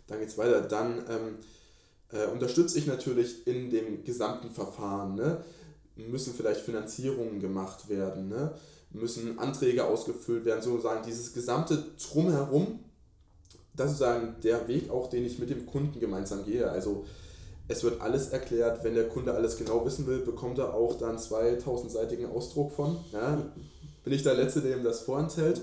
Dann 0.08 0.20
geht 0.20 0.28
es 0.28 0.38
weiter. 0.38 0.62
Dann 0.62 1.06
ähm, 1.10 1.38
äh, 2.12 2.26
unterstütze 2.32 2.78
ich 2.78 2.86
natürlich 2.86 3.48
in 3.48 3.70
dem 3.70 4.04
gesamten 4.04 4.50
Verfahren. 4.50 5.16
Ne? 5.16 5.42
müssen 5.96 6.34
vielleicht 6.34 6.62
Finanzierungen 6.62 7.40
gemacht 7.40 7.90
werden, 7.90 8.30
ne? 8.30 8.54
müssen 8.92 9.40
Anträge 9.40 9.86
ausgefüllt 9.86 10.46
werden, 10.46 10.62
sozusagen 10.62 11.04
dieses 11.06 11.34
gesamte 11.34 11.84
Drumherum, 11.98 12.80
das 13.74 13.92
ist 13.92 13.98
sozusagen 13.98 14.36
der 14.44 14.68
Weg 14.68 14.90
auch, 14.90 15.10
den 15.10 15.26
ich 15.26 15.40
mit 15.40 15.50
dem 15.50 15.66
Kunden 15.66 16.00
gemeinsam 16.00 16.46
gehe. 16.46 16.70
Also 16.70 17.06
es 17.68 17.84
wird 17.84 18.02
alles 18.02 18.30
erklärt, 18.30 18.84
wenn 18.84 18.96
der 18.96 19.08
Kunde 19.08 19.34
alles 19.34 19.58
genau 19.58 19.86
wissen 19.86 20.06
will, 20.08 20.20
bekommt 20.20 20.58
er 20.60 20.74
auch 20.74 20.98
dann 20.98 21.18
2000-seitigen 21.18 22.30
Ausdruck 22.30 22.72
von. 22.74 22.98
Ja? 23.12 23.42
Bin 24.04 24.14
ich 24.14 24.24
der 24.24 24.34
Letzte, 24.34 24.62
der 24.62 24.78
ihm 24.78 24.84
das 24.84 25.02
vorenthält. 25.02 25.62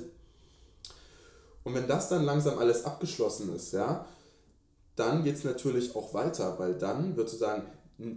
Und 1.64 1.74
wenn 1.74 1.86
das 1.86 2.08
dann 2.08 2.24
langsam 2.24 2.58
alles 2.58 2.84
abgeschlossen 2.84 3.54
ist, 3.54 3.72
ja, 3.72 4.06
dann 4.96 5.22
geht 5.22 5.36
es 5.36 5.44
natürlich 5.44 5.94
auch 5.94 6.14
weiter, 6.14 6.58
weil 6.58 6.74
dann 6.74 7.16
wird 7.16 7.28
sozusagen 7.28 7.66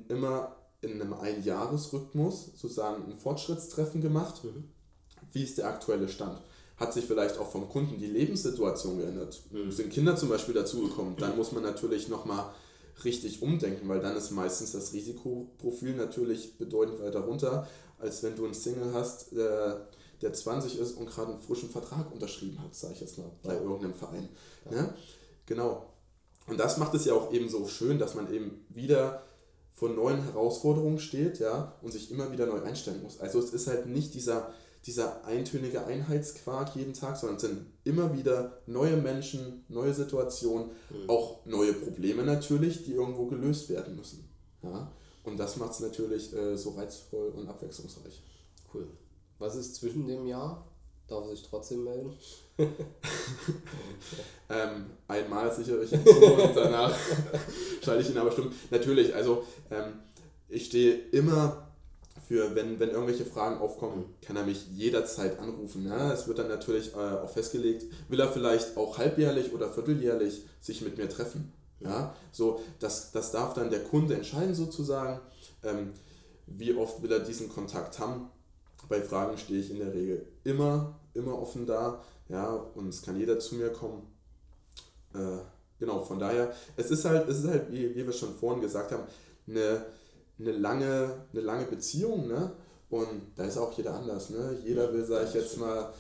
immer 0.08 0.56
in 0.82 1.02
einem 1.02 1.14
Einjahresrhythmus 1.14 2.52
sozusagen 2.56 3.04
ein 3.06 3.18
Fortschrittstreffen 3.18 4.02
gemacht. 4.02 4.44
Mhm. 4.44 4.70
Wie 5.32 5.44
ist 5.44 5.58
der 5.58 5.68
aktuelle 5.68 6.08
Stand? 6.08 6.40
Hat 6.82 6.94
sich 6.94 7.06
vielleicht 7.06 7.38
auch 7.38 7.52
vom 7.52 7.70
Kunden 7.70 8.00
die 8.00 8.08
Lebenssituation 8.08 8.98
geändert? 8.98 9.40
Mhm. 9.52 9.72
Sind 9.72 9.92
Kinder 9.92 10.16
zum 10.16 10.30
Beispiel 10.30 10.56
dazugekommen? 10.56 11.16
Dann 11.16 11.38
muss 11.38 11.52
man 11.52 11.62
natürlich 11.62 12.10
nochmal 12.10 12.50
richtig 13.04 13.44
umdenken, 13.44 13.88
weil 13.88 14.00
dann 14.00 14.18
ist 14.18 14.32
meistens 14.32 14.72
das 14.72 14.92
Risikoprofil 14.92 15.96
natürlich 15.96 16.58
bedeutend 16.58 17.00
weiter 17.00 17.20
runter, 17.20 17.68
als 18.00 18.24
wenn 18.24 18.36
du 18.36 18.46
einen 18.46 18.56
Single 18.56 18.94
hast, 18.94 19.32
der, 19.32 19.90
der 20.24 20.34
20 20.34 20.80
ist 20.80 20.94
und 20.98 21.08
gerade 21.08 21.34
einen 21.34 21.42
frischen 21.42 21.70
Vertrag 21.70 22.12
unterschrieben 22.12 22.60
hat, 22.64 22.74
sage 22.74 22.96
ich 22.96 23.02
jetzt 23.02 23.20
mal, 23.20 23.30
bei 23.44 23.54
ja. 23.54 23.62
irgendeinem 23.62 23.94
Verein. 23.94 24.28
Ja. 24.66 24.82
Ne? 24.82 24.94
Genau. 25.46 25.86
Und 26.48 26.60
das 26.60 26.78
macht 26.80 26.96
es 26.96 27.06
ja 27.06 27.14
auch 27.14 27.32
eben 27.32 27.48
so 27.48 27.68
schön, 27.68 28.00
dass 28.00 28.16
man 28.16 28.34
eben 28.34 28.66
wieder 28.70 29.22
vor 29.74 29.90
neuen 29.90 30.24
Herausforderungen 30.24 30.98
steht, 30.98 31.38
ja, 31.38 31.76
und 31.84 31.92
sich 31.92 32.10
immer 32.10 32.32
wieder 32.32 32.48
neu 32.48 32.64
einstellen 32.64 33.04
muss. 33.04 33.20
Also 33.20 33.38
es 33.38 33.54
ist 33.54 33.68
halt 33.68 33.86
nicht 33.86 34.16
dieser, 34.16 34.52
dieser 34.86 35.24
eintönige 35.26 35.86
Einheitsquark 35.86 36.76
jeden 36.76 36.94
Tag, 36.94 37.18
sondern 37.18 37.36
es 37.36 37.44
sind 37.44 37.66
immer 37.84 38.18
wieder 38.18 38.62
neue 38.66 38.98
Menschen, 38.98 39.64
neue 39.70 39.94
Situationen, 39.94 40.70
mhm. 40.90 41.10
auch 41.10 41.46
neue 41.46 41.74
Probleme 41.74 42.24
natürlich, 42.24 42.84
die 42.84 42.94
irgendwo 42.94 43.28
gelöst 43.28 43.70
werden 43.70 43.96
müssen. 43.96 44.28
Ja? 44.64 44.92
Und 45.24 45.38
das 45.38 45.58
macht 45.58 45.72
es 45.72 45.82
natürlich 45.82 46.34
äh, 46.34 46.58
so 46.58 46.72
reizvoll 46.72 47.30
und 47.30 47.48
abwechslungsreich. 47.48 48.24
Cool. 48.74 48.88
Was 49.38 49.56
ist 49.56 49.76
zwischen 49.76 50.08
dem 50.08 50.26
Jahr? 50.26 50.68
Darf 51.08 51.28
sich 51.28 51.44
trotzdem 51.44 51.84
melden? 51.84 52.14
ähm, 54.50 54.86
einmal 55.08 55.54
sichere 55.54 55.84
ich 55.84 55.92
ihn 55.92 56.06
zu 56.06 56.16
und 56.16 56.56
danach 56.56 56.96
schalte 57.84 58.02
ich 58.02 58.10
ihn 58.10 58.18
aber 58.18 58.32
stimmt. 58.32 58.54
Natürlich, 58.72 59.14
also 59.14 59.44
ähm, 59.70 59.94
ich 60.48 60.68
stehe 60.68 60.96
immer 61.10 61.71
für, 62.32 62.56
wenn, 62.56 62.80
wenn 62.80 62.92
irgendwelche 62.92 63.26
Fragen 63.26 63.58
aufkommen, 63.58 64.06
kann 64.22 64.38
er 64.38 64.46
mich 64.46 64.66
jederzeit 64.72 65.38
anrufen. 65.40 65.86
Ja? 65.86 66.14
Es 66.14 66.30
wird 66.30 66.40
dann 66.40 66.48
natürlich 66.48 66.94
äh, 66.94 66.96
auch 66.96 67.30
festgelegt, 67.30 67.88
will 68.08 68.22
er 68.22 68.32
vielleicht 68.32 68.78
auch 68.78 68.98
halbjährlich 68.98 69.54
oder 69.54 69.68
vierteljährlich 69.68 70.46
sich 70.62 70.82
mit 70.82 70.98
mir 70.98 71.10
treffen. 71.10 71.52
Ja, 71.82 72.16
so, 72.32 72.62
das, 72.80 73.12
das 73.12 73.32
darf 73.32 73.54
dann 73.54 73.70
der 73.70 73.84
Kunde 73.84 74.14
entscheiden 74.14 74.56
sozusagen, 74.56 75.20
ähm, 75.64 75.92
wie 76.46 76.74
oft 76.74 77.04
will 77.04 77.12
er 77.12 77.20
diesen 77.20 77.50
Kontakt 77.50 78.00
haben. 78.00 78.30
Bei 78.88 79.02
Fragen 79.02 79.38
stehe 79.38 79.60
ich 79.60 79.70
in 79.70 79.80
der 79.80 79.94
Regel 79.94 80.26
immer, 80.46 80.98
immer 81.14 81.38
offen 81.38 81.66
da, 81.66 82.02
ja, 82.30 82.54
und 82.54 82.88
es 82.88 83.02
kann 83.02 83.20
jeder 83.20 83.40
zu 83.40 83.56
mir 83.56 83.74
kommen. 83.74 84.04
Äh, 85.14 85.40
genau, 85.80 86.00
von 86.06 86.18
daher, 86.18 86.54
es 86.78 86.92
ist 86.92 87.04
halt, 87.04 87.28
es 87.28 87.40
ist 87.40 87.50
halt, 87.50 87.70
wie, 87.74 87.94
wie 87.94 88.06
wir 88.06 88.14
schon 88.14 88.36
vorhin 88.36 88.62
gesagt 88.62 88.94
haben, 88.94 89.04
eine, 89.50 89.86
eine, 90.42 90.52
lange, 90.52 91.26
eine 91.32 91.42
lange 91.42 91.66
Beziehung, 91.66 92.28
ne? 92.28 92.52
Und 92.90 93.32
da 93.36 93.46
ist 93.46 93.58
auch 93.58 93.72
jeder 93.78 93.96
anders, 93.96 94.30
ne? 94.30 94.58
Jeder 94.66 94.92
will, 94.94 95.06
sage 95.06 95.26
ich 95.28 95.34
jetzt 95.34 95.58
mal, 95.58 95.94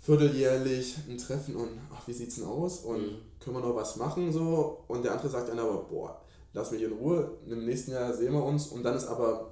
vierteljährlich 0.00 0.96
ein 1.08 1.18
Treffen 1.18 1.56
und 1.56 1.68
ach, 1.92 2.06
wie 2.06 2.12
sieht's 2.12 2.36
denn 2.36 2.44
aus? 2.44 2.80
Und 2.80 3.02
mhm. 3.02 3.16
können 3.40 3.56
wir 3.56 3.60
noch 3.60 3.74
was 3.74 3.96
machen? 3.96 4.32
so 4.32 4.84
Und 4.86 5.04
der 5.04 5.12
andere 5.12 5.28
sagt 5.28 5.48
dann 5.48 5.58
aber, 5.58 5.82
boah, 5.84 6.22
lass 6.52 6.70
mich 6.70 6.82
in 6.82 6.92
Ruhe, 6.92 7.38
im 7.46 7.64
nächsten 7.66 7.90
Jahr 7.92 8.14
sehen 8.14 8.32
wir 8.32 8.44
uns 8.44 8.68
und 8.68 8.82
dann 8.82 8.96
ist 8.96 9.06
aber 9.06 9.50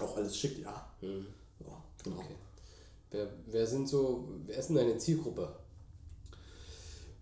auch 0.00 0.16
alles 0.16 0.36
schick, 0.36 0.58
ja. 0.58 0.90
Mhm. 1.00 1.26
ja 1.60 1.82
genau. 2.02 2.16
Okay. 2.16 2.34
Wer, 3.10 3.28
wer 3.46 3.66
sind 3.66 3.88
so, 3.88 4.28
wer 4.46 4.58
ist 4.58 4.68
denn 4.68 4.76
deine 4.76 4.98
Zielgruppe? 4.98 5.54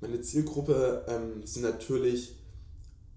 Meine 0.00 0.20
Zielgruppe 0.20 1.04
ähm, 1.06 1.46
sind 1.46 1.62
natürlich 1.62 2.34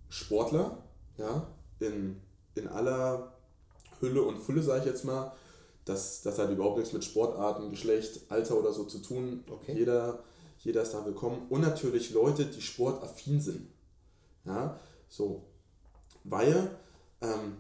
Sportler, 0.10 0.84
ja, 1.18 1.48
in, 1.80 2.22
in 2.56 2.68
aller 2.68 3.34
Hülle 4.00 4.24
und 4.24 4.40
Fülle, 4.40 4.62
sage 4.62 4.82
ich 4.82 4.86
jetzt 4.86 5.06
mal. 5.06 5.32
Das, 5.86 6.22
das 6.24 6.40
hat 6.40 6.50
überhaupt 6.50 6.78
nichts 6.78 6.94
mit 6.94 7.04
Sportarten, 7.04 7.70
Geschlecht, 7.70 8.22
Alter 8.30 8.58
oder 8.58 8.74
so 8.74 8.86
zu 8.86 9.00
tun. 9.00 9.44
Okay. 9.50 9.74
Jeder, 9.78 10.20
jeder 10.60 10.82
ist 10.82 10.94
da 10.94 11.06
willkommen. 11.06 11.46
Und 11.50 11.62
natürlich 11.62 12.12
Leute, 12.12 12.46
die 12.46 12.62
sportaffin 12.62 13.40
sind. 13.40 13.68
Ja, 14.46 14.80
so. 15.10 15.44
Weil, 16.24 16.72
ähm, 17.22 17.58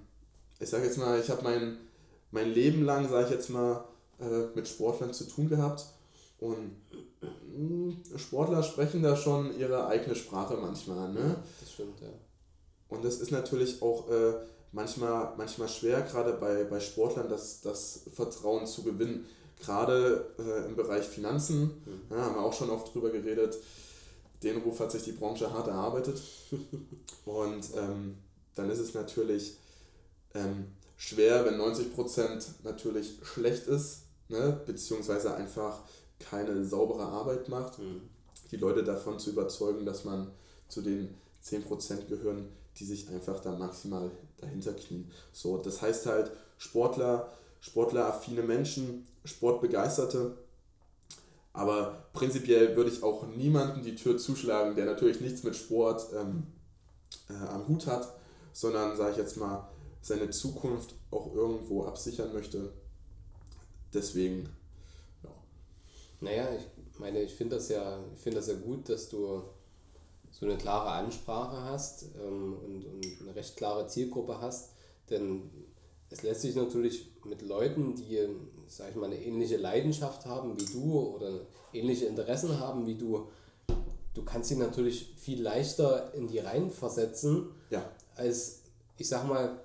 ich 0.59 0.69
sage 0.69 0.85
jetzt 0.85 0.97
mal, 0.97 1.19
ich 1.19 1.29
habe 1.29 1.43
mein, 1.43 1.77
mein 2.31 2.49
Leben 2.49 2.83
lang, 2.83 3.07
sage 3.07 3.25
ich 3.25 3.31
jetzt 3.31 3.49
mal, 3.49 3.85
äh, 4.19 4.47
mit 4.55 4.67
Sportlern 4.67 5.13
zu 5.13 5.25
tun 5.25 5.49
gehabt. 5.49 5.85
Und 6.39 6.75
mh, 7.55 8.17
Sportler 8.17 8.63
sprechen 8.63 9.03
da 9.03 9.15
schon 9.15 9.57
ihre 9.57 9.87
eigene 9.87 10.15
Sprache 10.15 10.57
manchmal. 10.57 11.13
Ne? 11.13 11.35
Das 11.59 11.71
stimmt, 11.71 12.01
ja. 12.01 12.09
Und 12.89 13.03
das 13.05 13.19
ist 13.19 13.31
natürlich 13.31 13.81
auch 13.81 14.09
äh, 14.09 14.33
manchmal, 14.75 15.33
manchmal 15.37 15.69
schwer, 15.69 16.01
gerade 16.01 16.33
bei, 16.33 16.65
bei 16.65 16.79
Sportlern, 16.79 17.29
das, 17.29 17.61
das 17.61 18.01
Vertrauen 18.13 18.67
zu 18.67 18.83
gewinnen. 18.83 19.25
Gerade 19.59 20.33
äh, 20.37 20.67
im 20.67 20.75
Bereich 20.75 21.05
Finanzen, 21.05 21.81
mhm. 21.85 22.01
ja, 22.11 22.17
haben 22.17 22.35
wir 22.35 22.41
auch 22.43 22.53
schon 22.53 22.69
oft 22.69 22.93
drüber 22.93 23.09
geredet. 23.09 23.57
Den 24.43 24.57
Ruf 24.57 24.79
hat 24.81 24.91
sich 24.91 25.03
die 25.03 25.13
Branche 25.13 25.51
hart 25.51 25.67
erarbeitet. 25.67 26.21
Und 27.25 27.69
ähm, 27.75 28.17
dann 28.53 28.69
ist 28.69 28.79
es 28.79 28.93
natürlich 28.93 29.57
ähm, 30.33 30.67
schwer, 30.97 31.45
wenn 31.45 31.59
90% 31.59 32.45
natürlich 32.63 33.17
schlecht 33.23 33.67
ist, 33.67 34.01
ne, 34.27 34.59
beziehungsweise 34.65 35.33
einfach 35.35 35.79
keine 36.19 36.65
saubere 36.65 37.03
Arbeit 37.03 37.47
macht, 37.47 37.79
mhm. 37.79 38.01
die 38.51 38.57
Leute 38.57 38.83
davon 38.83 39.19
zu 39.19 39.31
überzeugen, 39.31 39.85
dass 39.85 40.03
man 40.03 40.31
zu 40.67 40.81
den 40.81 41.15
10% 41.43 42.07
gehören, 42.07 42.49
die 42.77 42.85
sich 42.85 43.07
einfach 43.09 43.39
da 43.39 43.55
maximal 43.55 44.11
dahinter 44.37 44.73
knien. 44.73 45.11
So, 45.31 45.57
das 45.57 45.81
heißt 45.81 46.05
halt, 46.05 46.31
Sportler, 46.57 47.31
sportleraffine 47.59 48.43
Menschen, 48.43 49.07
Sportbegeisterte, 49.23 50.37
aber 51.53 52.05
prinzipiell 52.13 52.75
würde 52.75 52.89
ich 52.89 53.01
auch 53.01 53.27
niemanden 53.27 53.81
die 53.81 53.95
Tür 53.95 54.17
zuschlagen, 54.17 54.75
der 54.75 54.85
natürlich 54.85 55.21
nichts 55.21 55.43
mit 55.43 55.55
Sport 55.55 56.07
ähm, 56.13 56.47
äh, 57.29 57.47
am 57.47 57.67
Hut 57.67 57.87
hat, 57.87 58.13
sondern, 58.51 58.95
sage 58.97 59.11
ich 59.11 59.17
jetzt 59.17 59.37
mal, 59.37 59.69
seine 60.01 60.29
Zukunft 60.29 60.95
auch 61.11 61.33
irgendwo 61.33 61.85
absichern 61.85 62.33
möchte. 62.33 62.73
Deswegen, 63.93 64.49
ja. 65.23 65.29
Naja, 66.19 66.49
ich 66.55 66.99
meine, 66.99 67.21
ich 67.21 67.33
finde 67.33 67.55
das 67.55 67.69
ja, 67.69 67.99
ich 68.13 68.21
finde 68.21 68.39
das 68.39 68.47
ja 68.47 68.55
gut, 68.55 68.89
dass 68.89 69.09
du 69.09 69.43
so 70.37 70.45
eine 70.45 70.57
klare 70.57 70.89
Ansprache 70.89 71.63
hast 71.63 72.05
ähm, 72.21 72.57
und, 72.63 72.85
und 72.85 73.21
eine 73.21 73.35
recht 73.35 73.55
klare 73.55 73.87
Zielgruppe 73.87 74.41
hast. 74.41 74.71
Denn 75.09 75.49
es 76.09 76.23
lässt 76.23 76.41
sich 76.41 76.55
natürlich 76.55 77.11
mit 77.23 77.41
Leuten, 77.41 77.95
die, 77.95 78.19
sag 78.67 78.89
ich 78.89 78.95
mal, 78.95 79.05
eine 79.05 79.21
ähnliche 79.21 79.57
Leidenschaft 79.57 80.25
haben 80.25 80.59
wie 80.59 80.65
du 80.65 80.99
oder 80.99 81.41
ähnliche 81.73 82.05
Interessen 82.05 82.59
haben 82.59 82.85
wie 82.85 82.95
du, 82.95 83.27
du 84.13 84.23
kannst 84.23 84.49
sie 84.49 84.57
natürlich 84.57 85.13
viel 85.17 85.41
leichter 85.41 86.13
in 86.13 86.27
die 86.27 86.39
Reihen 86.39 86.69
versetzen, 86.69 87.47
ja. 87.69 87.83
als, 88.15 88.61
ich 88.97 89.07
sag 89.07 89.27
mal, 89.27 89.59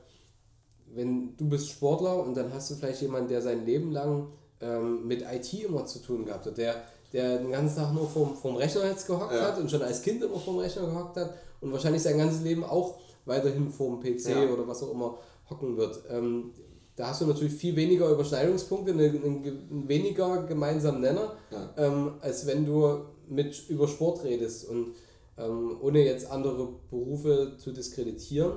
wenn 0.92 1.36
du 1.36 1.48
bist 1.48 1.68
Sportler 1.68 2.22
und 2.22 2.34
dann 2.36 2.52
hast 2.52 2.70
du 2.70 2.74
vielleicht 2.74 3.02
jemanden, 3.02 3.28
der 3.28 3.42
sein 3.42 3.64
Leben 3.64 3.92
lang 3.92 4.28
ähm, 4.60 5.06
mit 5.06 5.22
IT 5.22 5.52
immer 5.54 5.86
zu 5.86 6.00
tun 6.00 6.24
gehabt 6.24 6.46
hat, 6.46 6.58
der 6.58 6.84
der 7.12 7.38
den 7.38 7.50
ganzen 7.50 7.76
Tag 7.76 7.92
nur 7.92 8.08
vorm, 8.08 8.36
vorm 8.36 8.56
Rechner 8.56 8.86
jetzt 8.86 9.06
gehockt 9.06 9.34
ja. 9.34 9.42
hat 9.42 9.58
und 9.58 9.70
schon 9.70 9.82
als 9.82 10.02
Kind 10.02 10.22
immer 10.22 10.38
vorm 10.38 10.58
Rechner 10.58 10.86
gehockt 10.86 11.16
hat 11.16 11.34
und 11.60 11.72
wahrscheinlich 11.72 12.02
sein 12.02 12.18
ganzes 12.18 12.42
Leben 12.42 12.64
auch 12.64 12.98
weiterhin 13.24 13.70
vorm 13.70 14.00
PC 14.00 14.28
ja. 14.28 14.48
oder 14.50 14.66
was 14.66 14.82
auch 14.82 14.92
immer 14.92 15.18
hocken 15.48 15.76
wird. 15.76 16.00
Ähm, 16.08 16.52
da 16.96 17.08
hast 17.08 17.22
du 17.22 17.26
natürlich 17.26 17.54
viel 17.54 17.74
weniger 17.76 18.10
Überschneidungspunkte, 18.10 18.92
einen, 18.92 19.88
weniger 19.88 20.42
gemeinsamen 20.44 21.00
Nenner, 21.00 21.34
ja. 21.50 21.74
ähm, 21.78 22.12
als 22.20 22.46
wenn 22.46 22.66
du 22.66 23.00
mit 23.28 23.68
über 23.68 23.88
Sport 23.88 24.24
redest. 24.24 24.68
Und 24.68 24.94
ähm, 25.38 25.78
ohne 25.80 26.04
jetzt 26.04 26.30
andere 26.30 26.68
Berufe 26.90 27.54
zu 27.58 27.72
diskreditieren, 27.72 28.52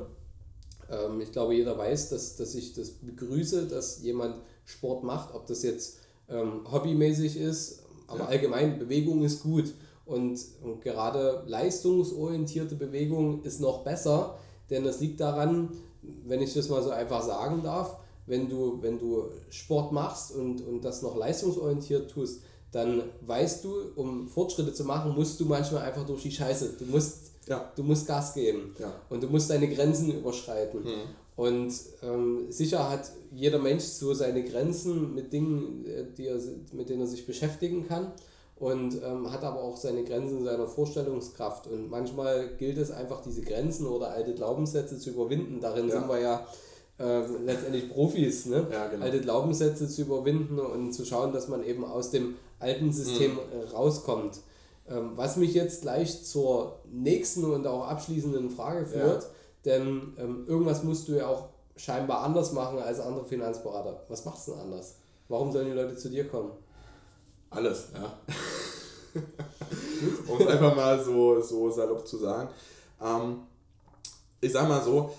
ähm, 0.90 1.22
ich 1.22 1.32
glaube, 1.32 1.56
jeder 1.56 1.78
weiß, 1.78 2.10
dass, 2.10 2.36
dass 2.36 2.56
ich 2.56 2.74
das 2.74 2.90
begrüße, 2.90 3.68
dass 3.68 4.02
jemand 4.02 4.36
Sport 4.66 5.04
macht, 5.04 5.34
ob 5.34 5.48
das 5.48 5.64
jetzt 5.64 6.00
ähm, 6.30 6.62
hobbymäßig 6.70 7.38
ist, 7.38 7.83
aber 8.14 8.26
ja. 8.26 8.30
allgemein, 8.30 8.80
Bewegung 8.80 9.24
ist 9.24 9.44
gut. 9.44 9.74
Und, 10.06 10.40
und 10.62 10.82
gerade 10.82 11.44
leistungsorientierte 11.48 12.76
Bewegung 12.76 13.42
ist 13.44 13.62
noch 13.62 13.84
besser, 13.84 14.38
denn 14.70 14.84
das 14.84 15.00
liegt 15.00 15.20
daran, 15.20 15.70
wenn 16.26 16.42
ich 16.42 16.54
das 16.54 16.68
mal 16.70 16.84
so 16.84 16.90
einfach 16.90 17.24
sagen 17.24 17.64
darf, 17.64 17.98
wenn 18.26 18.50
du, 18.50 18.82
wenn 18.82 19.00
du 19.00 19.30
Sport 19.50 19.92
machst 19.92 20.36
und, 20.36 20.66
und 20.66 20.84
das 20.84 21.02
noch 21.02 21.16
leistungsorientiert 21.16 22.12
tust, 22.12 22.42
dann 22.72 23.04
weißt 23.22 23.64
du, 23.64 23.76
um 23.96 24.28
Fortschritte 24.28 24.74
zu 24.74 24.84
machen, 24.84 25.14
musst 25.14 25.40
du 25.40 25.46
manchmal 25.46 25.84
einfach 25.84 26.06
durch 26.06 26.24
die 26.24 26.32
Scheiße. 26.32 26.74
Du 26.80 26.86
musst, 26.86 27.33
ja. 27.48 27.72
du 27.76 27.84
musst 27.84 28.08
Gas 28.08 28.34
geben 28.34 28.76
ja. 28.80 28.94
und 29.10 29.24
du 29.24 29.28
musst 29.28 29.50
deine 29.50 29.68
Grenzen 29.68 30.12
überschreiten. 30.12 30.84
Mhm. 30.84 31.02
Und 31.36 31.74
ähm, 32.04 32.46
sicher 32.50 32.90
hat 32.90 33.12
jeder 33.32 33.58
Mensch 33.58 33.84
so 33.84 34.14
seine 34.14 34.44
Grenzen 34.44 35.16
mit 35.16 35.34
Dingen, 35.34 35.86
äh, 35.86 36.06
die 36.16 36.28
er, 36.28 36.40
mit 36.74 36.90
denen 36.90 37.02
er 37.02 37.08
sich 37.08 37.26
beschäftigen 37.26 37.88
kann 37.88 38.12
und 38.56 39.02
ähm, 39.04 39.32
hat 39.32 39.44
aber 39.44 39.62
auch 39.62 39.78
seine 39.78 40.04
Grenzen 40.04 40.44
seiner 40.44 40.68
Vorstellungskraft. 40.68 41.68
Und 41.68 41.90
manchmal 41.90 42.50
gilt 42.58 42.78
es 42.78 42.92
einfach, 42.92 43.22
diese 43.22 43.42
Grenzen 43.42 43.88
oder 43.88 44.12
alte 44.12 44.34
Glaubenssätze 44.34 45.00
zu 45.00 45.10
überwinden. 45.10 45.60
Darin 45.60 45.90
ja. 45.90 46.00
sind 46.00 46.08
wir 46.08 46.20
ja 46.20 46.48
äh, 47.00 47.22
letztendlich 47.44 47.90
Profis, 47.90 48.46
ne? 48.46 48.68
Ja, 48.72 48.88
genau. 48.88 49.04
alte 49.04 49.20
Glaubenssätze 49.20 49.90
zu 49.90 50.04
überwinden 50.04 50.60
und 50.60 50.94
zu 50.94 51.04
schauen, 51.04 51.34
dass 51.34 51.48
man 51.48 51.64
eben 51.64 51.84
aus 51.84 52.12
dem 52.12 52.36
alten 52.60 52.94
System 52.94 53.32
mhm. 53.34 53.70
rauskommt. 53.74 54.40
Ähm, 54.88 55.12
was 55.16 55.38
mich 55.38 55.54
jetzt 55.54 55.82
gleich 55.82 56.26
zur 56.26 56.82
nächsten 56.92 57.46
und 57.46 57.66
auch 57.68 57.88
abschließenden 57.88 58.50
Frage 58.50 58.86
führt. 58.86 59.24
Ja 59.24 59.30
denn 59.66 60.14
ähm, 60.18 60.46
irgendwas 60.48 60.84
musst 60.84 61.08
du 61.08 61.14
ja 61.14 61.28
auch 61.28 61.50
scheinbar 61.76 62.22
anders 62.22 62.52
machen 62.52 62.80
als 62.80 63.00
andere 63.00 63.26
Finanzberater. 63.26 64.04
Was 64.10 64.26
machst 64.26 64.48
du 64.48 64.52
denn 64.52 64.62
anders? 64.62 64.96
Warum 65.30 65.52
sollen 65.52 65.68
die 65.68 65.74
Leute 65.74 65.96
zu 65.96 66.10
dir 66.10 66.28
kommen? 66.28 66.52
Alles, 67.50 67.88
ja. 67.94 68.20
um 70.28 70.42
es 70.42 70.48
einfach 70.48 70.76
mal 70.76 71.04
so, 71.04 71.42
so 71.42 71.72
salopp 71.72 72.08
zu 72.08 72.18
sagen. 72.18 72.50
Ähm, 73.02 73.44
ich 74.42 74.52
sag 74.52 74.68
mal 74.68 74.84
so, 74.84 75.14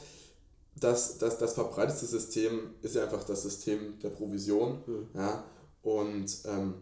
das, 0.79 1.17
das, 1.19 1.39
das 1.39 1.55
verbreiteste 1.55 2.07
System 2.07 2.75
ist 2.83 2.97
ja 2.97 3.05
einfach 3.05 3.25
das 3.25 3.43
System 3.43 3.99
der 4.01 4.11
Provision. 4.11 4.83
Mhm. 4.87 5.09
Ja? 5.15 5.45
Und 5.83 6.27
ähm, 6.45 6.75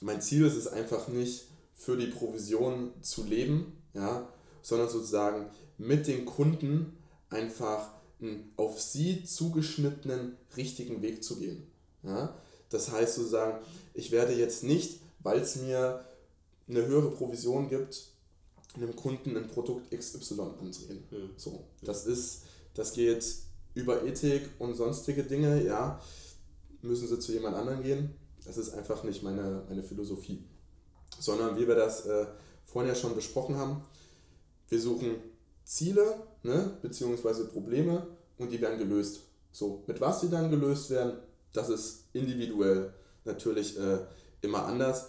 mein 0.00 0.20
Ziel 0.20 0.46
ist 0.46 0.56
es 0.56 0.66
einfach 0.66 1.06
nicht, 1.08 1.46
für 1.80 1.96
die 1.96 2.08
Provision 2.08 2.92
zu 3.00 3.24
leben, 3.24 3.72
ja? 3.94 4.28
sondern 4.60 4.90
sozusagen 4.90 5.46
mit 5.78 6.06
den 6.06 6.26
Kunden 6.26 6.98
einfach 7.30 7.90
einen 8.20 8.52
auf 8.56 8.78
sie 8.78 9.24
zugeschnittenen 9.24 10.36
richtigen 10.58 11.00
Weg 11.00 11.24
zu 11.24 11.36
gehen. 11.36 11.66
Ja? 12.02 12.36
Das 12.68 12.92
heißt 12.92 13.14
sozusagen, 13.14 13.64
ich 13.94 14.10
werde 14.10 14.34
jetzt 14.34 14.62
nicht, 14.62 15.00
weil 15.20 15.40
es 15.40 15.56
mir 15.56 16.04
eine 16.68 16.84
höhere 16.84 17.12
Provision 17.12 17.70
gibt, 17.70 18.10
einem 18.74 18.94
Kunden 18.94 19.34
ein 19.38 19.48
Produkt 19.48 19.90
XY 19.90 20.34
andrehen. 20.60 21.02
Mhm. 21.10 21.30
So, 21.36 21.64
das 21.82 22.04
ist, 22.04 22.42
das 22.74 22.92
geht 22.92 23.24
über 23.72 24.04
Ethik 24.04 24.42
und 24.58 24.74
sonstige 24.74 25.22
Dinge, 25.24 25.64
ja, 25.64 25.98
müssen 26.82 27.08
sie 27.08 27.18
zu 27.18 27.32
jemand 27.32 27.56
anderen 27.56 27.82
gehen. 27.82 28.14
Das 28.44 28.58
ist 28.58 28.74
einfach 28.74 29.02
nicht 29.02 29.22
meine, 29.22 29.64
meine 29.66 29.82
Philosophie. 29.82 30.44
Sondern 31.20 31.56
wie 31.56 31.68
wir 31.68 31.76
das 31.76 32.06
äh, 32.06 32.26
vorhin 32.64 32.88
ja 32.88 32.96
schon 32.96 33.14
besprochen 33.14 33.56
haben, 33.56 33.82
wir 34.68 34.80
suchen 34.80 35.16
Ziele, 35.64 36.14
ne, 36.42 36.76
beziehungsweise 36.82 37.46
Probleme 37.46 38.06
und 38.38 38.50
die 38.50 38.60
werden 38.60 38.78
gelöst. 38.78 39.20
So, 39.52 39.84
mit 39.86 40.00
was 40.00 40.20
die 40.20 40.28
dann 40.28 40.50
gelöst 40.50 40.90
werden, 40.90 41.18
das 41.52 41.68
ist 41.68 42.04
individuell 42.12 42.92
natürlich 43.24 43.78
äh, 43.78 43.98
immer 44.40 44.66
anders. 44.66 45.06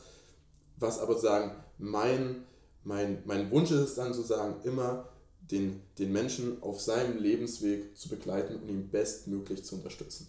Was 0.78 1.00
aber 1.00 1.18
sagen, 1.18 1.56
mein, 1.78 2.44
mein, 2.84 3.22
mein 3.26 3.50
Wunsch 3.52 3.72
ist 3.72 3.80
es 3.80 3.96
dann 3.96 4.14
zu 4.14 4.22
sagen, 4.22 4.56
immer 4.64 5.10
den, 5.40 5.82
den 5.98 6.12
Menschen 6.12 6.62
auf 6.62 6.82
seinem 6.82 7.18
Lebensweg 7.18 7.98
zu 7.98 8.10
begleiten 8.10 8.56
und 8.56 8.70
ihn 8.70 8.90
bestmöglich 8.90 9.64
zu 9.64 9.76
unterstützen. 9.76 10.28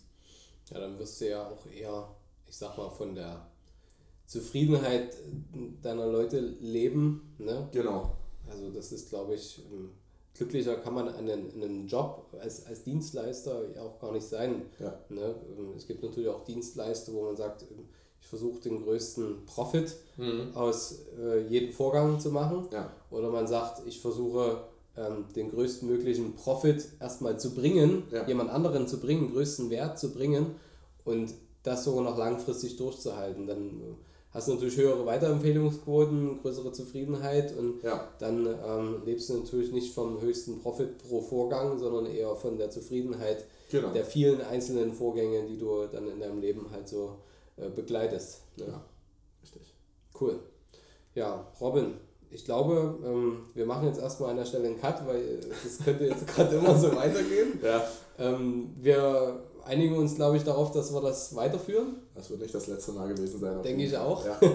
Ja, 0.71 0.81
dann 0.81 0.99
wirst 0.99 1.21
du 1.21 1.29
ja 1.29 1.47
auch 1.49 1.67
eher, 1.67 2.09
ich 2.47 2.57
sag 2.57 2.77
mal, 2.77 2.91
von 2.91 3.15
der 3.15 3.47
Zufriedenheit 4.33 5.15
deiner 5.83 6.07
Leute 6.07 6.41
leben. 6.61 7.35
Ne? 7.39 7.69
Genau. 7.73 8.17
Also 8.51 8.71
das 8.71 8.91
ist, 8.93 9.11
glaube 9.11 9.35
ich, 9.35 9.63
ähm, 9.71 9.91
glücklicher 10.35 10.77
kann 10.77 10.95
man 10.95 11.09
einen, 11.09 11.53
einen 11.55 11.87
Job 11.87 12.27
als, 12.41 12.65
als 12.67 12.83
Dienstleister 12.85 13.61
ja 13.75 13.83
auch 13.83 13.99
gar 14.01 14.13
nicht 14.13 14.27
sein. 14.27 14.63
Ja. 14.79 14.99
Ne? 15.11 15.35
Ähm, 15.59 15.75
Es 15.77 15.87
gibt 15.87 16.03
natürlich 16.03 16.29
auch 16.31 16.45
Dienstleister, 16.45 17.13
wo 17.13 17.25
man 17.27 17.37
sagt, 17.37 17.63
ähm, 17.63 17.85
ich 18.21 18.27
versuche 18.29 18.61
den 18.61 18.83
größten 18.83 19.45
Profit 19.47 19.95
Mhm. 20.17 20.55
aus 20.55 21.01
äh, 21.19 21.47
jedem 21.49 21.73
Vorgang 21.73 22.19
zu 22.21 22.31
machen. 22.31 22.69
Ja. 22.73 22.91
Oder 23.11 23.29
man 23.31 23.47
sagt, 23.47 23.87
ich 23.87 24.01
versuche 24.01 24.63
ähm, 24.97 25.25
den 25.37 25.51
größtmöglichen 25.51 26.35
Profit 26.37 26.87
erstmal 27.01 27.39
zu 27.39 27.55
bringen, 27.55 28.05
Ja. 28.11 28.27
jemand 28.27 28.49
anderen 28.51 28.87
zu 28.89 28.99
bringen, 29.01 29.33
größten 29.33 29.69
Wert 29.71 29.99
zu 29.99 30.13
bringen 30.13 30.55
und 31.05 31.35
das 31.65 31.85
sogar 31.85 32.03
noch 32.05 32.17
langfristig 32.19 32.77
durchzuhalten. 32.77 33.47
Dann 33.47 33.81
äh, 33.81 33.95
hast 34.33 34.49
du 34.49 34.55
natürlich 34.55 34.77
höhere 34.77 35.05
Weiterempfehlungsquoten, 35.07 36.41
größere 36.41 36.73
Zufriedenheit 36.73 37.57
und 37.57 37.83
Ja. 37.83 38.09
dann 38.19 38.47
ähm, 38.47 39.03
lebst 39.05 39.29
du 39.31 39.39
natürlich 39.39 39.73
nicht 39.73 39.95
vom 39.95 40.21
höchsten 40.21 40.61
Profit 40.61 40.99
pro 40.99 41.21
Vorgang, 41.21 41.79
sondern 41.79 42.07
eher 42.07 42.35
von 42.37 42.57
der 42.59 42.71
Zufriedenheit 42.71 43.45
Genau. 43.71 43.89
der 43.93 44.05
vielen 44.05 44.41
einzelnen 44.43 44.93
Vorgänge, 44.93 45.45
die 45.47 45.59
du 45.59 45.87
dann 45.91 46.07
in 46.11 46.21
deinem 46.21 46.41
Leben 46.41 46.67
halt 46.71 46.89
so 46.89 47.17
äh, 47.57 47.69
begleitest. 47.71 48.43
Ne? 48.57 48.67
Ja. 48.69 48.85
Richtig. 49.43 49.75
Cool. 50.21 50.39
Ja, 51.15 51.47
Robin, 51.61 51.95
ich 52.31 52.45
glaube, 52.45 52.99
ähm, 53.05 53.45
wir 53.55 53.67
machen 53.67 53.87
jetzt 53.87 54.01
erstmal 54.01 54.31
an 54.31 54.37
der 54.37 54.45
Stelle 54.45 54.67
einen 54.69 54.81
Cut, 54.81 55.07
weil 55.07 55.41
es 55.67 55.79
könnte 55.85 56.05
jetzt 56.07 56.27
gerade 56.35 56.57
immer 56.57 56.79
so 56.79 56.95
weitergehen. 56.95 57.59
Ja. 57.63 57.83
Ähm, 58.19 58.75
wir 58.81 59.43
einigen 59.65 59.97
uns, 59.97 60.15
glaube 60.15 60.37
ich, 60.37 60.45
darauf, 60.45 60.71
dass 60.73 60.93
wir 60.93 61.01
das 61.01 61.35
weiterführen. 61.35 61.97
Das 62.15 62.31
wird 62.31 62.41
nicht 62.41 62.55
das 62.55 62.67
letzte 62.67 62.93
Mal 62.93 63.09
gewesen 63.09 63.41
sein. 63.41 63.63
Denke 63.63 63.85
ich 63.85 63.97
auch. 63.97 64.25
Ja. 64.25 64.39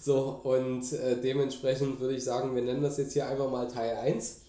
So, 0.00 0.40
und 0.44 0.92
äh, 0.92 1.20
dementsprechend 1.20 1.98
würde 1.98 2.14
ich 2.14 2.22
sagen, 2.22 2.54
wir 2.54 2.62
nennen 2.62 2.82
das 2.82 2.98
jetzt 2.98 3.14
hier 3.14 3.26
einfach 3.26 3.50
mal 3.50 3.66
Teil 3.66 3.96
1. 3.96 4.42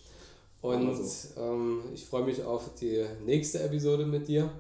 Und 0.62 0.98
wir 0.98 1.44
ähm, 1.44 1.84
ich 1.94 2.06
freue 2.06 2.24
mich 2.24 2.44
auf 2.44 2.76
die 2.80 3.06
nächste 3.26 3.64
Episode 3.64 4.06
mit 4.06 4.28
dir. 4.28 4.52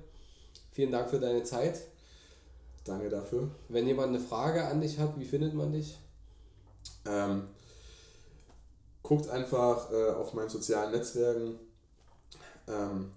Vielen 0.71 0.91
Dank 0.91 1.09
für 1.09 1.19
deine 1.19 1.43
Zeit. 1.43 1.81
Danke 2.85 3.09
dafür. 3.09 3.49
Wenn 3.67 3.85
jemand 3.85 4.09
eine 4.09 4.19
Frage 4.19 4.65
an 4.65 4.81
dich 4.81 4.97
hat, 4.97 5.19
wie 5.19 5.25
findet 5.25 5.53
man 5.53 5.73
dich? 5.73 5.99
Ähm, 7.05 7.43
guckt 9.03 9.29
einfach 9.29 9.91
äh, 9.91 10.09
auf 10.11 10.33
meinen 10.33 10.49
sozialen 10.49 10.91
Netzwerken. 10.91 11.59
Ähm, 12.67 13.11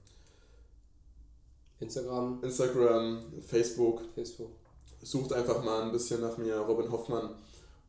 Instagram, 1.82 2.38
Instagram, 2.42 3.22
Facebook. 3.46 4.02
Facebook. 4.14 4.50
Sucht 5.02 5.32
einfach 5.32 5.62
mal 5.64 5.82
ein 5.82 5.92
bisschen 5.92 6.20
nach 6.20 6.38
mir, 6.38 6.56
Robin 6.58 6.90
Hoffmann. 6.90 7.30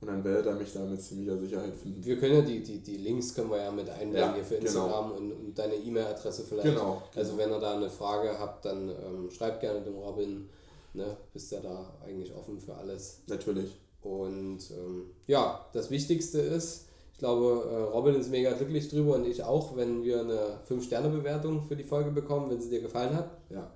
Und 0.01 0.07
dann 0.07 0.23
werdet 0.25 0.47
ihr 0.47 0.55
mich 0.55 0.73
da 0.73 0.81
mit 0.81 1.01
ziemlicher 1.01 1.37
Sicherheit 1.37 1.73
finden. 1.75 2.03
Wir 2.03 2.19
können 2.19 2.35
ja 2.35 2.41
die, 2.41 2.61
die, 2.61 2.79
die 2.79 2.97
Links 2.97 3.33
können 3.33 3.49
wir 3.49 3.61
ja 3.61 3.71
mit 3.71 3.89
einblenden 3.89 4.19
Ja, 4.19 4.35
hier 4.35 4.43
für 4.43 4.55
genau. 4.55 4.67
Instagram 4.67 5.11
und, 5.11 5.31
und 5.31 5.57
deine 5.57 5.75
E-Mail-Adresse 5.75 6.43
vielleicht. 6.43 6.67
Genau. 6.67 7.01
Also 7.15 7.37
wenn 7.37 7.49
ihr 7.49 7.59
da 7.59 7.75
eine 7.75 7.89
Frage 7.89 8.37
habt, 8.37 8.65
dann 8.65 8.89
ähm, 8.89 9.31
schreibt 9.31 9.61
gerne 9.61 9.79
dem 9.79 9.95
Robin. 9.95 10.49
Ne? 10.93 11.15
Bist 11.31 11.53
ja 11.53 11.61
da 11.61 11.93
eigentlich 12.05 12.35
offen 12.35 12.59
für 12.59 12.75
alles. 12.75 13.21
Natürlich. 13.27 13.79
Und 14.01 14.59
ähm, 14.71 15.11
ja, 15.27 15.65
das 15.71 15.89
Wichtigste 15.89 16.39
ist, 16.39 16.87
ich 17.13 17.19
glaube, 17.19 17.69
äh, 17.71 17.83
Robin 17.95 18.15
ist 18.15 18.29
mega 18.29 18.51
glücklich 18.51 18.89
drüber 18.89 19.15
und 19.15 19.25
ich 19.25 19.41
auch, 19.43 19.77
wenn 19.77 20.03
wir 20.03 20.19
eine 20.19 20.59
5-Sterne-Bewertung 20.69 21.61
für 21.61 21.77
die 21.77 21.85
Folge 21.85 22.11
bekommen, 22.11 22.49
wenn 22.49 22.59
sie 22.59 22.69
dir 22.69 22.81
gefallen 22.81 23.15
hat. 23.15 23.29
Ja. 23.49 23.71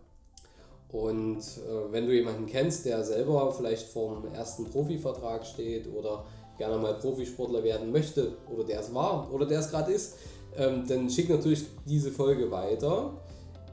Und 0.92 1.40
äh, 1.40 1.92
wenn 1.92 2.06
du 2.06 2.14
jemanden 2.14 2.46
kennst, 2.46 2.86
der 2.86 3.04
selber 3.04 3.52
vielleicht 3.52 3.88
vorm 3.88 4.24
ersten 4.34 4.66
Profivertrag 4.66 5.46
steht 5.46 5.88
oder 5.94 6.24
gerne 6.58 6.78
mal 6.78 6.94
Profisportler 6.96 7.64
werden 7.64 7.92
möchte 7.92 8.34
oder 8.54 8.64
der 8.64 8.80
es 8.80 8.94
war 8.94 9.32
oder 9.32 9.46
der 9.46 9.60
es 9.60 9.70
gerade 9.70 9.92
ist, 9.92 10.16
ähm, 10.58 10.86
dann 10.88 11.10
schick 11.10 11.30
natürlich 11.30 11.66
diese 11.86 12.12
Folge 12.12 12.50
weiter. 12.50 13.14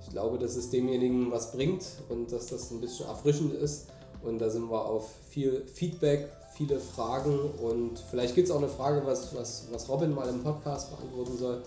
Ich 0.02 0.10
glaube, 0.10 0.38
dass 0.38 0.56
es 0.56 0.70
demjenigen 0.70 1.30
was 1.30 1.52
bringt 1.52 1.84
und 2.08 2.30
dass 2.30 2.48
das 2.48 2.70
ein 2.70 2.80
bisschen 2.80 3.06
erfrischend 3.06 3.54
ist. 3.54 3.86
Und 4.22 4.38
da 4.38 4.50
sind 4.50 4.70
wir 4.70 4.84
auf 4.84 5.10
viel 5.28 5.64
Feedback, 5.66 6.28
viele 6.54 6.78
Fragen 6.78 7.38
und 7.62 7.98
vielleicht 8.10 8.34
gibt 8.34 8.48
es 8.48 8.54
auch 8.54 8.58
eine 8.58 8.68
Frage, 8.68 9.02
was, 9.04 9.34
was, 9.34 9.66
was 9.70 9.88
Robin 9.88 10.14
mal 10.14 10.28
im 10.28 10.42
Podcast 10.42 10.90
beantworten 10.90 11.38
soll. 11.38 11.62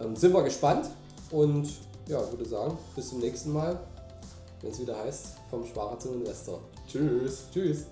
Ähm, 0.00 0.16
sind 0.16 0.32
wir 0.32 0.42
gespannt 0.42 0.88
und 1.30 1.68
ja, 2.08 2.18
würde 2.30 2.44
sagen, 2.44 2.76
bis 2.96 3.08
zum 3.08 3.20
nächsten 3.20 3.52
Mal 3.52 3.78
wenn 4.62 4.70
es 4.70 4.80
wieder 4.80 4.98
heißt, 4.98 5.26
vom 5.50 5.66
Sparer 5.66 5.98
zum 5.98 6.14
Investor. 6.14 6.60
Tschüss. 6.88 7.44
Tschüss. 7.52 7.86